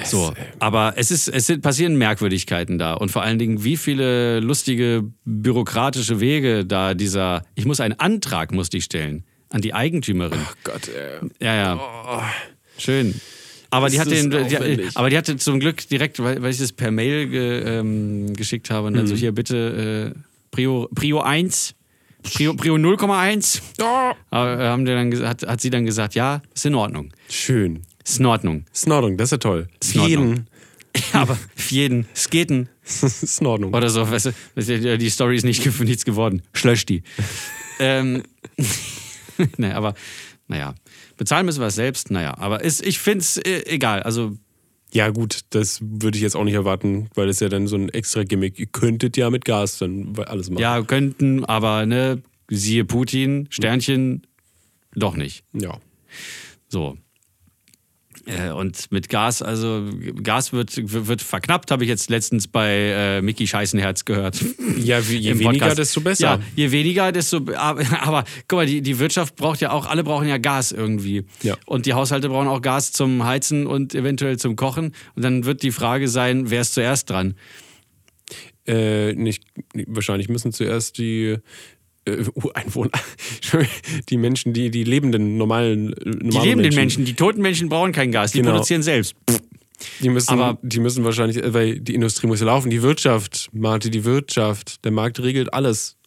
So, 0.05 0.33
aber 0.59 0.93
es 0.95 1.11
ist, 1.11 1.27
es 1.27 1.47
sind, 1.47 1.61
passieren 1.61 1.97
Merkwürdigkeiten 1.97 2.77
da 2.77 2.93
und 2.93 3.11
vor 3.11 3.23
allen 3.23 3.39
Dingen, 3.39 3.63
wie 3.63 3.75
viele 3.75 4.39
lustige 4.39 5.03
bürokratische 5.25 6.21
Wege 6.21 6.65
da 6.65 6.93
dieser, 6.93 7.43
ich 7.55 7.65
muss 7.65 7.81
einen 7.81 7.99
Antrag 7.99 8.53
musste 8.53 8.77
ich 8.77 8.85
stellen. 8.85 9.25
An 9.51 9.61
die 9.61 9.73
Eigentümerin. 9.73 10.39
Gott, 10.63 10.87
ey. 10.89 11.29
Ja, 11.39 11.55
ja. 11.55 12.29
Schön. 12.77 13.19
Aber 13.69 13.89
die, 13.89 13.97
den, 13.99 14.29
die, 14.31 14.89
aber 14.95 15.09
die 15.09 15.17
hatte 15.17 15.37
zum 15.37 15.59
Glück 15.61 15.87
direkt, 15.87 16.21
weil, 16.21 16.41
weil 16.41 16.51
ich 16.51 16.57
das 16.57 16.73
per 16.73 16.91
Mail 16.91 17.27
ge, 17.29 17.61
ähm, 17.79 18.33
geschickt 18.33 18.69
habe, 18.69 18.87
und 18.87 18.95
dann 18.95 19.03
Mhm. 19.05 19.07
so 19.07 19.15
hier 19.15 19.31
bitte 19.31 20.13
äh, 20.13 20.19
Prio, 20.51 20.89
Prio 20.93 21.21
1, 21.21 21.73
Prio, 22.23 22.53
Prio 22.53 22.75
0,1. 22.75 23.61
Aber, 24.29 24.59
äh, 24.59 24.65
haben 24.67 24.83
die 24.85 24.91
dann, 24.91 25.11
ges- 25.13 25.25
hat, 25.25 25.43
hat 25.47 25.61
sie 25.61 25.69
dann 25.69 25.85
gesagt, 25.85 26.15
ja, 26.15 26.41
ist 26.53 26.65
in 26.65 26.75
Ordnung. 26.75 27.13
Schön. 27.29 27.83
Ist 28.05 28.19
in 28.19 28.25
Ordnung. 28.25 28.65
Ist 28.73 28.87
in 28.87 28.91
Ordnung, 28.91 29.15
das 29.17 29.27
ist 29.27 29.31
ja 29.31 29.37
toll. 29.37 29.67
Ist 29.81 29.95
in 29.95 30.01
Ordnung. 30.01 30.27
Jeden. 30.27 30.47
aber 31.13 31.37
für 31.55 31.73
jeden, 31.75 32.05
sketen 32.13 32.67
ist 32.83 33.39
in 33.39 33.47
Ordnung. 33.47 33.73
oder 33.73 33.89
so, 33.89 34.09
weißt 34.11 34.33
du, 34.57 34.97
die 34.97 35.09
Story 35.09 35.37
ist 35.37 35.45
nicht 35.45 35.63
für 35.63 35.85
nichts 35.85 36.03
geworden. 36.03 36.41
Schlösch 36.53 36.85
die. 36.85 37.03
ähm, 37.79 38.23
naja, 39.57 39.75
aber 39.75 39.93
naja, 40.47 40.75
bezahlen 41.17 41.45
müssen 41.45 41.61
wir 41.61 41.67
es 41.67 41.75
selbst, 41.75 42.11
naja, 42.11 42.37
aber 42.37 42.63
ist, 42.63 42.85
ich 42.85 42.99
finde 42.99 43.19
es 43.19 43.37
äh, 43.37 43.63
egal. 43.65 44.03
Also 44.03 44.37
Ja, 44.93 45.09
gut, 45.09 45.41
das 45.51 45.79
würde 45.81 46.17
ich 46.17 46.21
jetzt 46.21 46.35
auch 46.35 46.43
nicht 46.43 46.55
erwarten, 46.55 47.09
weil 47.15 47.27
das 47.27 47.39
ja 47.39 47.49
dann 47.49 47.67
so 47.67 47.77
ein 47.77 47.89
extra 47.89 48.23
Gimmick. 48.23 48.59
Ihr 48.59 48.65
könntet 48.67 49.17
ja 49.17 49.29
mit 49.29 49.45
Gas 49.45 49.77
dann 49.77 50.13
alles 50.25 50.49
machen. 50.49 50.61
Ja, 50.61 50.81
könnten, 50.83 51.45
aber 51.45 51.85
ne, 51.85 52.21
siehe 52.49 52.83
Putin, 52.85 53.47
Sternchen, 53.49 54.27
doch 54.93 55.15
nicht. 55.15 55.43
Ja. 55.53 55.79
So. 56.67 56.97
Äh, 58.25 58.51
Und 58.51 58.91
mit 58.91 59.09
Gas, 59.09 59.41
also 59.41 59.89
Gas 60.21 60.53
wird, 60.53 60.75
wird 60.77 61.21
verknappt, 61.21 61.71
habe 61.71 61.83
ich 61.83 61.89
jetzt 61.89 62.09
letztens 62.09 62.47
bei 62.47 62.69
äh, 62.69 63.21
Mickey 63.21 63.47
Scheißenherz 63.47 64.05
gehört. 64.05 64.43
Ja, 64.77 64.99
je 64.99 65.37
weniger, 65.37 65.51
Podcast. 65.51 65.77
desto 65.77 66.01
besser. 66.01 66.23
Ja, 66.23 66.39
je 66.55 66.71
weniger, 66.71 67.11
desto. 67.11 67.37
Aber, 67.55 67.83
aber 68.01 68.23
guck 68.47 68.59
mal, 68.59 68.65
die, 68.65 68.81
die 68.81 68.99
Wirtschaft 68.99 69.35
braucht 69.35 69.61
ja 69.61 69.71
auch, 69.71 69.85
alle 69.85 70.03
brauchen 70.03 70.27
ja 70.27 70.37
Gas 70.37 70.71
irgendwie. 70.71 71.25
Ja. 71.43 71.55
Und 71.65 71.85
die 71.85 71.93
Haushalte 71.93 72.29
brauchen 72.29 72.47
auch 72.47 72.61
Gas 72.61 72.91
zum 72.91 73.23
Heizen 73.25 73.67
und 73.67 73.93
eventuell 73.93 74.37
zum 74.37 74.55
Kochen. 74.55 74.93
Und 75.15 75.23
dann 75.23 75.45
wird 75.45 75.61
die 75.61 75.71
Frage 75.71 76.07
sein, 76.07 76.49
wer 76.49 76.61
ist 76.61 76.73
zuerst 76.73 77.09
dran? 77.09 77.35
Äh, 78.65 79.13
nicht, 79.13 79.43
wahrscheinlich 79.87 80.29
müssen 80.29 80.51
zuerst 80.51 80.97
die 80.97 81.37
äh, 82.05 82.23
Ureinwohner, 82.33 82.91
die 84.09 84.17
Menschen, 84.17 84.53
die, 84.53 84.71
die 84.71 84.83
lebenden, 84.83 85.37
normalen, 85.37 85.93
äh, 85.93 86.09
normalen 86.09 86.29
Die 86.29 86.37
lebenden 86.39 86.75
Menschen, 86.75 87.05
die 87.05 87.13
toten 87.13 87.41
Menschen 87.41 87.69
brauchen 87.69 87.91
kein 87.91 88.11
Gas, 88.11 88.31
die 88.31 88.39
Genau. 88.39 88.51
produzieren 88.51 88.81
selbst. 88.83 89.15
Die 90.01 90.09
müssen, 90.09 90.29
Aber- 90.39 90.59
die 90.61 90.79
müssen 90.79 91.03
wahrscheinlich, 91.03 91.37
äh, 91.37 91.53
weil 91.53 91.79
die 91.79 91.93
Industrie 91.95 92.27
muss 92.27 92.39
ja 92.39 92.45
laufen, 92.47 92.69
die 92.69 92.81
Wirtschaft, 92.81 93.49
Marti, 93.53 93.89
die 93.89 94.03
Wirtschaft, 94.05 94.83
der 94.85 94.91
Markt 94.91 95.19
regelt 95.21 95.53
alles. 95.53 95.97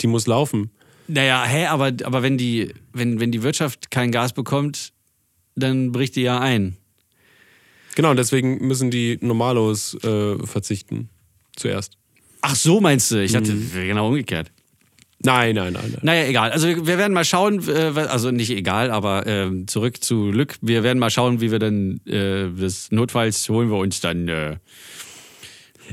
Die 0.00 0.06
muss 0.08 0.26
laufen. 0.26 0.70
Naja, 1.06 1.44
hä, 1.44 1.66
aber, 1.66 1.92
aber 2.04 2.22
wenn, 2.22 2.38
die, 2.38 2.72
wenn, 2.92 3.20
wenn 3.20 3.30
die 3.30 3.42
Wirtschaft 3.42 3.90
kein 3.90 4.10
Gas 4.10 4.32
bekommt, 4.32 4.92
dann 5.54 5.92
bricht 5.92 6.16
die 6.16 6.22
ja 6.22 6.40
ein. 6.40 6.76
Genau, 7.94 8.10
und 8.10 8.16
deswegen 8.16 8.66
müssen 8.66 8.90
die 8.90 9.18
Normalos 9.20 9.94
äh, 10.02 10.36
verzichten. 10.44 11.10
Zuerst. 11.54 11.96
Ach 12.40 12.56
so, 12.56 12.80
meinst 12.80 13.10
du? 13.12 13.22
Ich 13.22 13.32
dachte, 13.32 13.52
Mhm. 13.52 13.70
genau 13.72 14.08
umgekehrt. 14.08 14.50
Nein, 15.24 15.54
nein, 15.54 15.72
nein, 15.72 15.82
nein. 15.90 15.98
Naja, 16.02 16.26
egal. 16.26 16.50
Also 16.52 16.68
wir 16.68 16.98
werden 16.98 17.12
mal 17.12 17.24
schauen, 17.24 17.66
äh, 17.68 17.98
also 18.08 18.30
nicht 18.30 18.50
egal, 18.50 18.90
aber 18.90 19.26
ähm, 19.26 19.66
zurück 19.66 20.02
zu 20.04 20.30
Lück. 20.30 20.56
Wir 20.60 20.82
werden 20.82 20.98
mal 20.98 21.10
schauen, 21.10 21.40
wie 21.40 21.50
wir 21.50 21.58
dann 21.58 22.00
äh, 22.06 22.48
das 22.60 22.90
notfalls 22.92 23.48
holen 23.48 23.70
wir 23.70 23.78
uns 23.78 24.00
dann. 24.00 24.28
Äh, 24.28 24.56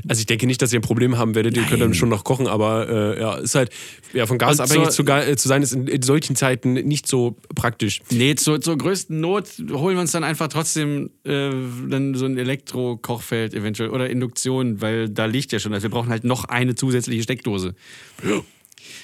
Also 0.08 0.20
ich 0.20 0.26
denke 0.26 0.46
nicht, 0.46 0.62
dass 0.62 0.72
ihr 0.72 0.78
ein 0.78 0.82
Problem 0.82 1.18
haben 1.18 1.34
werdet. 1.34 1.54
Ihr 1.56 1.64
könnt 1.64 1.82
dann 1.82 1.92
schon 1.92 2.08
noch 2.08 2.24
kochen, 2.24 2.46
aber 2.46 2.88
äh, 2.88 3.20
ja, 3.20 3.34
ist 3.34 3.54
halt, 3.54 3.70
ja, 4.14 4.24
von 4.26 4.38
Gas 4.38 4.58
Und 4.58 4.64
abhängig 4.64 4.90
so- 4.90 5.02
zu, 5.04 5.12
äh, 5.12 5.36
zu 5.36 5.48
sein, 5.48 5.62
ist 5.62 5.72
in, 5.74 5.86
in 5.86 6.00
solchen 6.02 6.34
Zeiten 6.34 6.72
nicht 6.72 7.06
so 7.06 7.36
praktisch. 7.54 8.00
nee, 8.10 8.34
zur, 8.34 8.60
zur 8.62 8.78
größten 8.78 9.20
Not 9.20 9.48
holen 9.70 9.96
wir 9.96 10.00
uns 10.00 10.12
dann 10.12 10.24
einfach 10.24 10.48
trotzdem 10.48 11.10
äh, 11.24 11.50
dann 11.88 12.14
so 12.14 12.24
ein 12.24 12.38
Elektro-Kochfeld 12.38 13.52
eventuell 13.54 13.90
oder 13.90 14.08
Induktion, 14.08 14.80
weil 14.80 15.08
da 15.10 15.26
liegt 15.26 15.52
ja 15.52 15.58
schon. 15.58 15.72
Also 15.74 15.84
wir 15.84 15.90
brauchen 15.90 16.08
halt 16.10 16.24
noch 16.24 16.44
eine 16.46 16.74
zusätzliche 16.74 17.22
Steckdose. 17.22 17.74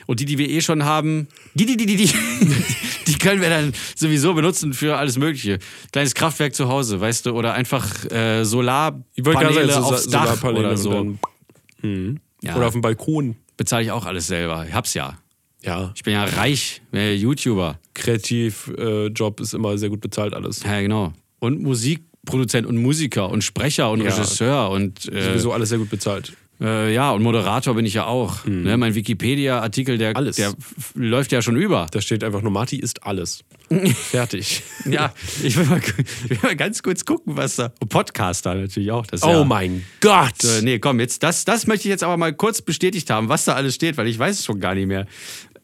Und 0.07 0.21
die, 0.21 0.25
die 0.25 0.39
wir 0.39 0.49
eh 0.49 0.61
schon 0.61 0.85
haben, 0.85 1.29
die, 1.55 1.67
die, 1.67 1.77
die, 1.77 1.87
die, 1.87 1.97
die, 1.97 2.11
die 3.07 3.19
können 3.19 3.41
wir 3.41 3.51
dann 3.51 3.73
sowieso 3.97 4.35
benutzen 4.35 4.73
für 4.73 4.97
alles 4.97 5.19
Mögliche. 5.19 5.59
Kleines 5.93 6.15
Kraftwerk 6.15 6.55
zu 6.55 6.69
Hause, 6.69 7.01
weißt 7.01 7.27
du, 7.27 7.33
oder 7.33 7.55
einfach 7.55 7.87
äh, 8.11 8.45
Solarpaneele 8.45 9.83
aufs 9.83 10.05
Sa- 10.05 10.25
Dach 10.25 10.43
oder 10.45 10.77
so. 10.77 10.93
dann- 10.93 12.21
Ja, 12.43 12.57
Oder 12.57 12.67
auf 12.67 12.73
dem 12.73 12.83
Balkon. 12.83 13.37
bezahle 13.57 13.85
ich 13.85 13.91
auch 13.91 14.05
alles 14.07 14.27
selber. 14.29 14.65
Ich 14.69 14.75
hab's 14.75 14.95
ja. 14.95 15.19
Ja, 15.65 15.93
Ich 15.97 16.03
bin 16.05 16.15
ja 16.15 16.25
reich, 16.25 16.81
bin 16.93 17.01
ja 17.01 17.11
YouTuber. 17.13 17.79
Kreativjob 17.95 18.79
äh, 18.79 19.07
Job 19.09 19.41
ist 19.41 19.55
immer 19.55 19.77
sehr 19.77 19.89
gut 19.89 20.01
bezahlt 20.01 20.33
alles. 20.35 20.63
Ja, 20.63 20.81
genau. 20.81 21.13
Und 21.41 21.61
Musikproduzent 21.63 22.65
und 22.67 22.77
Musiker 22.77 23.29
und 23.29 23.43
Sprecher 23.43 23.91
und 23.91 24.01
Ja. 24.03 24.11
Regisseur 24.15 24.71
und 24.71 25.13
äh, 25.13 25.21
Sowieso 25.25 25.53
alles 25.53 25.69
sehr 25.71 25.79
gut 25.79 25.91
bezahlt. 25.91 26.33
Äh, 26.61 26.93
ja, 26.93 27.13
und 27.13 27.23
Moderator 27.23 27.75
bin 27.75 27.87
ich 27.87 27.95
ja 27.95 28.07
auch. 28.07 28.45
Ne, 28.45 28.77
mein 28.77 28.95
Wikipedia-Artikel, 28.95 29.97
der, 29.99 30.17
Alles. 30.17 30.37
der 30.37 30.55
läuft 30.95 31.33
ja 31.33 31.41
schon 31.43 31.57
über. 31.57 31.87
Da 31.91 32.01
steht 32.01 32.25
einfach 32.25 32.43
nur, 32.43 32.51
Marti 32.51 32.77
ist 32.77 33.05
alles. 33.05 33.45
Fertig. 34.11 34.63
Ja, 34.89 35.13
ich 35.43 35.57
will, 35.57 35.67
mal, 35.67 35.81
ich 36.25 36.31
will 36.31 36.39
mal 36.43 36.57
ganz 36.57 36.83
kurz 36.83 37.05
gucken, 37.05 37.37
was 37.37 37.57
da. 37.57 37.73
Und 37.81 37.89
Podcaster 37.91 38.55
natürlich 38.55 38.91
auch. 38.91 39.07
Das 39.07 39.23
Oh 39.23 39.29
ja, 39.29 39.45
mein 39.45 39.85
Gott! 40.01 40.43
Äh, 40.43 40.63
nee, 40.63 40.79
komm, 40.79 41.01
jetzt, 41.01 41.23
das, 41.23 41.45
das 41.45 41.67
möchte 41.67 41.87
ich 41.87 41.91
jetzt 41.91 42.03
aber 42.03 42.17
mal 42.17 42.33
kurz 42.33 42.63
bestätigt 42.63 43.11
haben, 43.11 43.29
was 43.29 43.45
da 43.45 43.55
alles 43.55 43.75
steht, 43.75 43.97
weil 43.97 44.09
ich 44.09 44.19
weiß 44.19 44.39
es 44.41 44.45
schon 44.45 44.59
gar 44.59 44.75
nicht 44.75 44.87
mehr. 44.87 45.07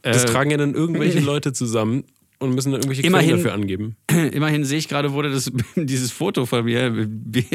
Das 0.02 0.24
Äh, 0.24 0.26
tragen 0.26 0.50
ja 0.50 0.59
dann 0.59 0.74
irgendwelche 0.74 1.20
Leute 1.20 1.54
zusammen 1.54 2.04
und 2.44 2.54
müssen 2.54 2.72
dann 2.72 2.80
irgendwelche 2.80 3.02
Immerhin- 3.02 3.30
Quellen 3.30 3.42
dafür 3.44 3.54
angeben. 3.54 3.96
Immerhin 4.33 4.64
sehe 4.64 4.78
ich 4.78 4.88
gerade, 4.88 5.12
wurde 5.12 5.30
das, 5.30 5.50
dieses 5.76 6.11
Foto 6.12 6.46
von 6.46 6.64
mir 6.64 7.09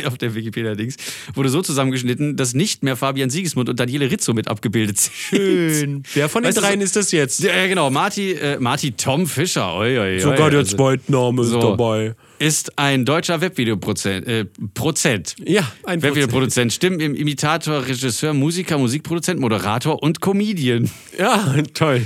auf 0.06 0.18
der 0.18 0.36
Wikipedia-Dings, 0.36 0.98
wurde 1.34 1.50
so 1.50 1.62
zusammengeschnitten, 1.62 2.36
dass 2.36 2.54
nicht 2.54 2.84
mehr 2.84 2.96
Fabian 2.96 3.30
Siegesmund 3.30 3.70
und 3.70 3.80
Daniele 3.80 4.12
Rizzo 4.12 4.34
mit 4.34 4.48
abgebildet 4.48 4.98
sind. 4.98 5.14
Schön. 5.14 6.04
Wer 6.14 6.28
von 6.30 6.44
den 6.44 6.50
Weißt 6.50 6.58
du, 6.58 6.62
dreien 6.62 6.80
so- 6.80 6.84
ist 6.86 6.96
das 6.96 7.12
jetzt? 7.12 7.42
Ja, 7.44 7.68
genau, 7.68 7.90
Marty, 7.90 8.34
äh, 8.34 8.60
Marty 8.60 8.92
Tom 8.92 9.28
Fischer. 9.28 9.74
Oi, 9.76 9.98
oi, 9.98 10.16
oi, 10.16 10.20
Sogar 10.20 10.50
der 10.50 10.60
also, 10.60 10.76
Zweitname 10.76 11.42
ist 11.44 11.50
so. 11.50 11.62
dabei. 11.62 12.16
Ist 12.40 12.78
ein 12.80 13.04
deutscher 13.06 13.42
Webvideoproduzent. 13.42 14.26
Äh, 14.28 14.46
Prozent. 14.74 15.36
Ja, 15.46 15.70
ein 15.84 16.02
Webvideoproduzent, 16.02 16.72
Stimmenimitator, 16.72 17.86
Regisseur, 17.86 18.34
Musiker, 18.34 18.78
Musikproduzent, 18.78 19.40
Moderator 19.40 20.02
und 20.02 20.22
Comedian. 20.22 20.90
Ja, 21.18 21.56
toll. 21.74 22.06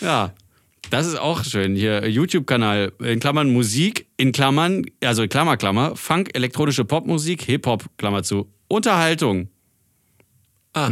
Ja, 0.00 0.32
das 0.90 1.06
ist 1.06 1.18
auch 1.18 1.44
schön. 1.44 1.74
Hier 1.74 2.08
YouTube-Kanal, 2.08 2.92
in 3.00 3.20
Klammern 3.20 3.52
Musik, 3.52 4.06
in 4.16 4.32
Klammern, 4.32 4.84
also 5.02 5.26
Klammer, 5.26 5.56
Klammer, 5.56 5.96
Funk, 5.96 6.30
elektronische 6.34 6.84
Popmusik, 6.84 7.42
Hip-Hop, 7.42 7.84
Klammer 7.98 8.22
zu, 8.22 8.48
Unterhaltung. 8.68 9.48
Ah, 10.72 10.90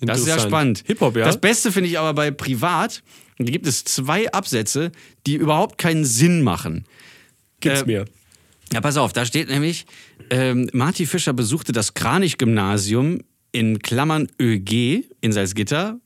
Das 0.00 0.20
ist 0.20 0.28
ja 0.28 0.38
spannend. 0.38 0.84
Hip-Hop, 0.86 1.16
ja? 1.16 1.24
Das 1.24 1.40
Beste 1.40 1.72
finde 1.72 1.90
ich 1.90 1.98
aber 1.98 2.14
bei 2.14 2.30
Privat, 2.30 3.02
da 3.38 3.44
gibt 3.44 3.66
es 3.66 3.84
zwei 3.84 4.30
Absätze, 4.32 4.92
die 5.26 5.34
überhaupt 5.34 5.78
keinen 5.78 6.04
Sinn 6.04 6.42
machen. 6.42 6.84
Gibt's 7.60 7.82
äh, 7.82 7.86
mir. 7.86 8.04
Ja, 8.72 8.80
pass 8.80 8.96
auf, 8.96 9.12
da 9.12 9.24
steht 9.24 9.48
nämlich, 9.48 9.86
ähm, 10.30 10.68
Marty 10.72 11.06
Fischer 11.06 11.32
besuchte 11.32 11.72
das 11.72 11.94
Kranich-Gymnasium 11.94 13.20
in 13.52 13.78
Klammern 13.78 14.28
ÖG 14.40 15.04
in 15.20 15.32
Salzgitter, 15.32 16.00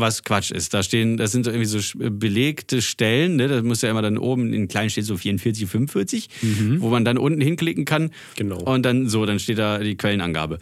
was 0.00 0.24
Quatsch 0.24 0.50
ist. 0.50 0.74
Da 0.74 0.82
stehen, 0.82 1.16
das 1.16 1.32
sind 1.32 1.44
so 1.44 1.50
irgendwie 1.50 1.66
so 1.66 1.78
sch- 1.78 2.10
belegte 2.10 2.82
Stellen, 2.82 3.36
ne? 3.36 3.48
da 3.48 3.62
muss 3.62 3.82
ja 3.82 3.90
immer 3.90 4.02
dann 4.02 4.18
oben 4.18 4.52
in 4.52 4.66
klein 4.68 4.90
steht 4.90 5.04
so 5.04 5.16
44, 5.16 5.66
45, 5.68 6.28
wo 6.78 6.88
man 6.88 7.04
dann 7.04 7.18
unten 7.18 7.40
hinklicken 7.40 7.84
kann. 7.84 8.10
Genau. 8.36 8.58
Und 8.62 8.82
dann 8.84 9.08
so, 9.08 9.24
dann 9.26 9.38
steht 9.38 9.58
da 9.58 9.78
die 9.78 9.96
Quellenangabe. 9.96 10.58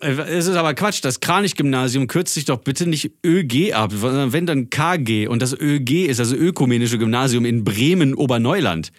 Äh, 0.00 0.10
Es 0.12 0.46
ist 0.46 0.56
aber 0.56 0.74
Quatsch, 0.74 1.00
das 1.04 1.20
Kranich-Gymnasium 1.20 2.08
kürzt 2.08 2.34
sich 2.34 2.44
doch 2.44 2.58
bitte 2.58 2.88
nicht 2.88 3.12
ÖG 3.24 3.72
ab, 3.72 3.92
sondern 3.94 4.32
wenn 4.32 4.44
dann 4.46 4.68
KG 4.70 5.28
und 5.28 5.40
das 5.42 5.52
ÖG 5.58 6.06
ist, 6.06 6.18
also 6.18 6.34
Ökumenische 6.34 6.98
Gymnasium 6.98 7.44
in 7.44 7.62
Bremen-Oberneuland. 7.62 8.90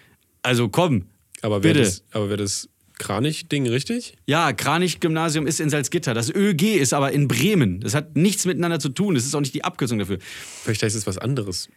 Also 0.42 0.68
komm, 0.68 1.04
Aber 1.42 1.62
wäre 1.62 1.74
bitte. 1.74 1.84
das, 1.86 2.04
aber 2.12 2.30
wär 2.30 2.36
das 2.38 2.68
Kranich-Ding 2.98 3.68
richtig? 3.68 4.14
Ja, 4.26 4.52
Kranich-Gymnasium 4.52 5.46
ist 5.46 5.60
in 5.60 5.70
Salzgitter. 5.70 6.14
Das 6.14 6.30
ÖG 6.34 6.76
ist 6.76 6.92
aber 6.92 7.12
in 7.12 7.28
Bremen. 7.28 7.80
Das 7.80 7.94
hat 7.94 8.16
nichts 8.16 8.44
miteinander 8.44 8.80
zu 8.80 8.90
tun. 8.90 9.14
Das 9.14 9.24
ist 9.24 9.34
auch 9.34 9.40
nicht 9.40 9.54
die 9.54 9.64
Abkürzung 9.64 9.98
dafür. 9.98 10.18
Vielleicht 10.20 10.82
heißt 10.82 10.96
es 10.96 11.06
was 11.06 11.18
anderes. 11.18 11.68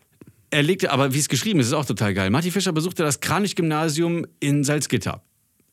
Er 0.50 0.64
legte, 0.64 0.92
aber 0.92 1.14
wie 1.14 1.20
es 1.20 1.30
geschrieben 1.30 1.60
ist, 1.60 1.68
ist 1.68 1.74
auch 1.74 1.86
total 1.86 2.14
geil. 2.14 2.30
Marty 2.30 2.52
Fischer 2.52 2.74
besuchte 2.74 3.04
das 3.04 3.22
Kranich-Gymnasium 3.22 4.26
in 4.40 4.64
Salzgitter. 4.64 5.24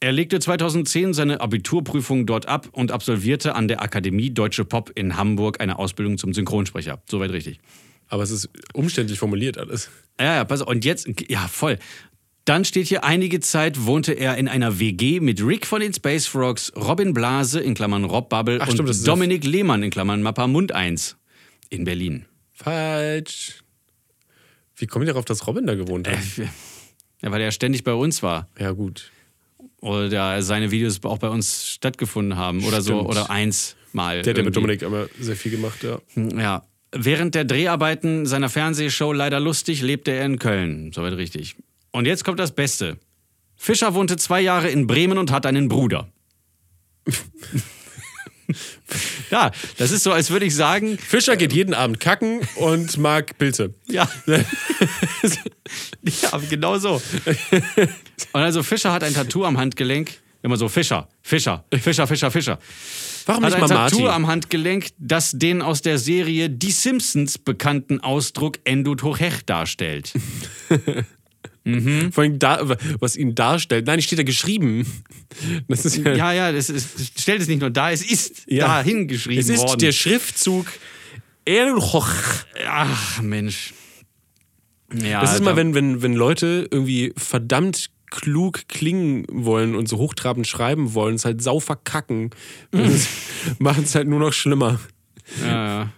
Er 0.01 0.13
legte 0.13 0.39
2010 0.39 1.13
seine 1.13 1.41
Abiturprüfung 1.41 2.25
dort 2.25 2.47
ab 2.47 2.69
und 2.71 2.93
absolvierte 2.93 3.57
an 3.57 3.67
der 3.67 3.83
Akademie 3.83 4.31
Deutsche 4.31 4.65
Pop 4.65 4.93
in 4.95 5.17
Hamburg 5.17 5.61
eine 5.61 5.81
Ausbildung 5.81 6.19
zum 6.19 6.33
Synchronsprecher. 6.33 7.03
Soweit 7.11 7.33
richtig. 7.33 7.59
Aber 8.07 8.23
es 8.23 8.31
ist 8.31 8.49
umständlich 8.75 9.19
formuliert 9.19 9.59
alles. 9.59 9.91
Ja, 10.21 10.37
ja, 10.37 10.45
pass 10.45 10.63
auf. 10.63 10.69
Und 10.69 10.85
jetzt, 10.85 11.09
ja, 11.29 11.49
voll. 11.49 11.79
Dann 12.49 12.65
steht 12.65 12.87
hier, 12.87 13.05
einige 13.05 13.41
Zeit 13.41 13.85
wohnte 13.85 14.15
er 14.15 14.39
in 14.39 14.49
einer 14.49 14.81
WG 14.81 15.21
mit 15.21 15.45
Rick 15.45 15.67
von 15.67 15.83
den 15.83 15.93
Space 15.93 16.27
Frogs, 16.27 16.73
Robin 16.75 17.13
Blase, 17.13 17.61
in 17.61 17.75
Klammern 17.75 18.05
Rob 18.05 18.31
Bubble, 18.31 18.59
Ach, 18.63 18.69
und 18.69 18.73
stimmt, 18.73 18.89
das 18.89 18.99
ist 18.99 19.07
Dominik 19.07 19.45
Lehmann, 19.45 19.83
in 19.83 19.91
Klammern 19.91 20.23
Mappa 20.23 20.47
Mund 20.47 20.73
1, 20.73 21.19
in 21.69 21.85
Berlin. 21.85 22.25
Falsch. 22.55 23.63
Wie 24.77 24.87
kommt 24.87 25.05
ihr 25.05 25.13
darauf, 25.13 25.27
dass 25.27 25.47
Robin 25.47 25.67
da 25.67 25.75
gewohnt 25.75 26.09
hat? 26.09 26.19
Ja, 27.21 27.33
weil 27.33 27.41
er 27.41 27.51
ständig 27.51 27.83
bei 27.83 27.95
uns 27.95 28.23
war. 28.23 28.47
Ja, 28.61 28.71
gut. 28.71 29.11
Oder 29.81 30.41
seine 30.41 30.71
Videos 30.71 31.03
auch 31.03 31.19
bei 31.19 31.29
uns 31.29 31.67
stattgefunden 31.67 32.39
haben. 32.39 32.65
Oder 32.65 32.81
so. 32.81 32.95
Stimmt. 32.95 33.11
Oder 33.11 33.29
eins 33.29 33.75
mal. 33.93 34.23
Der 34.23 34.35
hat 34.35 34.39
ja 34.39 34.45
mit. 34.45 34.55
Dominik 34.55 34.83
immer 34.83 35.09
sehr 35.19 35.35
viel 35.35 35.51
gemacht, 35.51 35.83
ja. 35.83 35.99
Ja. 36.15 36.63
Während 36.93 37.35
der 37.35 37.45
Dreharbeiten 37.45 38.25
seiner 38.25 38.49
Fernsehshow 38.49 39.13
Leider 39.13 39.41
lustig 39.41 39.83
lebte 39.83 40.13
er 40.13 40.27
in 40.27 40.39
Köln. 40.39 40.93
Soweit 40.93 41.15
richtig. 41.15 41.57
Und 41.99 42.07
jetzt 42.07 42.25
kommt 42.25 42.39
das 42.39 42.53
Beste. 42.53 42.97
Fischer 43.57 43.93
wohnte 43.93 44.17
zwei 44.17 44.41
Jahre 44.41 44.71
in 44.71 44.87
Bremen 44.87 45.19
und 45.19 45.33
hat 45.33 45.47
einen 45.47 45.69
Bruder. 45.69 46.09
ja, 49.33 49.51
das 49.79 49.91
ist 49.91 50.05
so, 50.05 50.13
als 50.13 50.31
würde 50.31 50.47
ich 50.47 50.55
sagen, 50.55 50.97
Fischer 50.97 51.37
geht 51.37 51.53
jeden 51.53 51.75
Abend 51.75 51.99
kacken 51.99 52.43
und 52.55 52.97
mag 52.99 53.37
Pilze. 53.37 53.75
ja. 53.89 54.09
ja, 54.29 54.45
genau 56.49 56.79
so. 56.79 57.03
Und 58.33 58.43
also 58.43 58.63
Fischer 58.63 58.93
hat 58.93 59.03
ein 59.03 59.15
Tattoo 59.15 59.45
am 59.45 59.59
Handgelenk. 59.59 60.21
Immer 60.43 60.57
so 60.57 60.69
Fischer, 60.69 61.09
Fischer, 61.21 61.65
Fischer, 61.81 62.07
Fischer, 62.07 62.31
Fischer. 62.31 62.61
Warum 63.27 63.45
Hat 63.45 63.51
nicht 63.51 63.61
ein 63.61 63.69
mal 63.69 63.91
Tattoo 63.91 64.03
Martin? 64.03 64.15
am 64.15 64.29
Handgelenk, 64.29 64.91
das 64.99 65.33
den 65.33 65.63
aus 65.63 65.83
der 65.83 65.99
Serie 65.99 66.49
Die 66.49 66.71
Simpsons 66.71 67.39
bekannten 67.39 67.99
Ausdruck 68.01 68.61
Endut 68.63 69.03
Hochech 69.03 69.45
darstellt. 71.75 72.13
Vor 72.13 72.23
allem 72.25 72.39
da, 72.39 72.61
was 73.01 73.17
ihn 73.17 73.35
darstellt. 73.35 73.87
Nein, 73.87 73.99
es 73.99 74.05
steht 74.05 74.19
da 74.19 74.23
geschrieben. 74.23 74.87
Das 75.69 75.85
ist 75.85 75.97
ja, 75.99 76.15
Ja, 76.15 76.33
ja, 76.33 76.53
das 76.53 76.71
ist, 76.71 77.21
stellt 77.21 77.41
es 77.43 77.49
nicht 77.49 77.61
nur 77.61 77.71
da, 77.71 77.91
es 77.93 78.03
ist 78.03 78.45
Ja. 78.47 78.67
dahin 78.67 79.09
geschrieben 79.09 79.41
es 79.41 79.49
ist 79.49 79.61
worden. 79.63 79.79
der 79.81 79.93
Schriftzug 79.93 80.67
Erhoch. 81.45 82.09
Ach, 82.67 83.23
Mensch. 83.23 83.73
Ja, 85.03 85.21
Das 85.21 85.35
ist 85.35 85.43
mal, 85.43 85.57
wenn, 85.57 85.75
wenn, 85.75 86.03
wenn 86.03 86.15
Leute 86.15 86.67
irgendwie 86.71 87.13
verdammt 87.17 87.91
klug 88.11 88.69
klingen 88.69 89.27
wollen 89.31 89.75
und 89.75 89.87
so 89.89 89.99
hochtrabend 89.99 90.47
schreiben 90.47 90.95
wollen, 90.95 91.17
es 91.17 91.25
halt 91.27 91.43
sau 91.43 91.61
verkacken, 91.61 92.31
machen 93.59 93.85
es 93.85 93.95
halt 93.95 94.09
nur 94.09 94.19
noch 94.21 94.33
schlimmer. 94.33 94.81
Ja, 95.43 95.49
ja. 95.83 95.93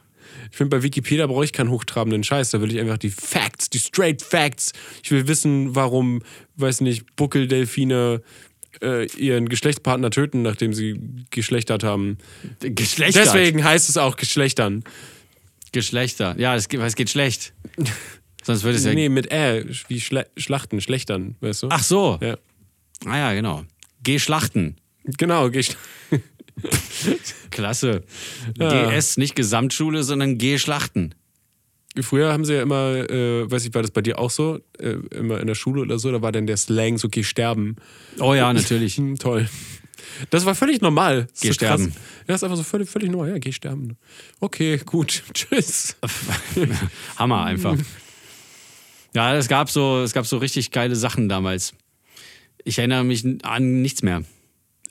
Ich 0.51 0.57
finde, 0.57 0.77
bei 0.77 0.83
Wikipedia 0.83 1.27
brauche 1.27 1.45
ich 1.45 1.53
keinen 1.53 1.71
hochtrabenden 1.71 2.25
Scheiß. 2.25 2.51
Da 2.51 2.61
will 2.61 2.73
ich 2.73 2.81
einfach 2.81 2.99
die 2.99 3.11
Facts, 3.11 3.71
die 3.71 3.79
straight 3.79 4.23
Facts. 4.23 4.73
Ich 5.03 5.11
will 5.11 5.29
wissen, 5.29 5.75
warum, 5.75 6.23
weiß 6.57 6.81
nicht, 6.81 7.17
Buckeldelfine 7.17 8.23
äh, 8.83 9.07
ihren 9.17 9.49
Geschlechtspartner 9.49 10.11
töten, 10.11 10.43
nachdem 10.43 10.75
sie 10.75 11.01
geschlechtert 11.31 11.83
haben. 11.83 12.19
Geschlechter. 12.61 13.23
Deswegen 13.23 13.65
heißt 13.65 13.89
es 13.89 13.97
auch 13.97 14.17
Geschlechtern. 14.17 14.85
Geschlechter. 15.73 16.35
Ja, 16.39 16.55
es 16.57 16.69
geht, 16.69 16.81
es 16.81 16.97
geht 16.97 17.11
schlecht. 17.11 17.53
Sonst 18.43 18.65
würde 18.65 18.79
es 18.79 18.85
ja. 18.85 18.95
Nee, 18.95 19.09
mit 19.09 19.31
Ä, 19.31 19.65
wie 19.89 20.01
Schle 20.01 20.27
Schlachten, 20.37 20.81
Schlechtern, 20.81 21.37
weißt 21.41 21.65
du? 21.65 21.69
Ach 21.71 21.83
so. 21.83 22.19
Ja. 22.23 22.39
Ah 23.05 23.19
ja, 23.19 23.33
genau. 23.35 23.65
Geh 24.03 24.19
schlachten. 24.19 24.77
Genau, 25.05 25.51
Gesch 25.51 25.77
Klasse. 27.51 28.03
Ja. 28.59 28.91
GS, 28.91 29.17
nicht 29.17 29.35
Gesamtschule, 29.35 30.03
sondern 30.03 30.39
Geh 30.39 30.59
schlachten. 30.59 31.15
Früher 32.01 32.33
haben 32.33 32.45
sie 32.45 32.55
ja 32.55 32.63
immer, 32.63 33.11
äh, 33.11 33.51
weiß 33.51 33.65
ich, 33.65 33.75
war 33.75 33.83
das 33.83 33.91
bei 33.91 34.01
dir 34.01 34.19
auch 34.19 34.31
so, 34.31 34.61
äh, 34.79 34.97
immer 35.11 35.41
in 35.41 35.49
der 35.49 35.57
Schule 35.57 35.83
oder 35.83 35.99
so, 35.99 36.13
da 36.13 36.23
war 36.23 36.31
dann 36.31 36.47
der 36.47 36.57
Slang 36.57 36.99
so, 36.99 37.09
geh 37.09 37.25
sterben. 37.25 37.77
Oh 38.21 38.33
ja, 38.33 38.53
natürlich. 38.53 39.01
Toll. 39.19 39.49
Das 40.31 40.47
war 40.47 40.55
völlig 40.55 40.81
normal. 40.81 41.27
Das 41.31 41.41
Geh 41.41 41.49
so 41.49 41.59
krass. 41.59 41.81
sterben. 41.81 41.95
Ja, 42.29 42.35
ist 42.37 42.45
einfach 42.45 42.57
so 42.57 42.63
völlig, 42.63 42.89
völlig 42.89 43.11
normal. 43.11 43.31
Ja, 43.31 43.39
geh 43.39 43.53
sterben. 43.53 43.97
Okay, 44.39 44.79
gut. 44.85 45.23
Tschüss. 45.35 45.97
Hammer 47.17 47.45
einfach. 47.45 47.77
Ja, 49.15 49.37
es 49.37 49.49
gab 49.49 49.71
so, 49.71 50.03
es 50.03 50.13
gab 50.13 50.27
so 50.27 50.39
richtig 50.39 50.71
geile 50.71 50.95
Sachen 50.95 51.29
damals. 51.29 51.75
Ich 52.65 52.79
erinnere 52.79 53.05
mich 53.05 53.25
an 53.43 53.83
nichts 53.83 54.03
mehr. 54.03 54.23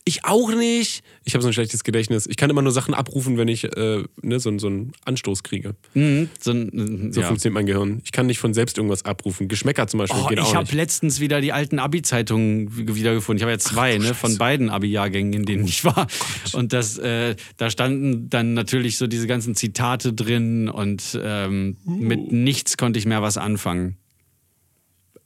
Ich 0.06 0.26
auch 0.26 0.54
nicht. 0.56 1.04
Ich 1.24 1.34
habe 1.34 1.42
so 1.42 1.50
ein 1.50 1.54
schlechtes 1.54 1.84
Gedächtnis. 1.84 2.26
Ich 2.26 2.38
kann 2.38 2.50
immer 2.50 2.62
nur 2.62 2.72
Sachen 2.72 2.94
abrufen, 2.94 3.38
wenn 3.38 3.48
ich 3.48 3.66
äh, 3.66 4.04
ne, 4.22 4.40
so, 4.40 4.58
so 4.58 4.68
einen 4.68 4.94
Anstoß 5.06 5.44
kriege. 5.44 5.76
Mhm, 5.94 6.30
so 6.40 6.52
ein, 6.52 7.12
So 7.14 7.22
ja. 7.22 7.28
funktioniert 7.28 7.54
mein 7.54 7.66
Gehirn. 7.66 8.02
Ich 8.04 8.12
kann 8.12 8.26
nicht 8.26 8.40
von 8.40 8.54
selbst 8.54 8.78
irgendwas 8.78 9.06
abrufen. 9.06 9.48
Geschmäcker 9.48 9.88
zum 9.88 10.00
Beispiel 10.00 10.20
Oh, 10.24 10.28
geht 10.28 10.40
ich 10.40 10.46
auch 10.46 10.56
habe 10.56 10.76
letztens 10.76 11.20
wieder 11.20 11.42
die 11.42 11.54
alten 11.54 11.80
Abi-Zeitungen 11.80 12.96
wiedergefunden. 12.96 13.38
Ich 13.38 13.44
habe 13.44 13.52
ja 13.52 13.60
zwei, 13.60 13.98
ne, 13.98 14.14
von 14.14 14.38
beiden 14.38 14.70
Abi-Jahrgängen, 14.70 15.34
in 15.34 15.46
denen 15.46 15.66
ich 15.66 15.84
war. 15.86 16.08
und 16.54 16.74
das, 16.74 16.98
äh, 16.98 17.36
da 17.58 17.70
standen 17.70 18.30
dann 18.30 18.54
natürlich 18.54 18.98
so 18.98 19.06
diese 19.08 19.28
ganzen 19.28 19.56
Zitate 19.56 20.14
drin 20.14 20.70
und 20.70 21.20
ähm, 21.22 21.78
mit 21.86 22.32
nichts 22.32 22.78
konnte 22.78 23.00
ich 23.00 23.06
mehr 23.06 23.22
was 23.22 23.38
anfangen. 23.38 23.98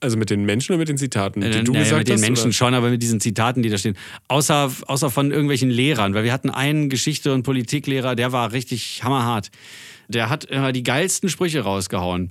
Also 0.04 0.16
mit 0.16 0.30
den 0.30 0.44
Menschen 0.44 0.72
oder 0.72 0.78
mit 0.78 0.88
den 0.88 0.98
Zitaten, 0.98 1.40
die 1.40 1.48
Äh, 1.48 1.64
du 1.64 1.72
naja, 1.72 1.84
gesagt 1.84 1.98
mit 2.00 2.08
den 2.08 2.14
hast? 2.14 2.20
Menschen 2.22 2.44
oder? 2.46 2.52
schon, 2.52 2.74
aber 2.74 2.90
mit 2.90 3.02
diesen 3.02 3.20
Zitaten, 3.20 3.62
die 3.62 3.68
da 3.70 3.78
stehen. 3.78 3.96
Außer, 4.28 4.70
außer 4.86 5.10
von 5.10 5.30
irgendwelchen 5.30 5.70
Lehrern, 5.70 6.14
weil 6.14 6.24
wir 6.24 6.32
hatten 6.32 6.50
einen 6.50 6.88
Geschichte- 6.88 7.32
und 7.32 7.42
Politiklehrer, 7.42 8.14
der 8.14 8.32
war 8.32 8.52
richtig 8.52 9.02
hammerhart. 9.02 9.50
Der 10.08 10.28
hat 10.30 10.44
immer 10.44 10.72
die 10.72 10.82
geilsten 10.82 11.28
Sprüche 11.28 11.60
rausgehauen. 11.62 12.30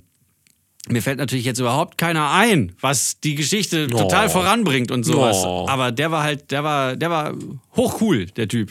Mir 0.88 1.00
fällt 1.02 1.18
natürlich 1.18 1.46
jetzt 1.46 1.60
überhaupt 1.60 1.96
keiner 1.96 2.30
ein, 2.32 2.72
was 2.80 3.18
die 3.20 3.34
Geschichte 3.34 3.86
total 3.86 4.26
Oh. 4.26 4.30
voranbringt 4.30 4.90
und 4.90 5.02
sowas. 5.04 5.38
Oh. 5.44 5.66
Aber 5.68 5.90
der 5.92 6.10
war 6.10 6.22
halt, 6.22 6.50
der 6.50 6.62
war, 6.62 6.94
der 6.96 7.10
war 7.10 7.34
hochcool, 7.74 8.26
der 8.26 8.48
Typ. 8.48 8.70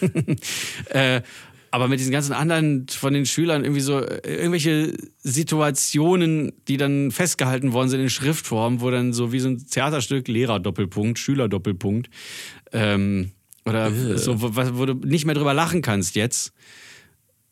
äh, 0.90 1.22
aber 1.76 1.88
mit 1.88 2.00
diesen 2.00 2.10
ganzen 2.10 2.32
anderen 2.32 2.86
von 2.88 3.12
den 3.12 3.26
Schülern 3.26 3.62
irgendwie 3.62 3.82
so 3.82 4.00
äh, 4.00 4.20
irgendwelche 4.24 4.94
Situationen, 5.18 6.54
die 6.68 6.78
dann 6.78 7.10
festgehalten 7.10 7.74
worden 7.74 7.90
sind 7.90 8.00
in 8.00 8.08
Schriftform, 8.08 8.80
wo 8.80 8.90
dann 8.90 9.12
so 9.12 9.30
wie 9.30 9.40
so 9.40 9.50
ein 9.50 9.58
Theaterstück 9.58 10.26
Lehrer-Doppelpunkt, 10.26 11.18
Schüler-Doppelpunkt 11.18 12.08
ähm, 12.72 13.32
oder 13.66 13.92
so, 14.16 14.40
wo, 14.40 14.52
wo 14.78 14.86
du 14.86 14.94
nicht 14.94 15.26
mehr 15.26 15.34
drüber 15.34 15.52
lachen 15.52 15.82
kannst 15.82 16.16
jetzt. 16.16 16.54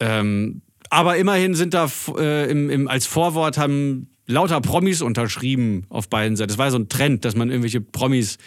Ähm, 0.01 0.63
aber 0.89 1.19
immerhin 1.19 1.55
sind 1.55 1.75
da 1.75 1.91
äh, 2.17 2.51
im, 2.51 2.71
im, 2.71 2.89
als 2.89 3.05
Vorwort 3.05 3.59
haben 3.59 4.09
lauter 4.27 4.63
Promis 4.63 5.03
unterschrieben 5.03 5.85
auf 5.91 6.09
beiden 6.09 6.37
Seiten. 6.37 6.49
Das 6.49 6.57
war 6.57 6.71
so 6.71 6.79
ein 6.79 6.89
Trend, 6.89 7.27
dass 7.27 7.37
man 7.37 7.51
irgendwelche 7.51 7.83
Promis 7.83 8.39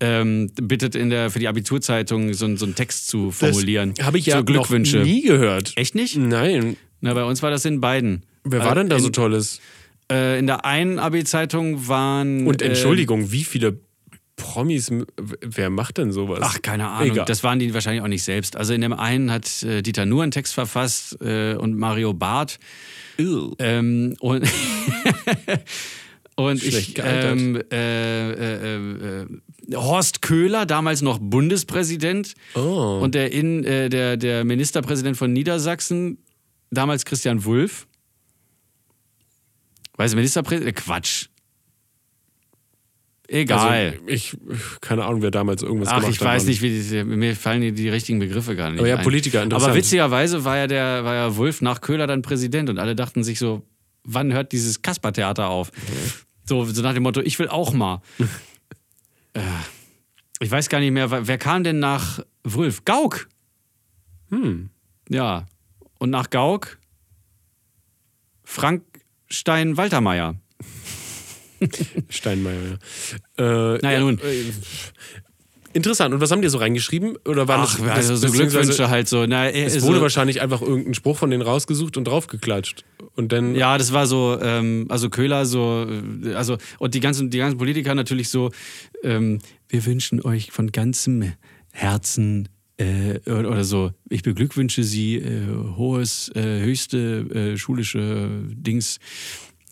ähm, 0.00 0.50
bittet 0.60 0.94
in 0.94 1.10
der, 1.10 1.30
für 1.30 1.38
die 1.38 1.48
Abiturzeitung 1.48 2.32
so, 2.34 2.44
einen- 2.44 2.56
so 2.56 2.66
einen 2.66 2.74
Text 2.74 3.08
zu 3.08 3.30
formulieren. 3.30 3.94
Habe 4.02 4.18
ich 4.18 4.26
ja 4.26 4.38
so 4.38 4.44
Glückwünsche. 4.44 4.98
noch 4.98 5.04
nie 5.04 5.22
gehört. 5.22 5.72
Echt 5.76 5.94
nicht? 5.94 6.16
Nein. 6.16 6.76
Na, 7.00 7.14
bei 7.14 7.24
uns 7.24 7.42
war 7.42 7.50
das 7.50 7.64
in 7.64 7.80
beiden. 7.80 8.24
Wer 8.44 8.64
war 8.64 8.74
denn 8.74 8.88
da 8.88 8.98
so 8.98 9.06
in, 9.08 9.12
Tolles? 9.12 9.60
Äh, 10.10 10.38
in 10.38 10.46
der 10.46 10.64
einen 10.64 10.98
Abi-Zeitung 10.98 11.88
waren. 11.88 12.46
Und 12.46 12.62
äh, 12.62 12.66
Entschuldigung, 12.66 13.32
wie 13.32 13.44
viele 13.44 13.78
Promis, 14.36 14.90
wer 15.40 15.70
macht 15.70 15.96
denn 15.98 16.12
sowas? 16.12 16.40
Ach, 16.42 16.60
keine 16.60 16.88
Ahnung. 16.88 17.12
Egal. 17.12 17.24
Das 17.24 17.42
waren 17.42 17.58
die 17.58 17.72
wahrscheinlich 17.72 18.02
auch 18.02 18.08
nicht 18.08 18.22
selbst. 18.22 18.54
Also 18.56 18.74
in 18.74 18.82
dem 18.82 18.92
einen 18.92 19.30
hat 19.32 19.62
äh, 19.62 19.80
Dieter 19.82 20.04
Nuhr 20.04 20.22
einen 20.24 20.30
Text 20.32 20.52
verfasst 20.54 21.16
äh, 21.22 21.54
und 21.54 21.76
Mario 21.78 22.12
Barth. 22.12 22.58
Ähm, 23.18 24.14
und 24.20 24.44
und 26.36 26.62
ich, 26.62 26.94
ähm, 27.02 27.62
äh, 27.72 28.30
äh, 28.32 29.22
äh, 29.22 29.26
Horst 29.74 30.22
Köhler, 30.22 30.66
damals 30.66 31.02
noch 31.02 31.18
Bundespräsident. 31.18 32.34
Oh. 32.54 33.00
Und 33.02 33.14
der, 33.14 33.32
in, 33.32 33.64
äh, 33.64 33.88
der, 33.88 34.16
der 34.16 34.44
Ministerpräsident 34.44 35.16
von 35.16 35.32
Niedersachsen, 35.32 36.18
damals 36.70 37.04
Christian 37.04 37.44
Wulff. 37.44 37.86
Weißt 39.96 40.12
du, 40.12 40.16
Ministerpräsident? 40.16 40.76
Äh, 40.76 40.80
Quatsch. 40.80 41.26
Egal. 43.28 43.94
Also, 43.94 44.06
ich, 44.06 44.36
keine 44.80 45.04
Ahnung, 45.04 45.22
wer 45.22 45.32
damals 45.32 45.62
irgendwas 45.62 45.88
Ach, 45.88 45.96
gemacht 45.96 46.12
ich 46.12 46.20
hat. 46.20 46.28
weiß 46.28 46.42
Mann. 46.42 46.48
nicht, 46.48 46.62
wie 46.62 46.80
die, 46.80 47.04
mir 47.04 47.34
fallen 47.34 47.60
die, 47.60 47.72
die 47.72 47.88
richtigen 47.88 48.20
Begriffe 48.20 48.54
gar 48.54 48.70
nicht. 48.70 48.78
Aber 48.78 48.88
ja, 48.88 48.98
ein. 48.98 49.04
Politiker, 49.04 49.42
interessant. 49.42 49.70
Aber 49.70 49.78
witzigerweise 49.78 50.44
war 50.44 50.56
ja 50.56 50.66
der, 50.66 51.04
war 51.04 51.14
ja 51.14 51.36
Wulff 51.36 51.60
nach 51.60 51.80
Köhler 51.80 52.06
dann 52.06 52.22
Präsident 52.22 52.70
und 52.70 52.78
alle 52.78 52.94
dachten 52.94 53.24
sich 53.24 53.38
so, 53.38 53.62
wann 54.04 54.32
hört 54.32 54.52
dieses 54.52 54.82
Kaspertheater 54.82 55.48
auf? 55.48 55.72
So, 56.44 56.64
so 56.64 56.82
nach 56.82 56.94
dem 56.94 57.02
Motto, 57.02 57.20
ich 57.20 57.38
will 57.38 57.48
auch 57.48 57.72
mal. 57.72 58.00
äh, 59.36 59.40
ich 60.40 60.50
weiß 60.50 60.68
gar 60.68 60.80
nicht 60.80 60.90
mehr, 60.92 61.10
wer 61.26 61.38
kam 61.38 61.64
denn 61.64 61.78
nach 61.78 62.20
Wulff? 62.44 62.84
Gauck. 62.84 63.28
Hm. 64.30 64.70
Ja. 65.08 65.46
Und 65.98 66.10
nach 66.10 66.28
Gauck 66.30 66.78
Frank 68.44 68.82
Stein 69.28 69.76
Waltermeier. 69.76 70.36
Steinmeier, 72.10 72.78
ja. 73.38 73.74
Äh, 73.74 73.78
Naja, 73.82 74.00
nun. 74.00 74.18
äh, 74.18 74.52
Interessant. 75.72 76.14
Und 76.14 76.20
was 76.20 76.30
haben 76.30 76.40
die 76.42 76.48
so 76.48 76.58
reingeschrieben? 76.58 77.16
Oder 77.26 77.48
waren 77.48 77.60
Ach, 77.62 77.78
das, 77.78 77.88
also 77.88 78.12
das 78.14 78.20
so 78.22 78.30
Glückwünsche 78.32 78.88
halt 78.88 79.08
so. 79.08 79.26
Na, 79.26 79.50
Es 79.50 79.74
so- 79.74 79.82
wurde 79.88 80.00
wahrscheinlich 80.00 80.40
einfach 80.40 80.62
irgendein 80.62 80.94
Spruch 80.94 81.18
von 81.18 81.30
denen 81.30 81.42
rausgesucht 81.42 81.96
und 81.96 82.04
draufgeklatscht. 82.04 82.84
Und 83.16 83.32
dann. 83.32 83.54
Ja, 83.54 83.78
das 83.78 83.92
war 83.92 84.06
so, 84.06 84.38
ähm, 84.40 84.86
also 84.88 85.08
Köhler 85.08 85.46
so, 85.46 85.86
äh, 86.24 86.34
also 86.34 86.58
und 86.78 86.94
die 86.94 87.00
ganzen, 87.00 87.30
die 87.30 87.38
ganzen 87.38 87.58
Politiker 87.58 87.94
natürlich 87.94 88.28
so, 88.28 88.50
ähm, 89.02 89.38
wir 89.68 89.84
wünschen 89.86 90.22
euch 90.22 90.52
von 90.52 90.70
ganzem 90.70 91.32
Herzen 91.72 92.48
äh, 92.78 93.18
oder, 93.30 93.64
so, 93.64 93.92
ich 94.10 94.22
beglückwünsche 94.22 94.84
Sie, 94.84 95.16
äh, 95.16 95.46
hohes, 95.76 96.30
äh, 96.34 96.60
höchste 96.60 97.54
äh, 97.54 97.56
schulische 97.56 98.42
Dings. 98.50 98.98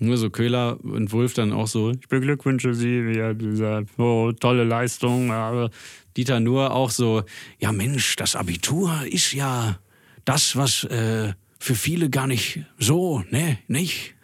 Nur 0.01 0.17
so 0.17 0.29
Köhler 0.31 0.83
und 0.83 1.13
Wulf 1.13 1.35
dann 1.35 1.53
auch 1.53 1.69
so, 1.69 1.93
ich 1.93 2.09
beglückwünsche 2.09 2.75
Sie, 2.75 3.07
wie 3.07 3.35
dieser, 3.37 3.85
oh, 3.99 4.33
tolle 4.33 4.65
Leistung. 4.65 5.31
Aber 5.31 5.71
Dieter 6.17 6.41
Nur 6.41 6.73
auch 6.73 6.91
so, 6.91 7.23
ja 7.61 7.73
Mensch, 7.73 8.17
das 8.17 8.37
Abitur 8.37 8.93
ist 9.07 9.33
ja 9.33 9.79
das, 10.25 10.57
was 10.57 10.85
äh, 10.85 11.35
für 11.65 11.75
viele 11.75 12.11
gar 12.11 12.27
nicht 12.27 12.61
so, 12.79 13.25
ne, 13.31 13.57
nicht? 13.69 14.15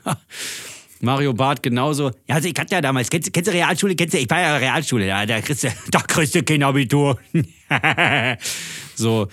Mario 1.01 1.33
Barth 1.33 1.63
genauso. 1.63 2.11
Ja, 2.29 2.35
also 2.35 2.49
ich 2.49 2.55
hatte 2.59 2.75
ja 2.75 2.83
damals, 2.83 3.09
kennst, 3.09 3.33
kennst 3.33 3.49
du 3.49 3.55
Realschule? 3.55 3.97
Kennst 3.97 4.13
du, 4.13 4.19
ich 4.19 4.29
war 4.29 4.43
ja 4.43 4.57
Realschule, 4.59 5.07
da, 5.07 5.25
da, 5.25 5.41
kriegst, 5.41 5.65
du, 5.65 5.69
da 5.91 6.01
kriegst 6.01 6.35
du 6.35 6.43
kein 6.43 6.63
Abitur. 6.63 7.19
so, 8.95 9.29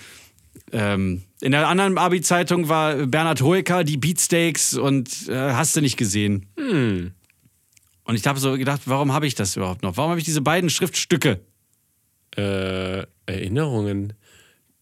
ähm, 0.72 1.22
in 1.42 1.52
der 1.52 1.68
anderen 1.68 1.98
Abi-Zeitung 1.98 2.70
war 2.70 2.94
Bernhard 2.94 3.42
Hoeker, 3.42 3.84
die 3.84 3.98
Beatsteaks 3.98 4.72
und 4.74 5.28
äh, 5.28 5.34
hast 5.34 5.76
du 5.76 5.82
nicht 5.82 5.98
gesehen. 5.98 6.46
Und 6.56 8.14
ich 8.14 8.26
habe 8.26 8.40
so 8.40 8.56
gedacht, 8.56 8.82
warum 8.86 9.12
habe 9.12 9.26
ich 9.26 9.34
das 9.34 9.54
überhaupt 9.54 9.82
noch? 9.82 9.98
Warum 9.98 10.10
habe 10.10 10.18
ich 10.18 10.24
diese 10.24 10.40
beiden 10.40 10.70
Schriftstücke? 10.70 11.40
Äh, 12.36 13.04
Erinnerungen. 13.26 14.14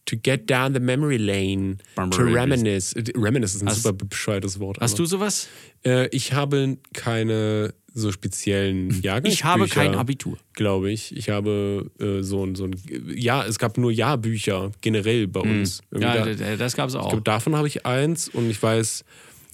To 0.07 0.15
get 0.15 0.49
down 0.49 0.73
the 0.73 0.79
memory 0.79 1.17
lane. 1.17 1.77
To 1.95 2.21
reminisce. 2.23 2.95
Reminisce 3.15 3.55
ist 3.57 3.61
ein 3.63 3.67
Hast- 3.69 3.83
super 3.83 4.05
bescheuertes 4.05 4.59
Wort. 4.59 4.77
Hast 4.79 4.97
du 4.99 5.05
sowas? 5.05 5.47
Äh, 5.85 6.07
ich 6.15 6.33
habe 6.33 6.77
keine 6.93 7.73
so 7.93 8.11
speziellen 8.11 8.89
Jahrgangsbücher. 9.01 9.33
Ich 9.33 9.43
habe 9.43 9.67
kein 9.67 9.95
Abitur. 9.95 10.37
Glaube 10.53 10.91
ich. 10.91 11.15
Ich 11.15 11.29
habe 11.29 11.91
äh, 11.99 12.21
so 12.23 12.45
ein, 12.45 12.55
so 12.55 12.65
ein. 12.65 12.75
Ja, 13.15 13.45
es 13.45 13.59
gab 13.59 13.77
nur 13.77 13.91
Jahrbücher 13.91 14.71
generell 14.81 15.27
bei 15.27 15.41
uns. 15.41 15.81
Irgendwie 15.91 16.07
Ja, 16.17 16.25
da- 16.33 16.55
das 16.55 16.75
gab 16.75 16.87
es 16.89 16.93
Ich 16.95 16.99
auch. 17.01 17.09
glaube, 17.09 17.23
davon 17.23 17.55
habe 17.55 17.67
ich 17.67 17.85
eins 17.85 18.29
und 18.29 18.49
ich 18.49 18.61
weiß, 18.63 19.03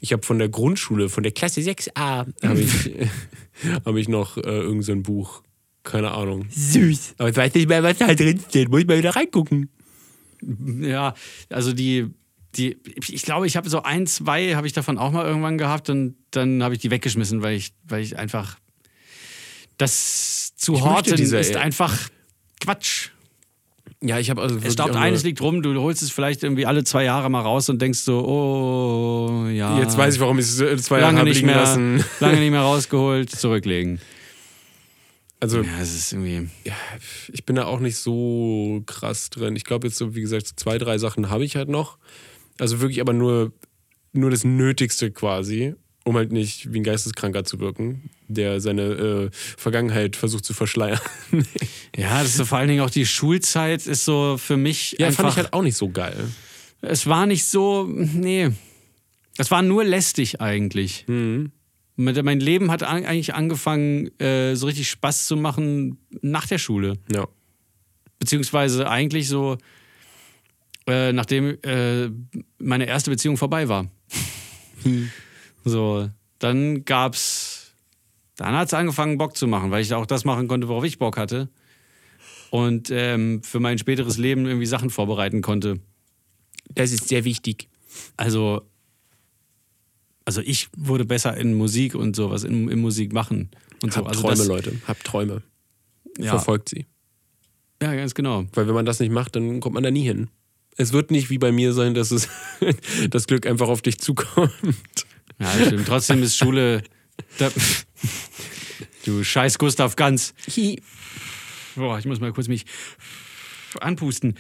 ich 0.01 0.12
habe 0.14 0.22
von 0.24 0.38
der 0.38 0.49
Grundschule, 0.49 1.10
von 1.10 1.24
der 1.24 1.32
Klasse 1.32 1.62
6a, 1.62 1.95
habe 2.47 2.60
ich, 2.62 2.91
habe 3.86 3.99
ich 3.99 4.08
noch 4.08 4.38
äh, 4.38 4.41
irgend 4.41 4.84
so 4.86 4.91
ein 4.91 5.01
Buch. 5.04 5.41
Keine 5.84 6.12
Ahnung. 6.12 6.45
Süß. 6.51 7.16
Aber 7.18 7.30
ich 7.30 7.36
weiß 7.38 7.54
nicht 7.56 7.68
mehr, 7.68 7.82
was 7.82 7.97
da 7.97 8.14
drin 8.14 8.39
steht. 8.49 8.70
Muss 8.70 8.82
ich 8.82 8.88
mal 8.88 8.97
wieder 8.99 9.16
reingucken. 9.16 9.70
Ja, 10.82 11.14
also 11.50 11.74
die, 11.74 12.08
die, 12.56 12.78
ich 13.08 13.24
glaube, 13.24 13.48
ich 13.48 13.56
habe 13.58 13.70
so 13.70 13.84
ein, 13.84 14.06
zwei 14.08 14.56
habe 14.56 14.68
ich 14.68 14.74
davon 14.74 14.98
auch 14.98 15.12
mal 15.12 15.26
irgendwann 15.26 15.58
gehabt 15.58 15.89
und 15.89 16.16
dann 16.32 16.62
habe 16.64 16.76
ich 16.76 16.82
die 16.82 16.91
weggeschmissen, 16.91 17.41
weil 17.41 17.56
ich, 17.56 17.74
weil 17.88 18.02
ich 18.02 18.18
einfach 18.18 18.58
das 19.78 20.54
zu 20.56 20.74
Ich 20.76 20.82
horten 20.82 21.16
diese- 21.16 21.38
ist 21.39 21.56
einfach 21.56 22.10
Quatsch. 22.62 23.10
Ja, 24.02 24.20
ich 24.20 24.30
habe 24.30 24.41
also. 24.41 24.58
Es 24.62 24.74
staubt 24.74 24.96
eines 24.98 25.24
liegt 25.24 25.39
rum, 25.41 25.62
du 25.62 25.80
holst 25.82 26.02
es 26.02 26.12
vielleicht 26.12 26.44
irgendwie 26.44 26.66
alle 26.66 26.84
zwei 26.84 27.06
Jahre 27.06 27.30
mal 27.30 27.39
raus 27.41 27.70
und 27.70 27.82
denkst 27.82 28.00
so, 28.00 28.20
oh 28.26 29.48
ja. 29.48 29.80
Jetzt 29.80 29.98
weiß 29.98 30.16
ich, 30.16 30.20
warum 30.20 30.39
ich 30.39 30.46
es 30.46 30.58
zwei 30.58 30.98
Jahre 31.00 31.08
lange 31.08 31.20
habe 31.20 31.30
nicht 31.30 31.38
liegen 31.38 31.48
mehr, 31.48 31.56
lassen. 31.56 32.04
lange 32.20 32.39
nicht 32.39 32.52
mehr 32.52 32.62
rausgeholt, 32.72 33.30
zurücklegen. 33.30 34.00
Also, 35.44 35.62
Ja, 35.62 35.82
es 35.82 35.94
ist 35.94 36.14
irgendwie. 36.14 36.50
ja, 36.64 36.74
ich 37.34 37.46
bin 37.46 37.58
da 37.58 37.66
auch 37.66 37.82
nicht 37.82 37.98
so 37.98 38.82
krass 38.86 39.30
drin. 39.30 39.58
Ich 39.58 39.66
glaube 39.66 39.88
jetzt 39.88 39.98
so, 39.98 40.16
wie 40.16 40.22
gesagt, 40.22 40.48
zwei, 40.56 40.78
drei 40.78 40.98
Sachen 40.98 41.30
habe 41.30 41.44
ich 41.44 41.58
halt 41.58 41.68
noch. 41.68 41.98
Also 42.62 42.80
wirklich 42.80 43.02
aber 43.02 43.12
nur, 43.12 43.52
nur 44.14 44.32
das 44.32 44.46
Nötigste 44.46 45.12
quasi, 45.12 45.76
um 46.06 46.16
halt 46.16 46.32
nicht 46.32 46.72
wie 46.72 46.80
ein 46.80 46.84
Geisteskranker 46.86 47.44
zu 47.44 47.60
wirken, 47.60 48.10
der 48.30 48.62
seine 48.62 48.84
äh, 48.84 49.30
Vergangenheit 49.34 50.16
versucht 50.16 50.46
zu 50.46 50.54
verschleiern. 50.54 51.02
Ja, 51.96 52.22
das 52.22 52.30
ist 52.30 52.38
so 52.38 52.46
vor 52.46 52.58
allen 52.58 52.70
Dingen 52.70 52.82
auch 52.82 52.89
die 52.89 53.06
Schulzeit 53.06 53.86
ist 53.86 54.04
so 54.06 54.38
für 54.39 54.58
mich 54.58 54.96
ja, 54.98 55.08
einfach. 55.08 55.24
fand 55.26 55.34
ich 55.34 55.38
halt 55.44 55.54
auch 55.54 55.62
nicht 55.62 55.76
so 55.78 55.89
geil. 55.89 56.28
Es 56.82 57.06
war 57.06 57.26
nicht 57.28 57.46
so, 57.46 57.86
nee. 57.88 58.50
Es 59.38 59.52
war 59.52 59.62
nur 59.62 59.84
lästig 59.84 60.41
eigentlich. 60.41 61.06
Mhm. 61.08 61.52
Mein 61.96 62.39
Leben 62.39 62.72
hat 62.72 62.82
an- 62.84 63.06
eigentlich 63.06 63.34
angefangen, 63.36 64.08
äh, 64.20 64.56
so 64.56 64.66
richtig 64.66 64.89
Spaß 64.89 65.28
zu 65.28 65.36
machen 65.38 65.98
nach 66.22 66.48
der 66.48 66.58
Schule. 66.58 66.98
Ja. 67.12 67.28
Beziehungsweise 68.20 68.89
eigentlich 68.89 69.28
so, 69.28 69.58
äh, 70.88 71.14
nachdem 71.14 71.58
äh, 71.64 72.10
meine 72.58 72.86
erste 72.88 73.12
Beziehung 73.12 73.38
vorbei 73.38 73.70
war. 73.70 73.91
so, 75.66 76.10
dann 76.39 76.84
gab's, 76.86 77.74
dann 78.38 78.56
hat's 78.56 78.74
angefangen, 78.74 79.18
Bock 79.18 79.38
zu 79.38 79.48
machen, 79.48 79.72
weil 79.72 79.82
ich 79.82 79.94
auch 79.94 80.06
das 80.06 80.26
machen 80.26 80.48
konnte, 80.48 80.68
worauf 80.68 80.84
ich 80.84 80.98
Bock 81.00 81.18
hatte. 81.18 81.50
Und 82.50 82.89
ähm, 82.91 83.41
für 83.44 83.60
mein 83.60 83.78
späteres 83.78 84.18
Leben 84.18 84.46
irgendwie 84.46 84.66
Sachen 84.68 84.89
vorbereiten 84.89 85.41
konnte. 85.41 85.80
Das 86.76 86.91
ist 86.91 87.08
sehr 87.08 87.24
wichtig. 87.24 87.68
Also, 88.18 88.62
also 90.26 90.41
ich 90.41 90.69
wurde 90.76 91.05
besser 91.05 91.36
in 91.38 91.53
Musik 91.53 91.95
und 91.95 92.15
sowas, 92.15 92.43
in, 92.43 92.69
in 92.69 92.80
Musik 92.80 93.13
machen 93.13 93.49
und 93.82 93.91
so. 93.93 93.97
Habt 93.97 94.07
Also 94.09 94.21
Träume, 94.21 94.38
das, 94.38 94.47
Leute. 94.47 94.82
Habt 94.88 95.03
Träume. 95.03 95.41
ja, 96.17 96.30
Verfolgt 96.30 96.69
sie. 96.69 96.86
ja, 97.82 97.93
ganz 97.95 98.13
genau. 98.13 98.45
Weil 98.53 98.67
wenn 98.67 98.74
man 98.76 98.86
das 98.86 98.99
nicht 98.99 99.11
macht, 99.11 99.36
dann 99.36 99.59
kommt 99.59 99.74
man 99.76 99.84
da 99.84 99.91
nie 99.91 100.03
hin. 100.03 100.30
Es 100.78 100.91
wird 100.93 101.11
nicht 101.11 101.30
wie 101.30 101.38
bei 101.38 101.51
mir 101.51 101.74
sein, 101.74 101.93
dass 101.93 102.11
es 102.11 102.30
das 103.09 103.28
Glück 103.28 103.45
einfach 103.45 103.67
auf 103.67 103.82
dich 103.82 103.99
zukommt. 103.99 104.51
Ja, 105.39 105.51
stimmt. 105.65 105.88
Trotzdem 105.88 106.24
ist 106.24 106.38
Schule. 106.38 106.84
Da, 107.38 107.51
du 109.05 109.24
scheiß 109.24 109.59
Gustav 109.59 109.95
Ganz. 109.95 110.34
Boah, 111.76 111.99
ich 111.99 112.05
muss 112.05 112.19
mal 112.19 112.34
kurz 112.34 112.47
mich 112.47 112.65
anpusten. 113.80 114.36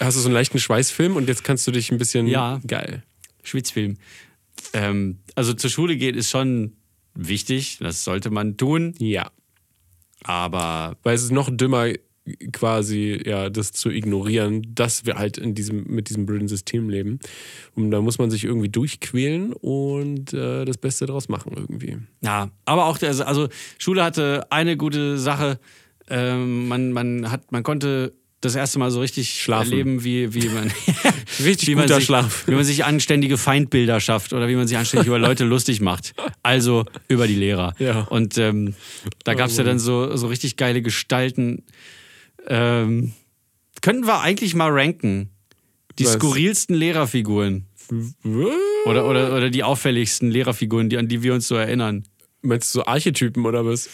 Hast 0.00 0.16
du 0.16 0.20
so 0.20 0.28
einen 0.28 0.34
leichten 0.34 0.58
Schweißfilm 0.58 1.16
und 1.16 1.28
jetzt 1.28 1.44
kannst 1.44 1.66
du 1.66 1.72
dich 1.72 1.90
ein 1.92 1.98
bisschen. 1.98 2.26
Ja. 2.28 2.62
Geil. 2.66 3.02
Schwitzfilm. 3.42 3.98
Ähm, 4.72 5.18
also 5.34 5.54
zur 5.54 5.70
Schule 5.70 5.96
gehen 5.96 6.14
ist 6.14 6.30
schon 6.30 6.72
wichtig, 7.14 7.78
das 7.80 8.04
sollte 8.04 8.30
man 8.30 8.56
tun, 8.56 8.94
Ja. 8.98 9.30
aber 10.24 10.96
Weil 11.02 11.14
es 11.14 11.22
ist 11.22 11.32
noch 11.32 11.48
dümmer, 11.50 11.88
quasi, 12.52 13.22
ja, 13.24 13.50
das 13.50 13.72
zu 13.72 13.90
ignorieren, 13.90 14.74
dass 14.74 15.06
wir 15.06 15.16
halt 15.16 15.38
in 15.38 15.54
diesem, 15.54 15.84
mit 15.84 16.08
diesem 16.08 16.26
blöden 16.26 16.48
System 16.48 16.88
leben. 16.88 17.20
Und 17.74 17.92
da 17.92 18.00
muss 18.00 18.18
man 18.18 18.30
sich 18.30 18.44
irgendwie 18.44 18.68
durchquälen 18.68 19.52
und 19.52 20.32
äh, 20.32 20.64
das 20.64 20.76
Beste 20.76 21.06
draus 21.06 21.28
machen 21.28 21.52
irgendwie. 21.54 21.98
Ja, 22.22 22.50
aber 22.64 22.86
auch, 22.86 22.98
der, 22.98 23.10
also 23.26 23.48
Schule 23.78 24.02
hatte 24.02 24.50
eine 24.50 24.76
gute 24.76 25.18
Sache. 25.18 25.60
Ähm, 26.08 26.66
man, 26.68 26.92
man, 26.92 27.30
hat, 27.30 27.52
man 27.52 27.62
konnte 27.62 28.12
das 28.46 28.54
erste 28.54 28.78
Mal 28.78 28.90
so 28.90 29.00
richtig 29.00 29.40
Schlafen. 29.42 29.72
erleben, 29.72 30.04
wie, 30.04 30.32
wie 30.34 30.48
man, 30.48 30.72
Richtig 31.44 31.68
wie 31.68 31.74
man 31.74 31.88
sich, 31.88 32.04
Schlaf. 32.04 32.46
wie 32.46 32.54
man 32.54 32.64
sich 32.64 32.84
anständige 32.84 33.36
Feindbilder 33.38 34.00
schafft 34.00 34.32
oder 34.32 34.48
wie 34.48 34.56
man 34.56 34.66
sich 34.66 34.76
anständig 34.78 35.08
über 35.08 35.18
Leute 35.18 35.44
lustig 35.44 35.80
macht. 35.80 36.14
Also 36.42 36.84
über 37.08 37.26
die 37.26 37.34
Lehrer. 37.34 37.74
Ja. 37.78 38.02
Und 38.02 38.38
ähm, 38.38 38.74
da 39.24 39.34
gab 39.34 39.48
es 39.50 39.56
ja 39.56 39.64
dann 39.64 39.78
so, 39.78 40.16
so 40.16 40.26
richtig 40.28 40.56
geile 40.56 40.82
Gestalten. 40.82 41.64
Ähm, 42.46 43.12
könnten 43.82 44.06
wir 44.06 44.20
eigentlich 44.20 44.54
mal 44.54 44.70
ranken? 44.70 45.30
Die 45.98 46.04
Was? 46.04 46.14
skurrilsten 46.14 46.76
Lehrerfiguren. 46.76 47.66
Oder, 48.84 49.06
oder, 49.06 49.34
oder 49.36 49.50
die 49.50 49.62
auffälligsten 49.62 50.30
Lehrerfiguren, 50.30 50.88
die, 50.88 50.98
an 50.98 51.08
die 51.08 51.22
wir 51.22 51.34
uns 51.34 51.48
so 51.48 51.54
erinnern. 51.54 52.04
Meinst 52.42 52.74
du 52.74 52.80
so 52.80 52.86
Archetypen 52.86 53.46
oder 53.46 53.64
was? 53.64 53.88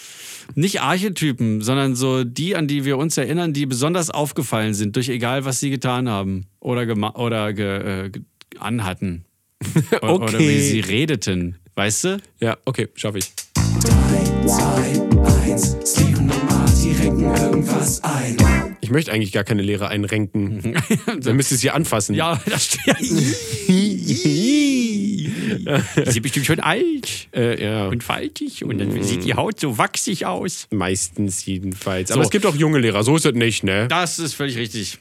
Nicht 0.54 0.80
Archetypen, 0.80 1.60
sondern 1.62 1.94
so 1.94 2.24
die, 2.24 2.56
an 2.56 2.68
die 2.68 2.84
wir 2.84 2.98
uns 2.98 3.16
erinnern, 3.16 3.52
die 3.52 3.66
besonders 3.66 4.10
aufgefallen 4.10 4.74
sind, 4.74 4.96
durch 4.96 5.08
egal, 5.08 5.44
was 5.44 5.60
sie 5.60 5.70
getan 5.70 6.08
haben 6.08 6.46
oder, 6.60 6.86
gema 6.86 7.10
oder 7.16 7.52
ge 7.52 8.06
äh, 8.06 8.10
anhatten. 8.58 9.24
O 10.02 10.06
Oder 10.16 10.24
Okay. 10.24 10.48
wie 10.48 10.60
sie 10.60 10.80
redeten. 10.80 11.56
Weißt 11.74 12.04
du? 12.04 12.20
Ja, 12.40 12.56
okay, 12.64 12.88
schaffe 12.94 13.18
ich. 13.18 13.32
2, 14.44 15.50
1, 15.50 15.76
Steven 15.84 16.30
und 16.30 16.50
Marty 16.50 16.92
renken 16.92 17.34
irgendwas 17.36 18.02
ein. 18.02 18.36
Ich 18.84 18.90
möchte 18.90 19.12
eigentlich 19.12 19.30
gar 19.30 19.44
keine 19.44 19.62
Lehre 19.62 19.88
einrenken. 19.88 20.74
Dann 21.20 21.36
müsst 21.36 21.52
ihr 21.52 21.54
es 21.54 21.60
hier 21.60 21.74
anfassen. 21.74 22.16
Ja, 22.16 22.40
das 22.46 22.64
stimmt. 22.66 22.98
Sie 23.02 23.22
sind 26.04 26.22
bestimmt 26.22 26.46
schon 26.46 26.60
alt 26.60 27.28
Äh, 27.34 27.64
ja. 27.64 27.86
und 27.86 28.02
faltig 28.02 28.64
und 28.64 28.78
dann 28.78 29.02
sieht 29.02 29.24
die 29.24 29.34
Haut 29.34 29.60
so 29.60 29.78
wachsig 29.78 30.26
aus. 30.26 30.66
Meistens 30.70 31.46
jedenfalls. 31.46 32.08
So. 32.08 32.14
Aber 32.14 32.24
es 32.24 32.30
gibt 32.30 32.44
auch 32.44 32.56
junge 32.56 32.80
Lehrer, 32.80 33.04
so 33.04 33.16
ist 33.16 33.24
es 33.24 33.34
nicht, 33.34 33.62
ne? 33.62 33.86
Das 33.88 34.18
ist 34.18 34.34
völlig 34.34 34.56
richtig. 34.56 34.98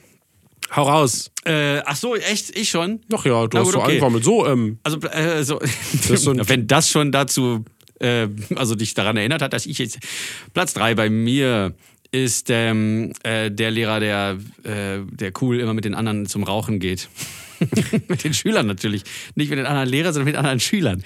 Hau 0.75 0.83
raus. 0.83 1.31
Äh, 1.45 1.79
ach 1.85 1.95
so, 1.95 2.15
echt? 2.15 2.55
Ich 2.55 2.69
schon? 2.69 2.99
Doch 3.09 3.25
ja, 3.25 3.47
du 3.47 3.57
Na 3.57 3.61
hast 3.61 3.65
gut, 3.65 3.73
so 3.73 3.79
okay. 3.79 3.89
angefangen 3.89 4.15
mit 4.15 4.23
so, 4.23 4.47
ähm, 4.47 4.77
Also, 4.83 4.99
äh, 5.01 5.43
so, 5.43 5.59
ist 5.59 6.23
so 6.23 6.33
wenn 6.47 6.67
das 6.67 6.89
schon 6.89 7.11
dazu, 7.11 7.65
äh, 7.99 8.27
also 8.55 8.75
dich 8.75 8.93
daran 8.93 9.17
erinnert 9.17 9.41
hat, 9.41 9.53
dass 9.53 9.65
ich 9.65 9.79
jetzt 9.79 9.99
Platz 10.53 10.73
drei 10.73 10.95
bei 10.95 11.09
mir 11.09 11.73
ist 12.11 12.49
ähm, 12.49 13.13
äh, 13.23 13.49
der 13.49 13.71
Lehrer, 13.71 13.99
der, 13.99 14.37
äh, 14.63 14.99
der 15.11 15.31
cool 15.41 15.59
immer 15.59 15.73
mit 15.73 15.85
den 15.85 15.93
anderen 15.95 16.25
zum 16.25 16.43
Rauchen 16.43 16.79
geht. 16.79 17.07
mit 18.07 18.23
den 18.23 18.33
Schülern 18.33 18.65
natürlich. 18.65 19.03
Nicht 19.35 19.51
mit 19.51 19.59
den 19.59 19.67
anderen 19.67 19.87
Lehrern, 19.87 20.13
sondern 20.15 20.25
mit 20.25 20.35
anderen 20.35 20.59
Schülern. 20.59 21.03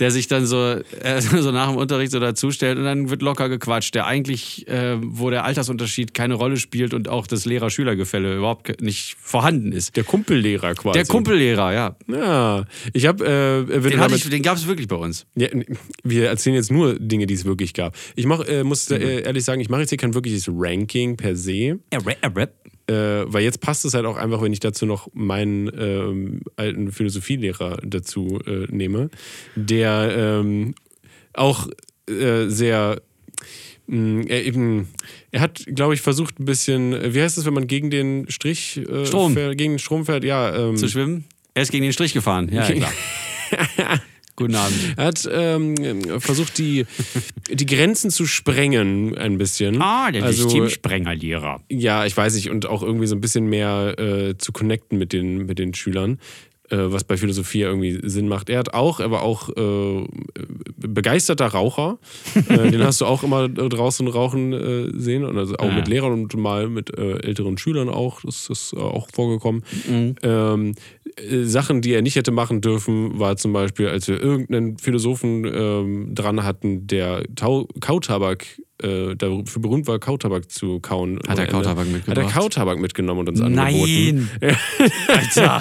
Der 0.00 0.10
sich 0.10 0.26
dann 0.26 0.46
so, 0.46 0.80
äh, 1.00 1.20
so 1.20 1.52
nach 1.52 1.68
dem 1.68 1.76
Unterricht 1.76 2.10
so 2.10 2.18
dazustellt 2.18 2.76
und 2.76 2.82
dann 2.82 3.08
wird 3.08 3.22
locker 3.22 3.48
gequatscht. 3.48 3.94
Der 3.94 4.06
eigentlich, 4.06 4.66
äh, 4.66 4.96
wo 5.00 5.30
der 5.30 5.44
Altersunterschied 5.44 6.12
keine 6.12 6.34
Rolle 6.34 6.56
spielt 6.56 6.92
und 6.92 7.08
auch 7.08 7.28
das 7.28 7.44
Lehrer-Schüler-Gefälle 7.44 8.36
überhaupt 8.36 8.80
nicht 8.82 9.16
vorhanden 9.20 9.70
ist. 9.70 9.94
Der 9.94 10.02
Kumpellehrer 10.02 10.74
quasi. 10.74 10.98
Der 10.98 11.06
Kumpellehrer, 11.06 11.72
ja. 11.72 11.96
Ja, 12.08 12.64
ich 12.92 13.06
habe, 13.06 13.24
äh, 13.24 13.68
wenn 13.68 13.82
Den, 13.92 14.00
damit- 14.00 14.16
ich- 14.24 14.28
den 14.28 14.42
gab 14.42 14.56
es 14.56 14.66
wirklich 14.66 14.88
bei 14.88 14.96
uns. 14.96 15.24
Ja, 15.36 15.46
wir 16.02 16.26
erzählen 16.30 16.56
jetzt 16.56 16.72
nur 16.72 16.98
Dinge, 16.98 17.26
die 17.26 17.34
es 17.34 17.44
wirklich 17.44 17.74
gab. 17.74 17.94
Ich 18.16 18.26
mach, 18.26 18.40
äh, 18.48 18.64
muss 18.64 18.90
Mhm. 18.90 18.96
äh, 18.96 19.20
ehrlich 19.20 19.44
sagen, 19.44 19.60
ich 19.60 19.68
mache 19.68 19.82
jetzt 19.82 19.90
hier 19.90 19.98
kein 19.98 20.14
wirkliches 20.14 20.41
Ranking 20.50 21.16
per 21.16 21.36
se, 21.36 21.78
äh, 21.90 22.92
weil 22.92 23.44
jetzt 23.44 23.60
passt 23.60 23.84
es 23.84 23.94
halt 23.94 24.06
auch 24.06 24.16
einfach, 24.16 24.42
wenn 24.42 24.52
ich 24.52 24.60
dazu 24.60 24.86
noch 24.86 25.08
meinen 25.14 25.70
ähm, 25.78 26.40
alten 26.56 26.92
Philosophielehrer 26.92 27.78
dazu 27.84 28.40
äh, 28.46 28.66
nehme, 28.70 29.10
der 29.54 30.14
ähm, 30.16 30.74
auch 31.32 31.68
äh, 32.08 32.46
sehr 32.48 33.00
mh, 33.86 34.24
er 34.28 34.44
eben, 34.44 34.88
er 35.30 35.40
hat, 35.40 35.64
glaube 35.66 35.94
ich, 35.94 36.00
versucht 36.00 36.40
ein 36.40 36.44
bisschen, 36.44 37.14
wie 37.14 37.22
heißt 37.22 37.38
es, 37.38 37.44
wenn 37.44 37.54
man 37.54 37.66
gegen 37.66 37.90
den 37.90 38.26
Strich 38.30 38.78
äh, 38.78 39.06
Strom. 39.06 39.34
fährt, 39.34 39.56
gegen 39.58 39.74
den 39.74 39.78
Strom 39.78 40.04
fährt, 40.06 40.24
ja, 40.24 40.54
ähm, 40.54 40.76
Zu 40.76 40.88
schwimmen? 40.88 41.24
Er 41.54 41.62
ist 41.62 41.70
gegen 41.70 41.84
den 41.84 41.92
Strich 41.92 42.14
gefahren. 42.14 42.50
Ja, 42.52 42.68
ja 42.68 42.74
klar. 42.74 44.00
Guten 44.42 44.54
Abend. 44.56 44.94
Er 44.96 45.04
hat 45.04 45.28
ähm, 45.32 46.20
versucht, 46.20 46.58
die, 46.58 46.86
die 47.50 47.66
Grenzen 47.66 48.10
zu 48.10 48.26
sprengen 48.26 49.16
ein 49.16 49.38
bisschen. 49.38 49.80
Ah, 49.80 50.10
der 50.10 50.24
also, 50.24 50.42
Systemsprengerlehrer. 50.48 51.60
Ja, 51.70 52.04
ich 52.06 52.16
weiß 52.16 52.34
nicht. 52.34 52.50
Und 52.50 52.66
auch 52.66 52.82
irgendwie 52.82 53.06
so 53.06 53.14
ein 53.14 53.20
bisschen 53.20 53.46
mehr 53.46 53.94
äh, 53.98 54.36
zu 54.38 54.52
connecten 54.52 54.98
mit 54.98 55.12
den, 55.12 55.46
mit 55.46 55.58
den 55.58 55.74
Schülern, 55.74 56.18
äh, 56.70 56.76
was 56.78 57.04
bei 57.04 57.16
Philosophie 57.16 57.60
irgendwie 57.62 58.00
Sinn 58.08 58.28
macht. 58.28 58.48
Er 58.50 58.58
hat 58.58 58.74
auch, 58.74 59.00
er 59.00 59.10
war 59.10 59.22
auch 59.22 59.48
äh, 59.50 60.04
begeisterter 60.76 61.46
Raucher. 61.46 61.98
äh, 62.48 62.70
den 62.70 62.82
hast 62.82 63.00
du 63.00 63.06
auch 63.06 63.22
immer 63.22 63.48
draußen 63.48 64.06
rauchen 64.08 64.52
äh, 64.52 64.98
sehen. 64.98 65.24
Und 65.24 65.38
also 65.38 65.56
auch 65.56 65.70
Ah. 65.70 65.74
mit 65.74 65.88
Lehrern 65.88 66.12
und 66.12 66.34
mal 66.36 66.68
mit 66.68 66.96
äh, 66.96 67.18
älteren 67.20 67.58
Schülern 67.58 67.88
auch. 67.88 68.20
Das 68.22 68.48
ist 68.48 68.72
äh, 68.74 68.78
auch 68.78 69.08
vorgekommen. 69.12 69.62
Mhm. 69.88 70.14
Ähm, 70.22 70.74
äh, 71.01 71.01
Sachen, 71.44 71.82
die 71.82 71.92
er 71.92 72.02
nicht 72.02 72.16
hätte 72.16 72.30
machen 72.30 72.60
dürfen, 72.60 73.18
war 73.18 73.36
zum 73.36 73.52
Beispiel, 73.52 73.88
als 73.88 74.08
wir 74.08 74.20
irgendeinen 74.20 74.78
Philosophen 74.78 75.44
ähm, 75.44 76.14
dran 76.14 76.44
hatten, 76.44 76.86
der 76.86 77.24
Tau 77.34 77.68
Kautabak, 77.80 78.46
äh, 78.82 79.14
dafür 79.16 79.62
berühmt 79.62 79.86
war, 79.86 79.98
Kautabak 79.98 80.50
zu 80.50 80.80
kauen. 80.80 81.18
Hat 81.28 81.38
er 81.38 81.44
Ende. 81.44 81.52
Kautabak 81.52 81.86
Hat 82.06 82.18
er? 82.18 82.24
Kautabak 82.24 82.78
mitgenommen 82.78 83.20
und 83.20 83.28
uns 83.28 83.40
angeboten. 83.40 84.30
Nein! 84.40 84.56
Alter! 85.08 85.60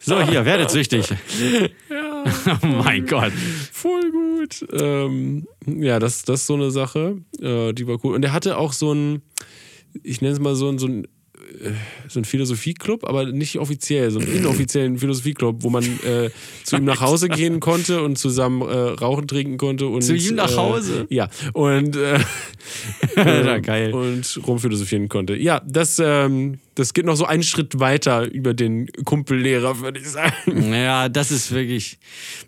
So, 0.00 0.20
hier, 0.22 0.44
werdet 0.44 0.70
süchtig. 0.70 1.06
Oh 2.62 2.66
mein 2.66 3.06
Gott. 3.06 3.32
Voll 3.72 4.10
gut. 4.10 4.66
Ähm, 4.72 5.46
ja, 5.66 5.98
das, 5.98 6.24
das 6.24 6.40
ist 6.40 6.46
so 6.46 6.54
eine 6.54 6.70
Sache, 6.70 7.18
äh, 7.40 7.72
die 7.72 7.86
war 7.86 7.98
cool. 8.04 8.14
Und 8.14 8.24
er 8.24 8.32
hatte 8.32 8.58
auch 8.58 8.72
so 8.72 8.92
ein, 8.92 9.22
ich 10.02 10.20
nenne 10.20 10.34
es 10.34 10.40
mal 10.40 10.54
so 10.56 10.68
ein, 10.68 10.78
so 10.78 10.88
ein 10.88 11.04
äh, 11.04 11.08
so 12.08 12.20
ein 12.20 12.24
Philosophieclub, 12.24 13.04
aber 13.04 13.26
nicht 13.26 13.58
offiziell, 13.58 14.10
so 14.10 14.18
einen 14.20 14.28
inoffiziellen 14.32 14.98
Philosophieclub, 14.98 15.62
wo 15.62 15.70
man 15.70 15.84
äh, 15.84 16.30
zu 16.64 16.76
ihm 16.76 16.84
nach 16.84 17.00
Hause 17.00 17.28
gehen 17.28 17.60
konnte 17.60 18.02
und 18.02 18.16
zusammen 18.18 18.62
äh, 18.62 18.74
rauchen 18.74 19.26
trinken 19.26 19.58
konnte 19.58 19.86
und 19.86 20.02
Zu 20.02 20.14
ihm 20.14 20.34
nach 20.34 20.52
äh, 20.52 20.56
Hause? 20.56 21.06
ja 21.10 21.28
und 21.52 21.96
äh, 21.96 22.18
Alter, 23.16 23.60
geil. 23.60 23.92
und 23.92 24.40
rumphilosophieren 24.46 25.08
konnte. 25.08 25.36
Ja, 25.36 25.60
das 25.66 25.98
ähm, 25.98 26.58
das 26.78 26.94
geht 26.94 27.06
noch 27.06 27.16
so 27.16 27.24
einen 27.24 27.42
Schritt 27.42 27.80
weiter 27.80 28.30
über 28.30 28.54
den 28.54 28.86
Kumpellehrer, 29.04 29.80
würde 29.80 29.98
ich 29.98 30.08
sagen. 30.08 30.72
Ja, 30.72 31.08
das 31.08 31.32
ist 31.32 31.50
wirklich, 31.50 31.98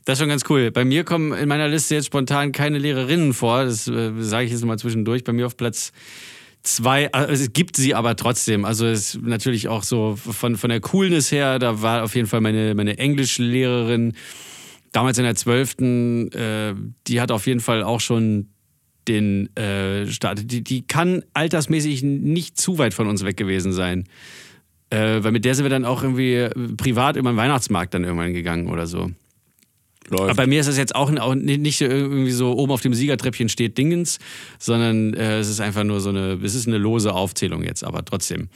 das 0.04 0.14
ist 0.14 0.20
schon 0.20 0.28
ganz 0.28 0.44
cool. 0.48 0.70
Bei 0.70 0.84
mir 0.84 1.02
kommen 1.02 1.32
in 1.32 1.48
meiner 1.48 1.66
Liste 1.66 1.96
jetzt 1.96 2.06
spontan 2.06 2.52
keine 2.52 2.78
Lehrerinnen 2.78 3.34
vor. 3.34 3.64
Das 3.64 3.88
äh, 3.88 4.12
sage 4.20 4.44
ich 4.44 4.52
jetzt 4.52 4.64
mal 4.64 4.78
zwischendurch. 4.78 5.24
Bei 5.24 5.32
mir 5.32 5.46
auf 5.46 5.56
Platz 5.56 5.92
zwei, 6.62 7.12
also 7.12 7.42
es 7.42 7.52
gibt 7.52 7.76
sie 7.76 7.94
aber 7.94 8.16
trotzdem. 8.16 8.64
Also 8.64 8.86
es 8.86 9.14
ist 9.14 9.22
natürlich 9.22 9.68
auch 9.68 9.82
so 9.82 10.16
von, 10.16 10.56
von 10.56 10.70
der 10.70 10.80
Coolness 10.80 11.32
her, 11.32 11.58
da 11.58 11.82
war 11.82 12.04
auf 12.04 12.14
jeden 12.14 12.28
Fall 12.28 12.40
meine, 12.40 12.74
meine 12.74 12.98
Englischlehrerin 12.98 14.14
damals 14.92 15.18
in 15.18 15.24
der 15.24 15.34
12. 15.34 15.78
Äh, 16.34 16.74
die 17.06 17.20
hat 17.20 17.30
auf 17.30 17.46
jeden 17.46 17.60
Fall 17.60 17.82
auch 17.82 18.00
schon 18.00 18.48
den 19.08 19.54
äh, 19.56 20.06
Start. 20.06 20.50
Die, 20.50 20.62
die 20.62 20.82
kann 20.82 21.22
altersmäßig 21.34 22.02
nicht 22.02 22.58
zu 22.58 22.78
weit 22.78 22.94
von 22.94 23.08
uns 23.08 23.24
weg 23.24 23.36
gewesen 23.36 23.72
sein. 23.72 24.04
Äh, 24.90 25.22
weil 25.22 25.32
mit 25.32 25.44
der 25.44 25.54
sind 25.54 25.64
wir 25.64 25.70
dann 25.70 25.84
auch 25.84 26.02
irgendwie 26.02 26.48
privat 26.76 27.16
über 27.16 27.30
den 27.32 27.36
Weihnachtsmarkt 27.36 27.94
dann 27.94 28.04
irgendwann 28.04 28.34
gegangen 28.34 28.68
oder 28.68 28.86
so. 28.86 29.10
Aber 30.10 30.26
Läuft. 30.26 30.36
bei 30.36 30.46
mir 30.46 30.60
ist 30.60 30.68
das 30.68 30.76
jetzt 30.76 30.94
auch, 30.94 31.14
auch 31.16 31.34
nicht 31.34 31.80
irgendwie 31.80 32.32
so 32.32 32.52
oben 32.56 32.72
auf 32.72 32.80
dem 32.80 32.94
Siegertreppchen 32.94 33.48
steht 33.48 33.78
Dingens, 33.78 34.18
sondern 34.58 35.14
äh, 35.14 35.38
es 35.38 35.48
ist 35.48 35.60
einfach 35.60 35.84
nur 35.84 36.00
so 36.00 36.08
eine, 36.10 36.38
es 36.42 36.54
ist 36.54 36.66
eine 36.66 36.78
lose 36.78 37.12
Aufzählung 37.12 37.62
jetzt, 37.62 37.84
aber 37.84 38.04
trotzdem 38.04 38.48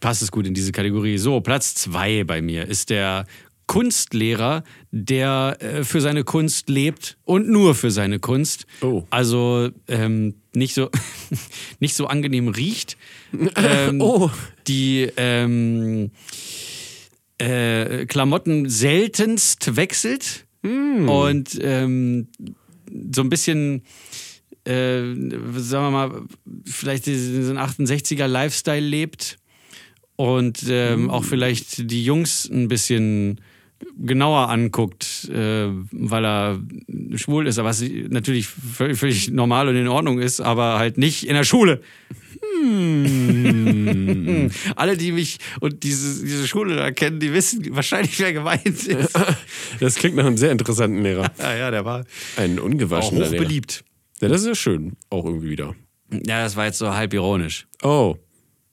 passt 0.00 0.22
es 0.22 0.30
gut 0.30 0.46
in 0.46 0.54
diese 0.54 0.72
Kategorie. 0.72 1.18
So, 1.18 1.40
Platz 1.40 1.74
zwei 1.74 2.24
bei 2.24 2.42
mir 2.42 2.66
ist 2.66 2.90
der 2.90 3.26
Kunstlehrer, 3.66 4.64
der 4.90 5.56
äh, 5.60 5.84
für 5.84 6.00
seine 6.00 6.24
Kunst 6.24 6.68
lebt 6.68 7.18
und 7.24 7.48
nur 7.48 7.76
für 7.76 7.92
seine 7.92 8.18
Kunst. 8.18 8.66
Oh. 8.80 9.04
Also 9.10 9.68
ähm, 9.86 10.34
nicht, 10.54 10.74
so, 10.74 10.90
nicht 11.78 11.94
so 11.94 12.06
angenehm 12.06 12.48
riecht. 12.48 12.96
Ähm, 13.54 14.00
Oh. 14.00 14.28
Die 14.66 15.08
ähm, 15.16 16.10
äh, 17.38 18.06
Klamotten 18.06 18.68
seltenst 18.68 19.76
wechselt 19.76 20.46
und 21.08 21.58
ähm, 21.62 22.28
so 23.14 23.22
ein 23.22 23.30
bisschen, 23.30 23.82
äh, 24.64 25.02
sagen 25.56 25.84
wir 25.84 25.90
mal, 25.90 26.22
vielleicht 26.66 27.06
diesen 27.06 27.58
68er 27.58 28.26
Lifestyle 28.26 28.80
lebt 28.80 29.38
und 30.16 30.64
ähm, 30.68 31.08
auch 31.10 31.24
vielleicht 31.24 31.90
die 31.90 32.04
Jungs 32.04 32.48
ein 32.50 32.68
bisschen 32.68 33.40
genauer 33.96 34.50
anguckt, 34.50 35.30
äh, 35.32 35.68
weil 35.92 36.24
er 36.24 36.60
schwul 37.14 37.46
ist, 37.46 37.56
was 37.58 37.82
natürlich 38.08 38.46
völlig 38.46 39.30
normal 39.30 39.68
und 39.68 39.76
in 39.76 39.88
Ordnung 39.88 40.18
ist, 40.18 40.40
aber 40.40 40.78
halt 40.78 40.98
nicht 40.98 41.26
in 41.26 41.34
der 41.34 41.44
Schule. 41.44 41.80
Hm. 42.60 44.50
Alle, 44.76 44.96
die 44.96 45.12
mich 45.12 45.38
und 45.60 45.82
diese, 45.82 46.24
diese 46.24 46.46
Schule 46.46 46.76
da 46.76 46.90
kennen, 46.90 47.20
die 47.20 47.32
wissen 47.32 47.64
wahrscheinlich, 47.74 48.18
wer 48.18 48.32
gemeint 48.32 48.66
ist. 48.66 49.18
Das 49.80 49.94
klingt 49.94 50.16
nach 50.16 50.26
einem 50.26 50.36
sehr 50.36 50.52
interessanten 50.52 51.02
Lehrer. 51.02 51.30
Ja, 51.38 51.56
ja, 51.56 51.70
der 51.70 51.84
war 51.84 52.04
Ein 52.36 52.58
auch 52.58 52.64
ungewaschener 52.64 53.20
Lehrer. 53.20 53.32
hochbeliebt. 53.32 53.84
Ja, 54.20 54.28
das 54.28 54.42
ist 54.42 54.48
ja 54.48 54.54
schön, 54.54 54.96
auch 55.08 55.24
irgendwie 55.24 55.50
wieder. 55.50 55.74
Ja, 56.10 56.42
das 56.42 56.56
war 56.56 56.66
jetzt 56.66 56.78
so 56.78 56.92
halb 56.92 57.14
ironisch. 57.14 57.66
Oh, 57.82 58.16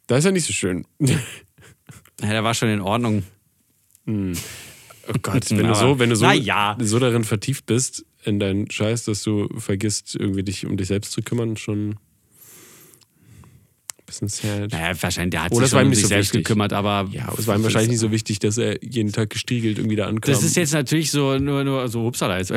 das 0.08 0.20
ist 0.20 0.26
ja 0.26 0.32
nicht 0.32 0.46
so 0.46 0.54
schön. 0.54 0.86
Ja, 2.20 2.30
der 2.30 2.44
war 2.44 2.56
schon 2.56 2.70
in 2.70 2.82
Ordnung. 2.82 3.22
Oh 4.08 5.14
Gott, 5.22 5.50
wenn 5.52 5.68
du 5.68 5.76
so, 5.76 6.00
wenn 6.00 6.10
du 6.10 6.16
so, 6.16 6.26
ja. 6.32 6.76
so 6.80 6.98
darin 6.98 7.24
vertieft 7.24 7.68
bist 7.68 8.06
in 8.24 8.40
deinen 8.40 8.72
Scheiß, 8.72 9.06
dass 9.06 9.22
du 9.22 9.48
vergisst, 9.60 10.16
irgendwie 10.16 10.42
dich 10.42 10.66
um 10.66 10.78
dich 10.78 10.88
selbst 10.88 11.12
zu 11.12 11.22
kümmern, 11.22 11.58
schon 11.58 11.96
bisschen 14.08 14.28
sad. 14.28 14.72
Naja, 14.72 14.96
wahrscheinlich, 15.00 15.32
der 15.32 15.44
hat 15.44 15.52
Oder 15.52 15.68
sich 15.68 15.80
um 15.80 15.94
sich 15.94 16.02
so 16.02 16.08
selbst 16.08 16.34
wichtig. 16.34 16.46
gekümmert, 16.46 16.74
aber. 16.74 17.08
Ja, 17.12 17.32
es 17.38 17.46
war 17.46 17.56
ihm 17.56 17.64
wahrscheinlich 17.64 17.92
nicht 17.92 18.00
so 18.00 18.12
wichtig, 18.12 18.40
dass 18.40 18.58
er 18.58 18.84
jeden 18.84 19.12
Tag 19.12 19.30
gestriegelt 19.30 19.78
irgendwie 19.78 19.96
da 19.96 20.08
ankam. 20.08 20.34
Das 20.34 20.44
ist 20.44 20.56
jetzt 20.56 20.74
natürlich 20.74 21.12
so 21.12 21.38
nur, 21.38 21.64
nur 21.64 21.88
so, 21.88 22.08
upsala, 22.08 22.40
jetzt, 22.40 22.52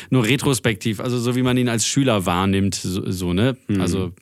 nur 0.10 0.26
retrospektiv, 0.26 0.98
also 0.98 1.18
so 1.18 1.36
wie 1.36 1.42
man 1.42 1.56
ihn 1.56 1.68
als 1.68 1.86
Schüler 1.86 2.26
wahrnimmt, 2.26 2.74
so, 2.74 3.08
so 3.10 3.32
ne? 3.32 3.56
Mhm. 3.68 3.80
Also 3.80 4.12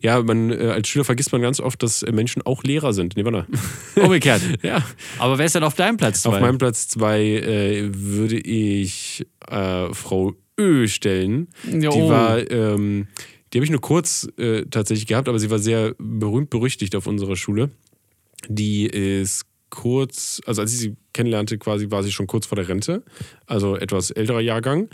ja, 0.00 0.22
man, 0.22 0.50
äh, 0.50 0.68
als 0.68 0.88
Schüler 0.88 1.04
vergisst 1.04 1.32
man 1.32 1.40
ganz 1.40 1.60
oft, 1.60 1.82
dass 1.82 2.02
äh, 2.02 2.12
Menschen 2.12 2.42
auch 2.42 2.62
Lehrer 2.62 2.92
sind. 2.92 3.16
Nee, 3.16 3.24
warte. 3.24 3.46
umgekehrt. 3.96 4.42
ja. 4.62 4.84
Aber 5.18 5.38
wer 5.38 5.46
ist 5.46 5.54
denn 5.54 5.64
auf 5.64 5.74
deinem 5.74 5.96
Platz? 5.96 6.26
Auf 6.26 6.34
zwei? 6.34 6.40
meinem 6.40 6.58
Platz 6.58 6.88
zwei 6.88 7.22
äh, 7.22 7.88
würde 7.92 8.38
ich 8.38 9.26
äh, 9.48 9.92
Frau 9.92 10.34
Ö 10.58 10.86
stellen. 10.88 11.48
Ja, 11.64 11.90
Die 11.90 11.98
oh. 11.98 12.08
war, 12.10 12.50
ähm, 12.50 13.08
die 13.52 13.58
habe 13.58 13.64
ich 13.64 13.70
nur 13.70 13.80
kurz 13.80 14.28
äh, 14.38 14.64
tatsächlich 14.66 15.06
gehabt, 15.06 15.28
aber 15.28 15.38
sie 15.38 15.50
war 15.50 15.58
sehr 15.58 15.94
berühmt 15.98 16.50
berüchtigt 16.50 16.96
auf 16.96 17.06
unserer 17.06 17.36
Schule. 17.36 17.70
Die 18.48 18.86
ist 18.86 19.44
kurz, 19.70 20.40
also 20.46 20.62
als 20.62 20.72
ich 20.72 20.78
sie 20.78 20.96
kennenlernte, 21.12 21.58
quasi 21.58 21.90
war 21.90 22.02
sie 22.02 22.12
schon 22.12 22.26
kurz 22.26 22.46
vor 22.46 22.56
der 22.56 22.68
Rente, 22.68 23.02
also 23.46 23.76
etwas 23.76 24.10
älterer 24.10 24.40
Jahrgang. 24.40 24.88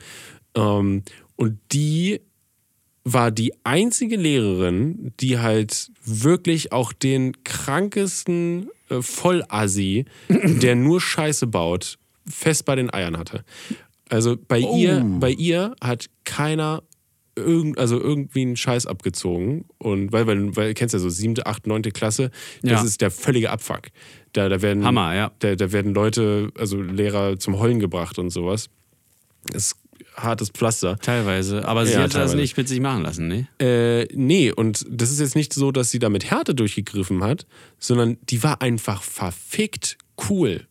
Ähm, 0.54 1.02
und 1.36 1.58
die 1.72 2.20
war 3.04 3.30
die 3.30 3.52
einzige 3.64 4.16
Lehrerin, 4.16 5.12
die 5.20 5.38
halt 5.38 5.90
wirklich 6.04 6.72
auch 6.72 6.92
den 6.92 7.42
krankesten 7.44 8.68
äh, 8.88 9.00
Vollassi, 9.00 10.04
der 10.28 10.74
nur 10.74 11.00
Scheiße 11.00 11.46
baut, 11.46 11.98
fest 12.26 12.64
bei 12.64 12.74
den 12.74 12.92
Eiern 12.92 13.18
hatte. 13.18 13.44
Also 14.08 14.36
bei 14.36 14.58
ihr, 14.58 15.04
bei 15.20 15.30
ihr 15.30 15.74
hat 15.82 16.08
keiner 16.24 16.82
irgend, 17.38 17.78
also 17.78 18.00
irgendwie 18.00 18.42
einen 18.42 18.56
Scheiß 18.56 18.86
abgezogen. 18.86 19.64
Und 19.78 20.12
weil, 20.12 20.26
weil, 20.26 20.56
weil 20.56 20.74
kennst 20.74 20.92
ja 20.92 20.98
so 20.98 21.08
siebte, 21.08 21.46
acht, 21.46 21.66
neunte 21.66 21.90
Klasse, 21.90 22.30
das 22.62 22.70
Ja. 22.80 22.82
ist 22.84 23.00
der 23.00 23.10
völlige 23.10 23.50
Abfuck. 23.50 23.88
Da, 24.32 24.48
da 24.48 24.60
werden, 24.62 24.84
Hammer, 24.84 25.14
ja. 25.14 25.32
Da, 25.38 25.54
da 25.56 25.72
werden 25.72 25.94
Leute, 25.94 26.50
also 26.58 26.80
Lehrer 26.80 27.38
zum 27.38 27.58
Heulen 27.58 27.78
gebracht 27.80 28.18
und 28.18 28.30
sowas. 28.30 28.68
Das 29.52 29.68
ist 29.68 29.76
hartes 30.16 30.50
Pflaster. 30.50 30.98
Teilweise. 30.98 31.66
Aber 31.66 31.86
sie 31.86 31.92
Ja, 31.92 31.98
hat 32.00 32.06
das 32.06 32.12
teilweise. 32.14 32.36
nicht 32.36 32.56
mit 32.56 32.68
sich 32.68 32.80
machen 32.80 33.02
lassen, 33.02 33.28
ne? 33.28 33.46
Äh, 33.60 34.06
nee, 34.14 34.50
und 34.52 34.84
das 34.90 35.10
ist 35.10 35.20
jetzt 35.20 35.36
nicht 35.36 35.52
so, 35.52 35.70
dass 35.72 35.90
sie 35.90 35.98
da 36.00 36.08
mit 36.08 36.28
Härte 36.30 36.54
durchgegriffen 36.54 37.22
hat, 37.22 37.46
sondern 37.78 38.18
die 38.28 38.42
war 38.42 38.60
einfach 38.60 39.02
verfickt 39.02 39.96
cool. 40.28 40.66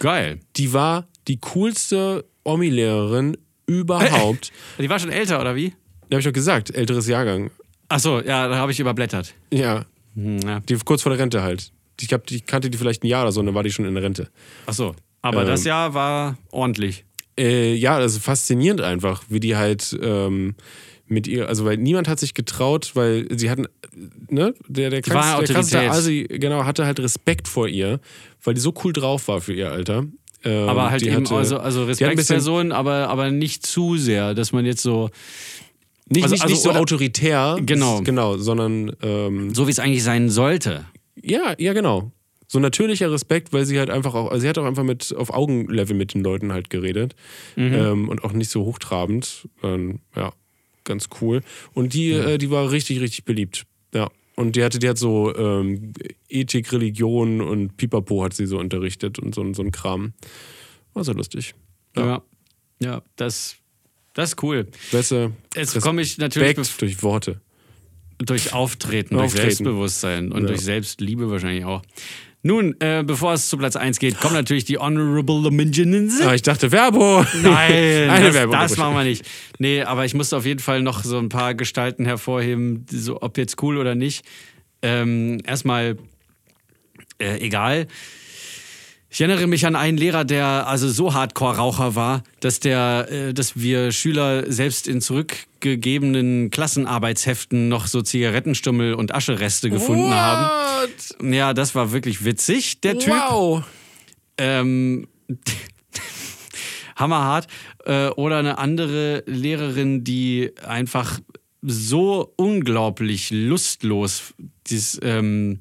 Geil. 0.00 0.40
Die 0.56 0.72
war 0.72 1.06
die 1.28 1.38
coolste 1.38 2.24
Omi-Lehrerin 2.44 3.36
überhaupt. 3.66 4.52
Die 4.78 4.88
war 4.88 4.98
schon 4.98 5.10
älter, 5.10 5.40
oder 5.40 5.54
wie? 5.56 5.70
Da 6.08 6.14
habe 6.16 6.20
ich 6.20 6.24
doch 6.26 6.32
gesagt, 6.32 6.74
älteres 6.74 7.06
Jahrgang. 7.08 7.50
Achso, 7.88 8.20
ja, 8.20 8.48
da 8.48 8.56
habe 8.56 8.72
ich 8.72 8.80
überblättert. 8.80 9.34
Ja, 9.52 9.84
Hm, 10.14 10.38
ja. 10.40 10.60
die 10.60 10.76
kurz 10.84 11.02
vor 11.02 11.10
der 11.10 11.18
Rente 11.18 11.42
halt. 11.42 11.72
Ich, 12.00 12.08
glaub, 12.08 12.30
ich 12.30 12.46
kannte 12.46 12.70
die 12.70 12.78
vielleicht 12.78 13.02
ein 13.04 13.06
Jahr 13.06 13.22
oder 13.22 13.32
so 13.32 13.40
und 13.40 13.46
dann 13.46 13.54
war 13.54 13.62
die 13.62 13.70
schon 13.70 13.84
in 13.84 13.94
der 13.94 14.02
Rente. 14.02 14.28
Achso. 14.66 14.94
Aber 15.22 15.42
Ähm. 15.42 15.46
das 15.48 15.64
Jahr 15.64 15.92
war 15.94 16.38
ordentlich. 16.50 17.04
Äh, 17.38 17.74
ja, 17.74 17.98
das 18.00 18.12
ist 18.16 18.24
faszinierend 18.24 18.80
einfach, 18.80 19.24
wie 19.28 19.40
die 19.40 19.56
halt 19.56 19.96
ähm, 20.00 20.54
mit 21.06 21.26
ihr, 21.26 21.48
also 21.48 21.64
weil 21.64 21.76
niemand 21.76 22.08
hat 22.08 22.18
sich 22.18 22.32
getraut, 22.34 22.92
weil 22.94 23.26
sie 23.36 23.50
hatten, 23.50 23.66
ne, 24.30 24.54
der, 24.68 24.90
der, 24.90 25.02
krankste, 25.02 25.52
der 25.52 25.58
Autorität. 25.60 25.90
Asi, 25.90 26.26
genau, 26.30 26.64
hatte 26.64 26.86
halt 26.86 26.98
Respekt 27.00 27.46
vor 27.46 27.68
ihr, 27.68 28.00
weil 28.42 28.54
die 28.54 28.60
so 28.60 28.72
cool 28.84 28.92
drauf 28.92 29.28
war 29.28 29.40
für 29.40 29.52
ihr 29.52 29.70
Alter. 29.70 30.06
Ähm, 30.46 30.68
Aber 30.68 30.90
halt 30.90 31.02
eben, 31.02 31.16
hatte- 31.16 31.34
also, 31.34 31.58
also 31.58 31.84
Respektsperson, 31.84 32.70
aber, 32.72 33.08
aber 33.08 33.30
nicht 33.30 33.66
zu 33.66 33.96
sehr, 33.96 34.34
dass 34.34 34.52
man 34.52 34.64
jetzt 34.64 34.80
so, 34.82 35.10
Nicht, 36.08 36.22
also- 36.22 36.34
nicht, 36.34 36.42
also 36.42 36.54
nicht 36.54 36.62
so 36.62 36.70
oder- 36.70 36.80
autoritär, 36.80 37.56
Genau. 37.64 38.00
genau, 38.02 38.36
sondern 38.36 38.92
ähm, 39.02 39.54
so 39.54 39.66
wie 39.66 39.70
es 39.72 39.78
eigentlich 39.78 40.04
sein 40.04 40.28
sollte. 40.30 40.84
ja, 41.22 41.54
ja, 41.58 41.72
genau. 41.72 42.12
So 42.48 42.60
natürlicher 42.60 43.10
Respekt, 43.10 43.52
weil 43.52 43.66
sie 43.66 43.76
halt 43.80 43.90
einfach 43.90 44.14
auch, 44.14 44.30
also 44.30 44.42
sie 44.42 44.48
hat 44.48 44.56
auch 44.56 44.64
einfach 44.66 44.84
mit 44.84 45.12
auf 45.16 45.30
Augenlevel 45.34 45.96
mit 45.96 46.14
den 46.14 46.22
Leuten 46.22 46.52
halt 46.52 46.70
geredet 46.70 47.16
Mhm. 47.56 47.74
ähm, 47.74 48.08
und 48.08 48.22
auch 48.22 48.32
nicht 48.32 48.50
so 48.52 48.64
hochtrabend. 48.64 49.48
Ähm, 49.64 49.98
ja, 50.14 50.32
ganz 50.84 51.08
cool. 51.20 51.40
Und 51.74 51.92
die, 51.92 52.12
äh, 52.12 52.38
die 52.38 52.48
war 52.52 52.70
richtig, 52.70 53.00
richtig 53.00 53.24
beliebt. 53.24 53.64
Ja. 53.92 54.10
Und 54.36 54.54
die 54.54 54.62
hatte, 54.62 54.78
die 54.78 54.88
hat 54.88 54.98
so 54.98 55.34
ähm, 55.34 55.92
Ethik, 56.28 56.70
Religion 56.72 57.40
und 57.40 57.76
Pipapo 57.78 58.22
hat 58.22 58.34
sie 58.34 58.46
so 58.46 58.58
unterrichtet 58.58 59.18
und 59.18 59.34
so, 59.34 59.50
so 59.54 59.62
ein 59.62 59.72
Kram. 59.72 60.12
War 60.92 61.04
so 61.04 61.12
lustig. 61.12 61.54
Ja. 61.96 62.22
Ja, 62.78 63.02
das, 63.16 63.56
das 64.12 64.30
ist 64.34 64.42
cool. 64.42 64.66
Du, 64.92 65.32
Jetzt 65.54 65.80
komme 65.80 66.02
ich 66.02 66.18
natürlich 66.18 66.54
durch 66.76 67.02
Worte. 67.02 67.40
durch 68.18 68.52
Auftreten, 68.52 69.14
durch 69.14 69.24
Auftreten. 69.26 69.42
Selbstbewusstsein 69.48 70.32
und 70.32 70.42
Ja. 70.42 70.48
durch 70.48 70.60
Selbstliebe 70.60 71.30
wahrscheinlich 71.30 71.64
auch. 71.64 71.82
Nun, 72.46 72.76
äh, 72.78 73.02
bevor 73.04 73.32
es 73.32 73.48
zu 73.48 73.58
Platz 73.58 73.74
1 73.74 73.98
geht, 73.98 74.20
kommen 74.20 74.34
natürlich 74.34 74.64
die 74.64 74.78
Honorable 74.78 75.50
Mentions. 75.50 76.20
Ah, 76.20 76.32
ich 76.32 76.42
dachte, 76.42 76.70
Werbung! 76.70 77.26
Nein, 77.42 78.08
Eine 78.08 78.26
das, 78.26 78.34
Werbung. 78.34 78.52
das 78.52 78.76
machen 78.76 78.94
wir 78.94 79.02
nicht. 79.02 79.26
Nee, 79.58 79.82
aber 79.82 80.04
ich 80.04 80.14
musste 80.14 80.36
auf 80.36 80.46
jeden 80.46 80.60
Fall 80.60 80.80
noch 80.80 81.02
so 81.02 81.18
ein 81.18 81.28
paar 81.28 81.54
Gestalten 81.56 82.04
hervorheben, 82.04 82.86
so, 82.88 83.20
ob 83.20 83.36
jetzt 83.36 83.60
cool 83.64 83.78
oder 83.78 83.96
nicht. 83.96 84.24
Ähm, 84.80 85.40
erstmal, 85.44 85.96
äh, 87.18 87.40
egal. 87.44 87.88
Ich 89.08 89.20
erinnere 89.20 89.46
mich 89.46 89.64
an 89.66 89.76
einen 89.76 89.96
Lehrer, 89.96 90.24
der 90.24 90.66
also 90.66 90.88
so 90.88 91.14
Hardcore-Raucher 91.14 91.94
war, 91.94 92.22
dass 92.40 92.60
der, 92.60 93.06
äh, 93.10 93.34
dass 93.34 93.56
wir 93.56 93.92
Schüler 93.92 94.50
selbst 94.50 94.88
in 94.88 95.00
zurückgegebenen 95.00 96.50
Klassenarbeitsheften 96.50 97.68
noch 97.68 97.86
so 97.86 98.02
Zigarettenstummel 98.02 98.94
und 98.94 99.14
Aschereste 99.14 99.70
gefunden 99.70 100.12
haben. 100.12 100.46
What? 100.82 101.32
Ja, 101.32 101.54
das 101.54 101.74
war 101.74 101.92
wirklich 101.92 102.24
witzig, 102.24 102.80
der 102.80 102.98
Typ. 102.98 103.14
Wow! 103.14 103.64
Ähm, 104.38 105.06
hammerhart. 106.96 107.46
Äh, 107.84 108.08
oder 108.08 108.38
eine 108.38 108.58
andere 108.58 109.22
Lehrerin, 109.26 110.02
die 110.02 110.52
einfach 110.66 111.20
so 111.62 112.32
unglaublich 112.36 113.30
lustlos 113.30 114.34
dieses, 114.66 114.98
ähm, 115.02 115.60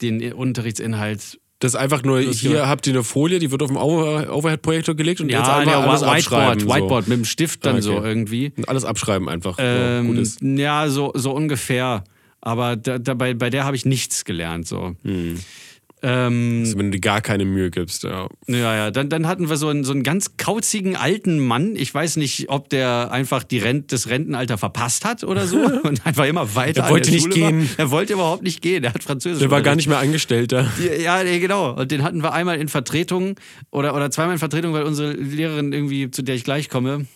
den 0.00 0.32
Unterrichtsinhalt. 0.32 1.38
Das 1.62 1.74
ist 1.74 1.76
einfach 1.80 2.02
nur, 2.02 2.20
Das 2.20 2.40
hier 2.40 2.56
ja. 2.56 2.66
habt 2.68 2.88
ihr 2.88 2.92
eine 2.92 3.04
Folie, 3.04 3.38
die 3.38 3.52
wird 3.52 3.62
auf 3.62 3.68
dem 3.68 3.76
Over- 3.76 4.34
Overhead-Projektor 4.34 4.96
gelegt 4.96 5.20
und 5.20 5.28
jetzt 5.28 5.46
Ja, 5.46 5.58
einfach 5.58 5.72
der 5.80 5.88
alles 5.88 6.00
Whiteboard, 6.02 6.16
abschreiben. 6.16 6.60
so. 6.60 6.68
Whiteboard 6.74 7.08
mit 7.08 7.18
dem 7.18 7.24
Stift 7.24 7.64
dann 7.64 7.76
Ah, 7.76 7.82
so 7.82 7.96
okay. 7.98 8.08
irgendwie. 8.08 8.52
Und 8.56 8.68
alles 8.68 8.84
abschreiben 8.84 9.28
einfach. 9.28 9.56
so, 9.58 9.62
Ähm, 9.64 10.18
ist. 10.18 10.42
ja, 10.42 10.88
so, 10.88 11.12
so 11.14 11.30
ungefähr. 11.30 12.02
Aber 12.40 12.74
da, 12.74 12.98
da, 12.98 13.14
bei, 13.14 13.34
bei 13.34 13.48
der 13.48 13.62
habe 13.62 13.76
ich 13.76 13.84
nichts 13.84 14.24
gelernt. 14.24 14.66
So. 14.66 14.96
Hm. 15.04 15.38
Ähm, 16.02 16.62
Also 16.64 16.78
wenn 16.78 16.86
du 16.86 16.98
dir 16.98 17.00
gar 17.00 17.20
keine 17.20 17.44
Mühe 17.44 17.70
gibst. 17.70 18.02
Ja. 18.02 18.28
Ja, 18.48 18.74
ja, 18.74 18.90
dann, 18.90 19.08
dann 19.08 19.26
hatten 19.28 19.48
wir 19.48 19.56
so 19.56 19.68
einen, 19.68 19.84
so 19.84 19.92
einen 19.92 20.02
ganz 20.02 20.36
kauzigen 20.36 20.96
alten 20.96 21.38
Mann. 21.38 21.76
Ich 21.76 21.94
weiß 21.94 22.16
nicht, 22.16 22.48
ob 22.48 22.68
der 22.68 23.10
einfach 23.12 23.44
die 23.44 23.58
Rent, 23.58 23.92
das 23.92 24.08
Rentenalter 24.08 24.58
verpasst 24.58 25.04
hat 25.04 25.22
oder 25.22 25.46
so 25.46 25.58
und 25.84 26.04
einfach 26.04 26.26
immer 26.26 26.54
weiter. 26.54 26.82
Er 26.84 26.90
wollte 26.90 27.10
nicht 27.12 27.22
Schule 27.22 27.34
gehen. 27.34 27.68
War. 27.70 27.78
Er 27.78 27.90
wollte 27.90 28.12
überhaupt 28.14 28.42
nicht 28.42 28.62
gehen. 28.62 28.82
Er 28.84 28.94
hat 28.94 29.02
Französisch. 29.02 29.40
Der 29.40 29.50
war 29.50 29.62
gar 29.62 29.76
nicht 29.76 29.88
mehr 29.88 29.98
Angestellter. 29.98 30.70
Ja, 31.00 31.22
nee, 31.22 31.38
genau. 31.38 31.74
Und 31.74 31.90
den 31.90 32.02
hatten 32.02 32.22
wir 32.22 32.32
einmal 32.32 32.58
in 32.58 32.68
Vertretung 32.68 33.36
oder, 33.70 33.94
oder 33.94 34.10
zweimal 34.10 34.34
in 34.34 34.38
Vertretung, 34.40 34.72
weil 34.72 34.82
unsere 34.82 35.12
Lehrerin 35.12 35.72
irgendwie, 35.72 36.10
zu 36.10 36.22
der 36.22 36.34
ich 36.34 36.44
gleich 36.44 36.68
komme, 36.68 37.06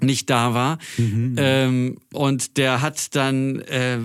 nicht 0.00 0.30
da 0.30 0.54
war. 0.54 0.78
Ähm, 0.98 1.98
und 2.12 2.56
der 2.56 2.82
hat 2.82 3.14
dann, 3.16 3.60
äh, 3.62 3.98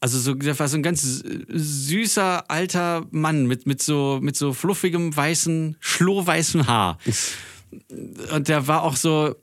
also 0.00 0.18
so, 0.18 0.34
der 0.34 0.58
war 0.58 0.66
so 0.68 0.76
ein 0.76 0.82
ganz 0.82 1.22
süßer 1.48 2.50
alter 2.50 3.06
Mann 3.10 3.46
mit, 3.46 3.66
mit, 3.66 3.82
so, 3.82 4.18
mit 4.22 4.34
so 4.36 4.52
fluffigem 4.52 5.14
weißen, 5.14 5.76
schlohweißen 5.80 6.66
Haar. 6.66 6.98
Und 8.34 8.48
der 8.48 8.66
war 8.66 8.82
auch 8.82 8.96
so, 8.96 9.34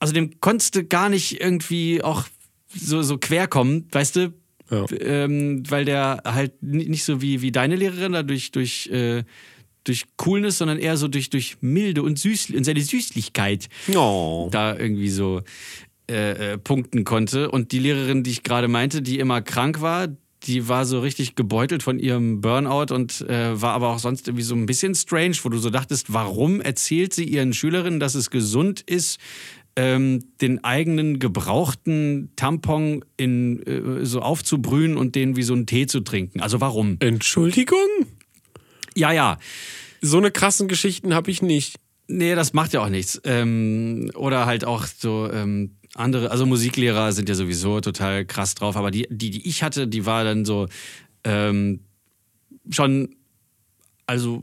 also 0.00 0.12
dem 0.12 0.40
konntest 0.40 0.74
du 0.74 0.84
gar 0.84 1.08
nicht 1.08 1.40
irgendwie 1.40 2.02
auch 2.02 2.24
so, 2.74 3.02
so 3.02 3.18
quer 3.18 3.46
kommen, 3.46 3.86
weißt 3.92 4.16
du? 4.16 4.32
Ja. 4.70 4.86
Ähm, 4.90 5.62
weil 5.68 5.84
der 5.84 6.22
halt 6.24 6.62
ni- 6.62 6.88
nicht 6.88 7.04
so 7.04 7.20
wie, 7.20 7.42
wie 7.42 7.52
deine 7.52 7.76
Lehrerin 7.76 8.12
da 8.12 8.22
durch, 8.22 8.50
durch, 8.52 8.86
äh, 8.88 9.22
durch 9.84 10.04
Coolness, 10.16 10.58
sondern 10.58 10.78
eher 10.78 10.96
so 10.96 11.08
durch, 11.08 11.28
durch 11.28 11.58
Milde 11.60 12.02
und, 12.02 12.18
Süß 12.18 12.50
und 12.50 12.64
seine 12.64 12.80
Süßlichkeit 12.80 13.68
Oh. 13.94 14.48
da 14.50 14.74
irgendwie 14.76 15.10
so 15.10 15.42
äh, 16.10 16.52
äh, 16.52 16.58
punkten 16.58 17.04
konnte. 17.04 17.50
Und 17.50 17.72
die 17.72 17.78
Lehrerin, 17.78 18.22
die 18.22 18.30
ich 18.30 18.42
gerade 18.42 18.68
meinte, 18.68 19.02
die 19.02 19.18
immer 19.18 19.42
krank 19.42 19.80
war, 19.80 20.08
die 20.44 20.68
war 20.68 20.84
so 20.84 21.00
richtig 21.00 21.36
gebeutelt 21.36 21.82
von 21.82 21.98
ihrem 21.98 22.40
Burnout 22.40 22.92
und 22.92 23.20
äh, 23.22 23.60
war 23.60 23.74
aber 23.74 23.90
auch 23.90 23.98
sonst 23.98 24.26
irgendwie 24.26 24.44
so 24.44 24.54
ein 24.54 24.66
bisschen 24.66 24.94
strange, 24.94 25.36
wo 25.42 25.48
du 25.48 25.58
so 25.58 25.70
dachtest, 25.70 26.12
warum 26.12 26.60
erzählt 26.60 27.14
sie 27.14 27.24
ihren 27.24 27.52
Schülerinnen, 27.52 28.00
dass 28.00 28.14
es 28.14 28.30
gesund 28.30 28.80
ist, 28.80 29.20
ähm, 29.76 30.24
den 30.40 30.62
eigenen 30.64 31.18
gebrauchten 31.18 32.30
Tampon 32.36 33.04
in, 33.16 33.62
äh, 33.66 34.04
so 34.04 34.20
aufzubrühen 34.20 34.96
und 34.96 35.14
den 35.14 35.36
wie 35.36 35.42
so 35.42 35.54
einen 35.54 35.66
Tee 35.66 35.86
zu 35.86 36.00
trinken. 36.00 36.40
Also 36.40 36.60
warum? 36.60 36.96
Entschuldigung? 37.00 37.78
Ja, 38.94 39.12
ja. 39.12 39.38
So 40.00 40.18
eine 40.18 40.30
krassen 40.30 40.68
Geschichten 40.68 41.14
habe 41.14 41.30
ich 41.30 41.40
nicht. 41.42 41.76
Nee, 42.08 42.34
das 42.34 42.52
macht 42.52 42.72
ja 42.72 42.84
auch 42.84 42.88
nichts. 42.88 43.20
Ähm, 43.24 44.10
oder 44.14 44.44
halt 44.44 44.64
auch 44.64 44.84
so 44.84 45.30
ähm, 45.32 45.76
andere, 45.94 46.30
also 46.30 46.46
Musiklehrer 46.46 47.12
sind 47.12 47.28
ja 47.28 47.34
sowieso 47.34 47.80
total 47.80 48.24
krass 48.24 48.54
drauf, 48.54 48.76
aber 48.76 48.90
die, 48.90 49.06
die, 49.10 49.30
die 49.30 49.48
ich 49.48 49.62
hatte, 49.62 49.86
die 49.86 50.06
war 50.06 50.24
dann 50.24 50.44
so 50.44 50.68
ähm, 51.24 51.80
schon, 52.70 53.16
also, 54.06 54.42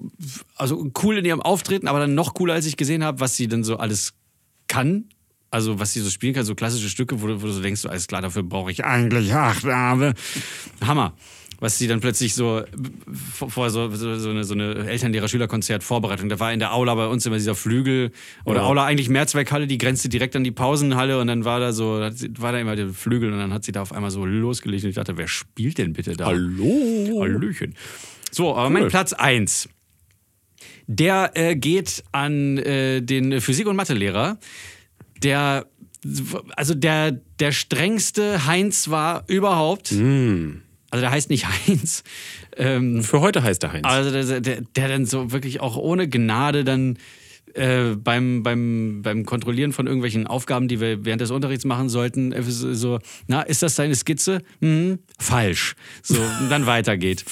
also 0.56 0.92
cool 1.04 1.18
in 1.18 1.26
ihrem 1.26 1.42
Auftreten, 1.42 1.88
aber 1.88 2.00
dann 2.00 2.16
noch 2.16 2.34
cooler, 2.34 2.54
als 2.54 2.66
ich 2.66 2.78
gesehen 2.78 3.04
habe, 3.04 3.20
was 3.20 3.36
sie 3.36 3.48
dann 3.48 3.64
so 3.64 3.78
alles 3.78 4.14
kann. 4.68 5.06
Also, 5.52 5.80
was 5.80 5.94
sie 5.94 6.02
so 6.02 6.12
spielen 6.12 6.36
kann, 6.36 6.46
so 6.46 6.54
klassische 6.54 6.90
Stücke, 6.90 7.22
wo 7.22 7.28
du, 7.28 7.42
wo 7.42 7.48
du 7.48 7.52
so 7.52 7.62
denkst, 7.62 7.84
alles 7.86 8.06
klar, 8.06 8.22
dafür 8.22 8.44
brauche 8.44 8.72
ich 8.72 8.86
eigentlich 8.86 9.34
acht 9.34 9.66
Arme. 9.66 10.14
Hammer. 10.86 11.16
Was 11.62 11.78
sie 11.78 11.88
dann 11.88 12.00
plötzlich 12.00 12.36
so 12.36 12.62
vor 13.14 13.70
so, 13.70 13.90
so, 13.90 14.16
so 14.16 14.30
eine, 14.30 14.44
so 14.46 14.54
eine 14.54 14.76
Elternlehrer-Schülerkonzert 14.88 15.84
Vorbereitung. 15.84 16.30
Da 16.30 16.40
war 16.40 16.54
in 16.54 16.60
der 16.60 16.74
Aula 16.74 16.96
bei 16.96 17.08
uns 17.08 17.26
immer 17.26 17.36
dieser 17.36 17.56
Flügel 17.56 18.12
oder 18.46 18.62
Ja. 18.62 18.66
Aula 18.68 18.86
eigentlich 18.86 19.10
Mehrzweckhalle, 19.10 19.68
die 19.68 19.78
grenzte 19.78 20.08
direkt 20.08 20.36
an 20.38 20.46
die 20.46 20.52
Pausenhalle 20.52 21.20
und 21.20 21.28
dann 21.28 21.44
war 21.44 21.60
da 21.60 21.74
so, 21.74 22.00
war 22.00 22.52
da 22.54 22.60
immer 22.60 22.78
der 22.78 22.90
Flügel 22.90 23.34
und 23.34 23.40
dann 23.40 23.52
hat 23.54 23.66
sie 23.66 23.74
da 23.74 23.82
auf 23.82 23.92
einmal 23.92 24.10
so 24.12 24.26
losgelegt 24.26 24.84
und 24.86 24.90
ich 24.92 24.96
dachte, 24.96 25.18
wer 25.18 25.28
spielt 25.28 25.78
denn 25.78 25.92
bitte 25.94 26.14
da? 26.14 26.28
Hallo? 26.28 27.20
Hallöchen. 27.22 27.76
So, 28.32 28.56
aber 28.56 28.70
mein 28.70 28.84
Cool. 28.84 28.90
Platz 28.90 29.12
1. 29.14 29.68
Der 30.88 31.32
äh, 31.36 31.56
geht 31.56 32.04
an 32.14 32.58
äh, 32.58 33.02
den 33.02 33.42
Physik- 33.42 33.68
und 33.68 33.76
Mathelehrer, 33.76 34.38
der 35.22 35.68
also 36.56 36.74
der, 36.76 37.12
der 37.12 37.52
strengste 37.52 38.46
Heinz 38.46 38.90
war 38.90 39.26
überhaupt. 39.28 39.92
Also 40.90 41.02
der 41.02 41.12
heißt 41.12 41.30
nicht 41.30 41.48
Heinz. 41.68 42.04
Ähm, 42.58 43.04
Für 43.04 43.22
heute 43.22 43.44
heißt 43.44 43.64
er 43.64 43.74
Heinz. 43.74 43.86
also 43.86 44.12
der, 44.12 44.42
der, 44.42 44.62
der 44.62 44.88
dann 44.88 45.06
so 45.06 45.32
wirklich 45.32 45.60
auch 45.60 45.78
ohne 45.78 46.08
Gnade 46.10 46.64
dann 46.64 46.98
äh, 47.54 47.96
beim, 47.96 48.44
beim, 48.44 49.02
beim 49.02 49.26
Kontrollieren 49.26 49.74
von 49.74 49.88
irgendwelchen 49.88 50.28
Aufgaben, 50.28 50.68
die 50.68 50.80
wir 50.80 51.06
während 51.06 51.22
des 51.22 51.32
Unterrichts 51.32 51.66
machen 51.66 51.90
sollten, 51.90 52.32
äh, 52.32 52.44
so, 52.44 53.00
na, 53.28 53.42
ist 53.42 53.64
das 53.64 53.76
deine 53.76 53.96
Skizze? 53.96 54.42
Hm, 54.62 55.00
falsch. 55.18 55.76
So, 56.04 56.22
und 56.42 56.50
dann 56.50 56.66
weitergeht. 56.66 57.26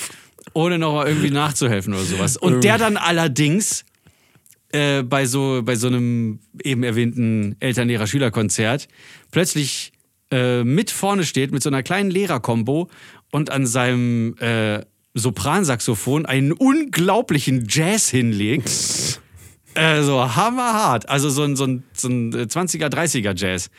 Ohne 0.54 0.80
noch 0.80 1.06
irgendwie 1.06 1.30
nachzuhelfen 1.30 1.94
oder 1.94 2.04
sowas. 2.04 2.38
Und 2.38 2.64
der 2.64 2.78
dann 2.78 2.98
allerdings 2.98 3.86
äh, 4.72 5.04
bei, 5.04 5.26
so, 5.26 5.62
bei 5.64 5.76
so 5.76 5.88
einem 5.88 6.40
eben 6.64 6.84
erwähnten 6.84 7.56
Eltern-Lehrer-Schüler-Konzert 7.60 8.88
plötzlich 9.32 9.92
äh, 10.32 10.64
mit 10.64 10.92
vorne 10.92 11.24
steht 11.24 11.52
mit 11.52 11.64
so 11.64 11.70
einer 11.70 11.84
kleinen 11.84 12.12
Lehrerkombo 12.12 12.90
und 13.32 13.52
an 13.52 13.66
seinem 13.66 14.36
äh, 14.40 14.82
Sopransaxophon 15.14 16.26
einen 16.26 16.52
unglaublichen 16.52 17.66
Jazz 17.70 18.10
hinlegt. 18.10 18.70
äh, 19.74 20.02
so 20.04 20.36
hammerhart. 20.36 21.10
Also 21.10 21.30
so 21.30 21.44
ein, 21.44 21.56
so 21.56 21.66
ein, 21.66 21.84
so 21.94 22.08
ein 22.08 22.34
20er, 22.34 22.88
30er 22.90 23.36
Jazz. 23.36 23.70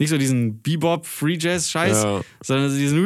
Nicht 0.00 0.10
so 0.10 0.18
diesen 0.18 0.62
Bebop 0.62 1.06
Free 1.06 1.36
Jazz 1.40 1.70
Scheiß, 1.70 2.02
Ja. 2.04 2.20
sondern 2.42 2.70
so 2.70 2.78
diesen 2.78 3.02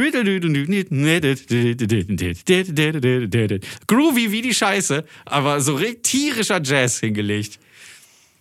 Groovy 3.86 4.30
wie 4.30 4.43
die 4.43 4.53
Scheiße, 4.53 5.03
aber 5.24 5.61
so 5.62 5.78
tierischer 6.03 6.61
Jazz 6.62 7.01
hingelegt. 7.01 7.59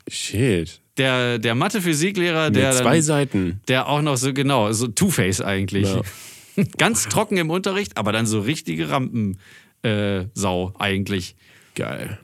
Shit. 0.10 0.82
Der, 0.97 1.39
der 1.39 1.56
Mathe-Physiklehrer, 1.56 2.47
Mit 2.47 2.58
der, 2.58 2.74
zwei 2.74 2.95
dann, 2.95 3.02
Seiten. 3.02 3.62
der 3.70 3.88
auch 3.88 4.02
noch 4.02 4.18
so, 4.18 4.34
genau, 4.34 4.72
so 4.74 4.88
Two-Face 4.88 5.39
eigentlich. 5.41 5.88
Ja. 5.88 6.02
Ganz 6.78 7.08
trocken 7.08 7.38
im 7.38 7.49
Unterricht, 7.49 7.97
aber 7.97 8.12
dann 8.12 8.26
so 8.26 8.41
richtige 8.41 8.89
Rampensau 8.89 9.39
äh, 9.84 10.80
eigentlich. 10.80 11.36
Geil. 11.76 12.20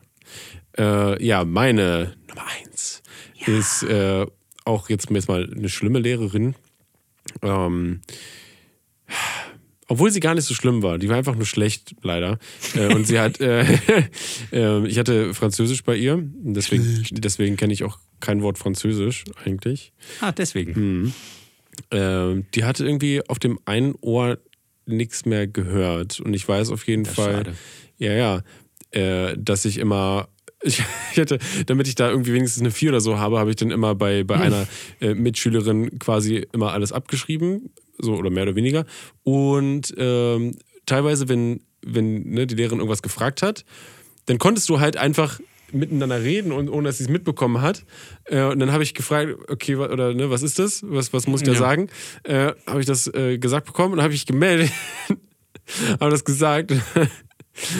Äh, 0.77 1.23
ja, 1.23 1.45
meine 1.45 2.15
Nummer 2.27 2.45
eins 2.59 3.01
ist 3.45 3.83
äh, 3.83 4.25
auch 4.65 4.89
jetzt 4.89 5.09
jetzt 5.09 5.27
mal 5.29 5.49
eine 5.51 5.69
schlimme 5.69 5.99
Lehrerin. 5.99 6.55
Ähm, 7.41 8.01
obwohl 9.89 10.11
sie 10.11 10.19
gar 10.19 10.35
nicht 10.35 10.43
so 10.43 10.53
schlimm 10.53 10.83
war. 10.83 10.97
Die 10.97 11.07
war 11.07 11.15
einfach 11.15 11.35
nur 11.35 11.45
schlecht, 11.45 11.95
leider. 12.01 12.39
Äh, 12.75 12.93
und 12.93 13.07
sie 13.07 13.19
hat, 13.19 13.39
äh, 13.39 13.61
äh, 14.51 14.85
ich 14.85 14.99
hatte 14.99 15.33
Französisch 15.33 15.83
bei 15.83 15.95
ihr. 15.95 16.21
Deswegen, 16.21 17.05
deswegen 17.11 17.55
kenne 17.55 17.73
ich 17.73 17.83
auch 17.83 17.97
kein 18.19 18.41
Wort 18.41 18.57
Französisch 18.57 19.23
eigentlich. 19.45 19.93
Ah, 20.19 20.33
deswegen. 20.33 21.13
Ähm, 21.91 22.45
die 22.53 22.63
hatte 22.63 22.85
irgendwie 22.85 23.27
auf 23.27 23.39
dem 23.39 23.59
einen 23.65 23.95
Ohr 24.01 24.37
nichts 24.85 25.25
mehr 25.25 25.47
gehört. 25.47 26.19
Und 26.19 26.33
ich 26.33 26.47
weiß 26.47 26.71
auf 26.71 26.87
jeden 26.87 27.03
ist 27.05 27.15
Fall, 27.15 27.33
schade. 27.33 27.53
ja, 27.97 28.13
ja, 28.13 28.41
äh, 28.91 29.35
dass 29.37 29.65
ich 29.65 29.77
immer, 29.77 30.29
ich, 30.61 30.79
ich 31.11 31.17
hätte, 31.17 31.39
damit 31.65 31.87
ich 31.87 31.95
da 31.95 32.09
irgendwie 32.09 32.33
wenigstens 32.33 32.61
eine 32.61 32.71
4 32.71 32.89
oder 32.89 33.01
so 33.01 33.19
habe, 33.19 33.39
habe 33.39 33.49
ich 33.49 33.55
dann 33.57 33.71
immer 33.71 33.95
bei, 33.95 34.23
bei 34.23 34.35
einer 34.35 34.67
äh, 35.01 35.13
Mitschülerin 35.13 35.99
quasi 35.99 36.47
immer 36.53 36.73
alles 36.73 36.91
abgeschrieben, 36.91 37.69
so 37.99 38.15
oder 38.15 38.29
mehr 38.29 38.43
oder 38.43 38.55
weniger. 38.55 38.85
Und 39.23 39.93
ähm, 39.97 40.57
teilweise, 40.85 41.29
wenn, 41.29 41.61
wenn 41.85 42.23
ne, 42.23 42.47
die 42.47 42.55
Lehrerin 42.55 42.79
irgendwas 42.79 43.01
gefragt 43.01 43.41
hat, 43.41 43.65
dann 44.25 44.37
konntest 44.39 44.69
du 44.69 44.79
halt 44.79 44.97
einfach 44.97 45.39
miteinander 45.71 46.21
reden 46.23 46.51
und 46.51 46.69
ohne 46.69 46.87
dass 46.89 46.97
sie 46.99 47.03
es 47.05 47.09
mitbekommen 47.09 47.61
hat. 47.61 47.83
Äh, 48.25 48.43
und 48.43 48.59
dann 48.59 48.71
habe 48.71 48.83
ich 48.83 48.93
gefragt, 48.93 49.35
okay, 49.49 49.77
wa- 49.77 49.89
oder 49.89 50.13
ne, 50.13 50.29
was 50.29 50.41
ist 50.43 50.59
das? 50.59 50.81
Was, 50.87 51.11
was 51.13 51.27
muss 51.27 51.41
ich 51.41 51.45
da 51.47 51.53
Ja. 51.53 51.59
sagen? 51.59 51.89
Äh, 52.23 52.53
habe 52.65 52.79
ich 52.79 52.85
das 52.85 53.07
äh, 53.13 53.37
gesagt 53.37 53.65
bekommen 53.67 53.93
und 53.95 54.01
habe 54.01 54.13
ich 54.13 54.25
gemeldet, 54.25 54.71
habe 55.99 56.11
das 56.11 56.23
gesagt. 56.25 56.71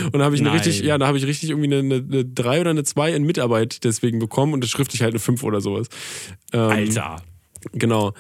Und 0.06 0.14
dann 0.14 0.24
habe 0.24 0.34
ich 0.34 0.42
eine 0.42 0.52
richtig, 0.54 0.80
ja, 0.80 0.98
da 0.98 1.06
habe 1.06 1.20
ich 1.20 1.28
richtig 1.28 1.52
irgendwie 1.52 1.68
eine, 1.72 1.78
eine, 1.98 2.04
eine 2.04 2.26
3 2.26 2.62
oder 2.62 2.72
eine 2.72 2.84
2 2.84 3.14
in 3.14 3.22
Mitarbeit 3.26 3.84
deswegen 3.84 4.18
bekommen 4.18 4.54
und 4.54 4.64
das 4.64 4.72
schriftlich 4.72 5.04
halt 5.04 5.12
eine 5.12 5.20
5 5.20 5.44
oder 5.44 5.62
sowas. 5.62 5.86
Ähm, 6.52 6.62
Alter. 6.62 7.22
Genau. 7.74 8.14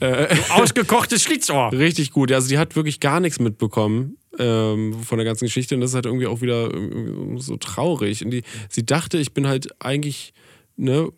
Äh, 0.00 0.34
Ausgekochtes 0.48 1.22
Schlitzohr. 1.22 1.70
Richtig 1.70 2.12
gut. 2.12 2.32
Also 2.32 2.48
die 2.48 2.56
hat 2.56 2.76
wirklich 2.76 2.98
gar 2.98 3.20
nichts 3.20 3.40
mitbekommen 3.40 4.16
ähm, 4.38 4.94
von 5.02 5.18
der 5.18 5.24
ganzen 5.24 5.44
Geschichte 5.44 5.74
und 5.74 5.80
das 5.80 5.90
ist 5.90 5.94
halt 5.94 6.06
irgendwie 6.06 6.26
auch 6.26 6.40
wieder 6.40 6.72
irgendwie 6.72 7.40
so 7.40 7.56
traurig. 7.56 8.24
Und 8.24 8.30
die, 8.30 8.42
sie 8.68 8.84
dachte, 8.84 9.18
ich 9.18 9.32
bin 9.32 9.46
halt 9.46 9.68
eigentlich 9.80 10.32
ne, 10.76 11.10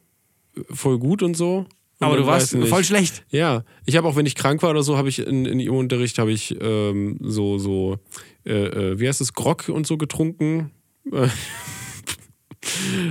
voll 0.71 0.99
gut 0.99 1.23
und 1.23 1.37
so. 1.37 1.67
Und 2.01 2.07
Aber 2.07 2.17
du 2.17 2.27
warst 2.27 2.57
voll 2.57 2.85
schlecht. 2.85 3.25
Ja, 3.31 3.65
ich 3.87 3.97
habe 3.97 4.09
auch, 4.09 4.17
wenn 4.17 4.27
ich 4.27 4.35
krank 4.35 4.62
war 4.62 4.71
oder 4.71 4.83
so, 4.83 4.97
habe 4.97 5.09
ich 5.09 5.21
in, 5.21 5.47
in 5.47 5.61
ihrem 5.61 5.77
Unterricht 5.77 6.19
habe 6.19 6.33
ich 6.33 6.57
ähm, 6.61 7.19
so 7.21 7.59
so 7.59 7.99
äh, 8.45 8.53
äh, 8.53 9.01
wie 9.01 9.09
heißt 9.09 9.21
es 9.21 9.33
Grog 9.33 9.69
und 9.69 9.87
so 9.87 9.97
getrunken. 9.97 10.71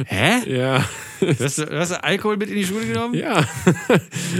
Hä? 0.06 0.49
ja, 0.58 0.86
Du 1.20 1.43
hast, 1.43 1.58
du 1.58 1.80
hast 1.80 1.91
Alkohol 1.93 2.36
mit 2.38 2.49
in 2.49 2.56
die 2.56 2.66
Schule 2.66 2.86
genommen? 2.86 3.14
ja. 3.14 3.47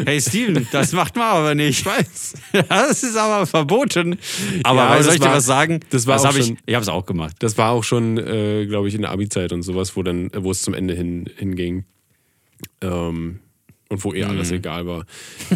Hey 0.05 0.20
Steven, 0.20 0.68
das 0.72 0.91
macht 0.91 1.16
man 1.16 1.26
aber 1.26 1.55
nicht. 1.55 1.80
Ich 1.80 1.86
weiß. 1.86 2.34
Das 2.68 3.03
ist 3.03 3.16
aber 3.16 3.45
verboten. 3.45 4.18
Aber 4.64 4.80
Ja, 4.80 4.97
das 4.97 5.05
soll 5.05 5.14
ich 5.16 5.20
dir 5.22 5.28
war- 5.28 5.36
was 5.36 5.45
sagen? 5.45 5.80
das 5.91 6.07
war 6.07 6.16
das 6.16 6.24
auch 6.26 6.30
hab 6.30 6.38
ich, 6.38 6.47
schon- 6.47 6.57
ich 6.66 6.76
habe 6.76 6.84
es 6.84 6.89
auch 6.89 7.05
gemacht. 7.05 7.36
Das 7.39 7.57
war 7.57 7.72
auch 7.72 7.84
schon, 7.84 8.18
äh, 8.18 8.66
glaube 8.66 8.88
ich, 8.89 8.95
in 8.95 9.01
der 9.01 9.11
Abi-Zeit 9.11 9.53
und 9.53 9.61
sowas, 9.64 9.95
wo 9.95 10.03
dann, 10.03 10.30
wo 10.36 10.51
es 10.51 10.61
zum 10.61 10.74
Ende 10.74 10.93
hin 10.93 11.30
hinging. 11.38 11.86
Ähm, 12.82 13.39
und 13.89 14.03
wo 14.03 14.14
eh 14.14 14.24
alles 14.24 14.51
egal 14.51 14.86
war. 14.88 15.05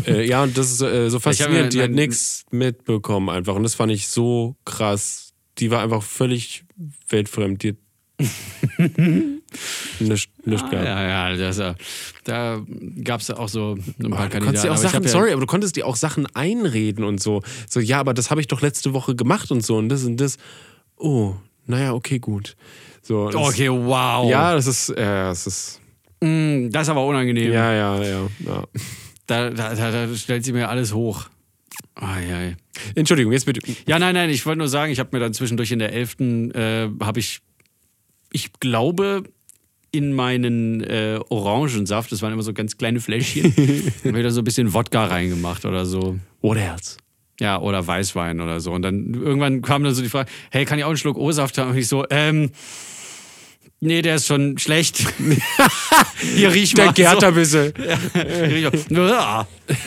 äh, 0.05 0.25
ja, 0.27 0.43
und 0.43 0.57
das 0.57 0.71
ist 0.71 0.81
äh, 0.81 1.09
so 1.09 1.19
faszinierend. 1.19 1.73
Die 1.73 1.81
hat 1.81 1.91
nichts 1.91 2.45
mitbekommen 2.51 3.29
einfach. 3.29 3.55
Und 3.55 3.63
das 3.63 3.75
fand 3.75 3.91
ich 3.91 4.07
so 4.07 4.55
krass. 4.63 5.33
Die 5.57 5.71
war 5.71 5.81
einfach 5.81 6.03
völlig 6.03 6.63
weltfremd. 7.09 7.63
Die 7.63 7.69
hat 7.69 7.77
nichts 9.99 10.29
nicht 10.45 10.69
gehabt. 10.69 10.85
Ja, 10.87 11.07
ja, 11.29 11.35
das, 11.35 11.59
äh, 11.59 11.73
da 12.23 12.61
gab 13.03 13.21
es 13.21 13.29
auch 13.31 13.49
so 13.49 13.77
ein 13.99 14.09
paar 14.09 14.29
konntest 14.29 14.31
Kandidaten. 14.31 14.61
dir 14.67 14.71
auch 14.73 14.77
Sachen, 14.77 15.03
ja- 15.03 15.09
sorry, 15.09 15.31
aber 15.31 15.41
du 15.41 15.47
konntest 15.47 15.75
dir 15.75 15.85
auch 15.87 15.95
Sachen 15.95 16.25
einreden 16.35 17.03
und 17.03 17.21
so. 17.21 17.41
So, 17.69 17.79
ja, 17.79 17.99
aber 17.99 18.13
das 18.13 18.29
habe 18.31 18.41
ich 18.41 18.47
doch 18.47 18.61
letzte 18.61 18.93
Woche 18.93 19.15
gemacht 19.15 19.51
und 19.51 19.65
so 19.65 19.77
und 19.77 19.89
das 19.89 20.03
und 20.03 20.17
das. 20.17 20.37
Oh, 20.97 21.35
naja, 21.65 21.93
okay, 21.93 22.19
gut. 22.19 22.55
So, 23.01 23.29
das, 23.29 23.35
Okay, 23.35 23.69
wow. 23.69 24.29
Ja, 24.29 24.53
das 24.53 24.67
ist, 24.67 24.89
äh, 24.89 24.95
das 24.95 25.47
ist, 25.47 25.81
Mm, 26.19 26.71
Das 26.71 26.83
ist 26.87 26.89
aber 26.89 27.05
unangenehm. 27.05 27.51
ja, 27.53 27.71
ja, 27.73 28.01
ja. 28.03 28.27
ja. 28.39 28.63
Da, 29.27 29.51
da, 29.51 29.75
da, 29.75 29.91
da 30.07 30.15
stellt 30.15 30.43
sie 30.43 30.51
mir 30.51 30.67
alles 30.67 30.91
hoch. 30.91 31.27
Ai, 31.93 32.33
ai. 32.33 32.57
Entschuldigung, 32.95 33.33
jetzt 33.33 33.45
bitte. 33.45 33.61
Ja, 33.85 33.99
nein, 33.99 34.15
nein, 34.15 34.31
ich 34.31 34.43
wollte 34.47 34.57
nur 34.57 34.67
sagen, 34.67 34.91
ich 34.91 34.97
habe 34.97 35.09
mir 35.11 35.19
dann 35.19 35.35
zwischendurch 35.35 35.71
in 35.71 35.77
der 35.77 35.93
11. 35.93 36.15
Äh, 36.55 36.89
habe 37.03 37.19
ich, 37.19 37.41
ich 38.31 38.53
glaube, 38.59 39.23
in 39.91 40.13
meinen 40.13 40.83
äh, 40.83 41.19
Orangensaft, 41.29 42.11
das 42.11 42.21
waren 42.21 42.33
immer 42.33 42.43
so 42.43 42.53
ganz 42.53 42.77
kleine 42.77 42.99
Fläschchen, 42.99 43.53
habe 44.05 44.17
ich 44.17 44.23
da 44.23 44.31
so 44.31 44.41
ein 44.41 44.43
bisschen 44.43 44.73
Wodka 44.73 45.05
reingemacht 45.05 45.65
oder 45.65 45.85
so. 45.85 46.19
What 46.41 46.57
else? 46.57 46.97
Ja, 47.39 47.59
oder 47.61 47.85
Weißwein 47.85 48.41
oder 48.41 48.59
so. 48.59 48.71
Und 48.71 48.81
dann 48.81 49.13
irgendwann 49.13 49.61
kam 49.61 49.83
dann 49.83 49.93
so 49.93 50.01
die 50.01 50.09
Frage, 50.09 50.29
hey, 50.49 50.65
kann 50.65 50.79
ich 50.79 50.85
auch 50.85 50.89
einen 50.89 50.97
Schluck 50.97 51.17
O-Saft 51.17 51.57
haben? 51.57 51.71
Und 51.71 51.77
ich 51.77 51.87
so, 51.87 52.03
ähm, 52.09 52.51
nee, 53.79 54.01
der 54.01 54.15
ist 54.15 54.25
schon 54.25 54.57
schlecht. 54.57 54.97
Hier 56.35 56.51
riech 56.51 56.75
mal. 56.75 56.85
Der 56.85 56.93
gärt 56.93 57.21
so. 57.21 57.27
ein 57.27 57.35
bisschen. 57.35 57.73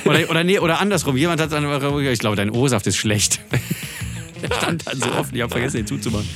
Oder, 0.05 0.31
oder, 0.31 0.45
nee, 0.45 0.59
oder 0.59 0.79
andersrum. 0.79 1.17
Jemand 1.17 1.41
hat 1.41 1.51
dann, 1.51 1.65
ich 2.05 2.19
glaube, 2.19 2.37
dein 2.37 2.51
O-Saft 2.51 2.87
ist 2.87 2.97
schlecht. 2.97 3.41
Der 4.43 4.55
stand 4.55 4.87
dann 4.87 5.01
so 5.01 5.13
offen, 5.13 5.35
ich 5.35 5.43
habe 5.43 5.51
vergessen, 5.51 5.79
den 5.79 5.87
zuzumachen. 5.87 6.29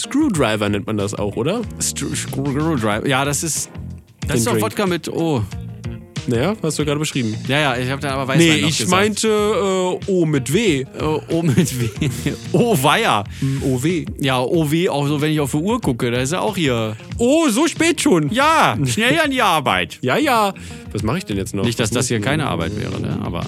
Screwdriver 0.00 0.68
nennt 0.68 0.86
man 0.86 0.96
das 0.96 1.14
auch, 1.14 1.36
oder? 1.36 1.60
Stru- 1.80 2.14
Screwdriver. 2.14 3.06
Ja, 3.06 3.24
das 3.24 3.42
ist. 3.42 3.70
Das 4.26 4.38
ist 4.38 4.46
doch 4.46 4.52
Drink. 4.52 4.64
Wodka 4.64 4.86
mit 4.86 5.08
O. 5.08 5.42
Naja, 6.26 6.54
hast 6.62 6.78
du 6.78 6.84
gerade 6.84 6.98
beschrieben. 7.00 7.34
Ja, 7.48 7.58
ja, 7.58 7.76
ich 7.78 7.90
habe 7.90 8.00
dann 8.00 8.12
aber 8.12 8.28
Weißwein 8.28 8.46
Nee, 8.46 8.56
ich 8.68 8.78
gesagt. 8.78 8.90
meinte 8.90 9.26
äh, 9.28 10.10
O 10.10 10.26
mit 10.26 10.52
W. 10.52 10.84
O, 11.00 11.20
o 11.30 11.42
mit 11.42 11.80
W. 11.80 11.88
O 12.52 12.76
Weiher. 12.80 13.24
OW. 13.62 14.04
Ja, 14.20 14.38
OW, 14.40 14.88
auch 14.90 15.08
so, 15.08 15.20
wenn 15.20 15.32
ich 15.32 15.40
auf 15.40 15.50
die 15.52 15.56
Uhr 15.56 15.80
gucke, 15.80 16.10
da 16.10 16.18
ist 16.18 16.32
er 16.32 16.42
auch 16.42 16.56
hier. 16.56 16.94
Oh, 17.18 17.48
so 17.48 17.66
spät 17.66 18.00
schon. 18.02 18.30
Ja, 18.30 18.76
schnell 18.84 19.18
an 19.18 19.30
die 19.30 19.42
Arbeit. 19.42 19.98
Ja, 20.02 20.18
ja. 20.18 20.52
Was 20.92 21.02
mache 21.02 21.18
ich 21.18 21.24
denn 21.24 21.38
jetzt 21.38 21.54
noch? 21.54 21.64
Nicht, 21.64 21.80
dass 21.80 21.90
das 21.90 22.06
hier 22.08 22.18
ich 22.18 22.22
keine? 22.24 22.46
Arbeit 22.46 22.78
wäre, 22.78 23.00
ne? 23.00 23.18
aber. 23.24 23.44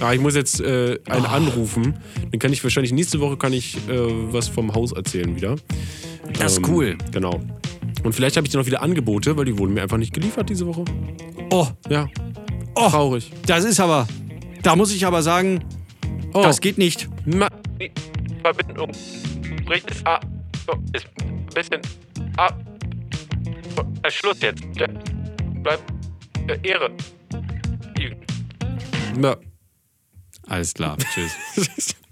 Ah, 0.00 0.12
ich 0.14 0.20
muss 0.20 0.34
jetzt 0.36 0.60
äh, 0.60 0.98
einen 1.08 1.26
anrufen. 1.26 1.94
Dann 2.30 2.38
kann 2.38 2.52
ich 2.52 2.62
wahrscheinlich 2.62 2.92
nächste 2.92 3.20
Woche 3.20 3.36
kann 3.36 3.52
ich 3.52 3.76
äh, 3.88 4.32
was 4.32 4.48
vom 4.48 4.74
Haus 4.74 4.92
erzählen 4.92 5.34
wieder. 5.34 5.56
Das 6.38 6.52
ist 6.52 6.58
Ähm, 6.58 6.64
cool. 6.68 6.98
Genau. 7.12 7.40
Und 8.04 8.12
vielleicht 8.14 8.36
habe 8.36 8.46
ich 8.46 8.52
dann 8.52 8.60
noch 8.60 8.66
wieder 8.66 8.80
Angebote, 8.82 9.36
weil 9.36 9.44
die 9.44 9.58
wurden 9.58 9.74
mir 9.74 9.82
einfach 9.82 9.96
nicht 9.96 10.12
geliefert 10.14 10.48
diese 10.48 10.66
Woche. 10.66 10.84
Oh, 11.50 11.66
Ja. 11.88 12.08
Oh. 12.76 12.88
Traurig. 12.90 13.32
das 13.46 13.64
ist 13.64 13.80
aber. 13.80 14.06
Da 14.62 14.76
muss 14.76 14.94
ich 14.94 15.04
aber 15.04 15.20
sagen, 15.22 15.64
Oh. 16.32 16.42
das 16.42 16.60
geht 16.60 16.78
nicht. 16.78 17.08
Ma 17.26 17.48
Die 17.80 17.90
Verbindung 18.42 18.92
bricht 19.64 19.90
es 19.90 20.04
ab. 20.06 20.24
Ist 20.92 21.08
ein 21.20 21.46
bisschen 21.54 21.80
ab. 22.36 22.56
Schluss 24.10 24.36
jetzt. 24.42 24.62
Ja, 24.76 24.86
Bleib 25.62 25.80
äh, 26.46 26.68
Ehre. 26.68 26.90
ma 29.20 29.36
Alles 30.48 30.74
klar, 30.74 30.96
tschüss. 30.98 31.94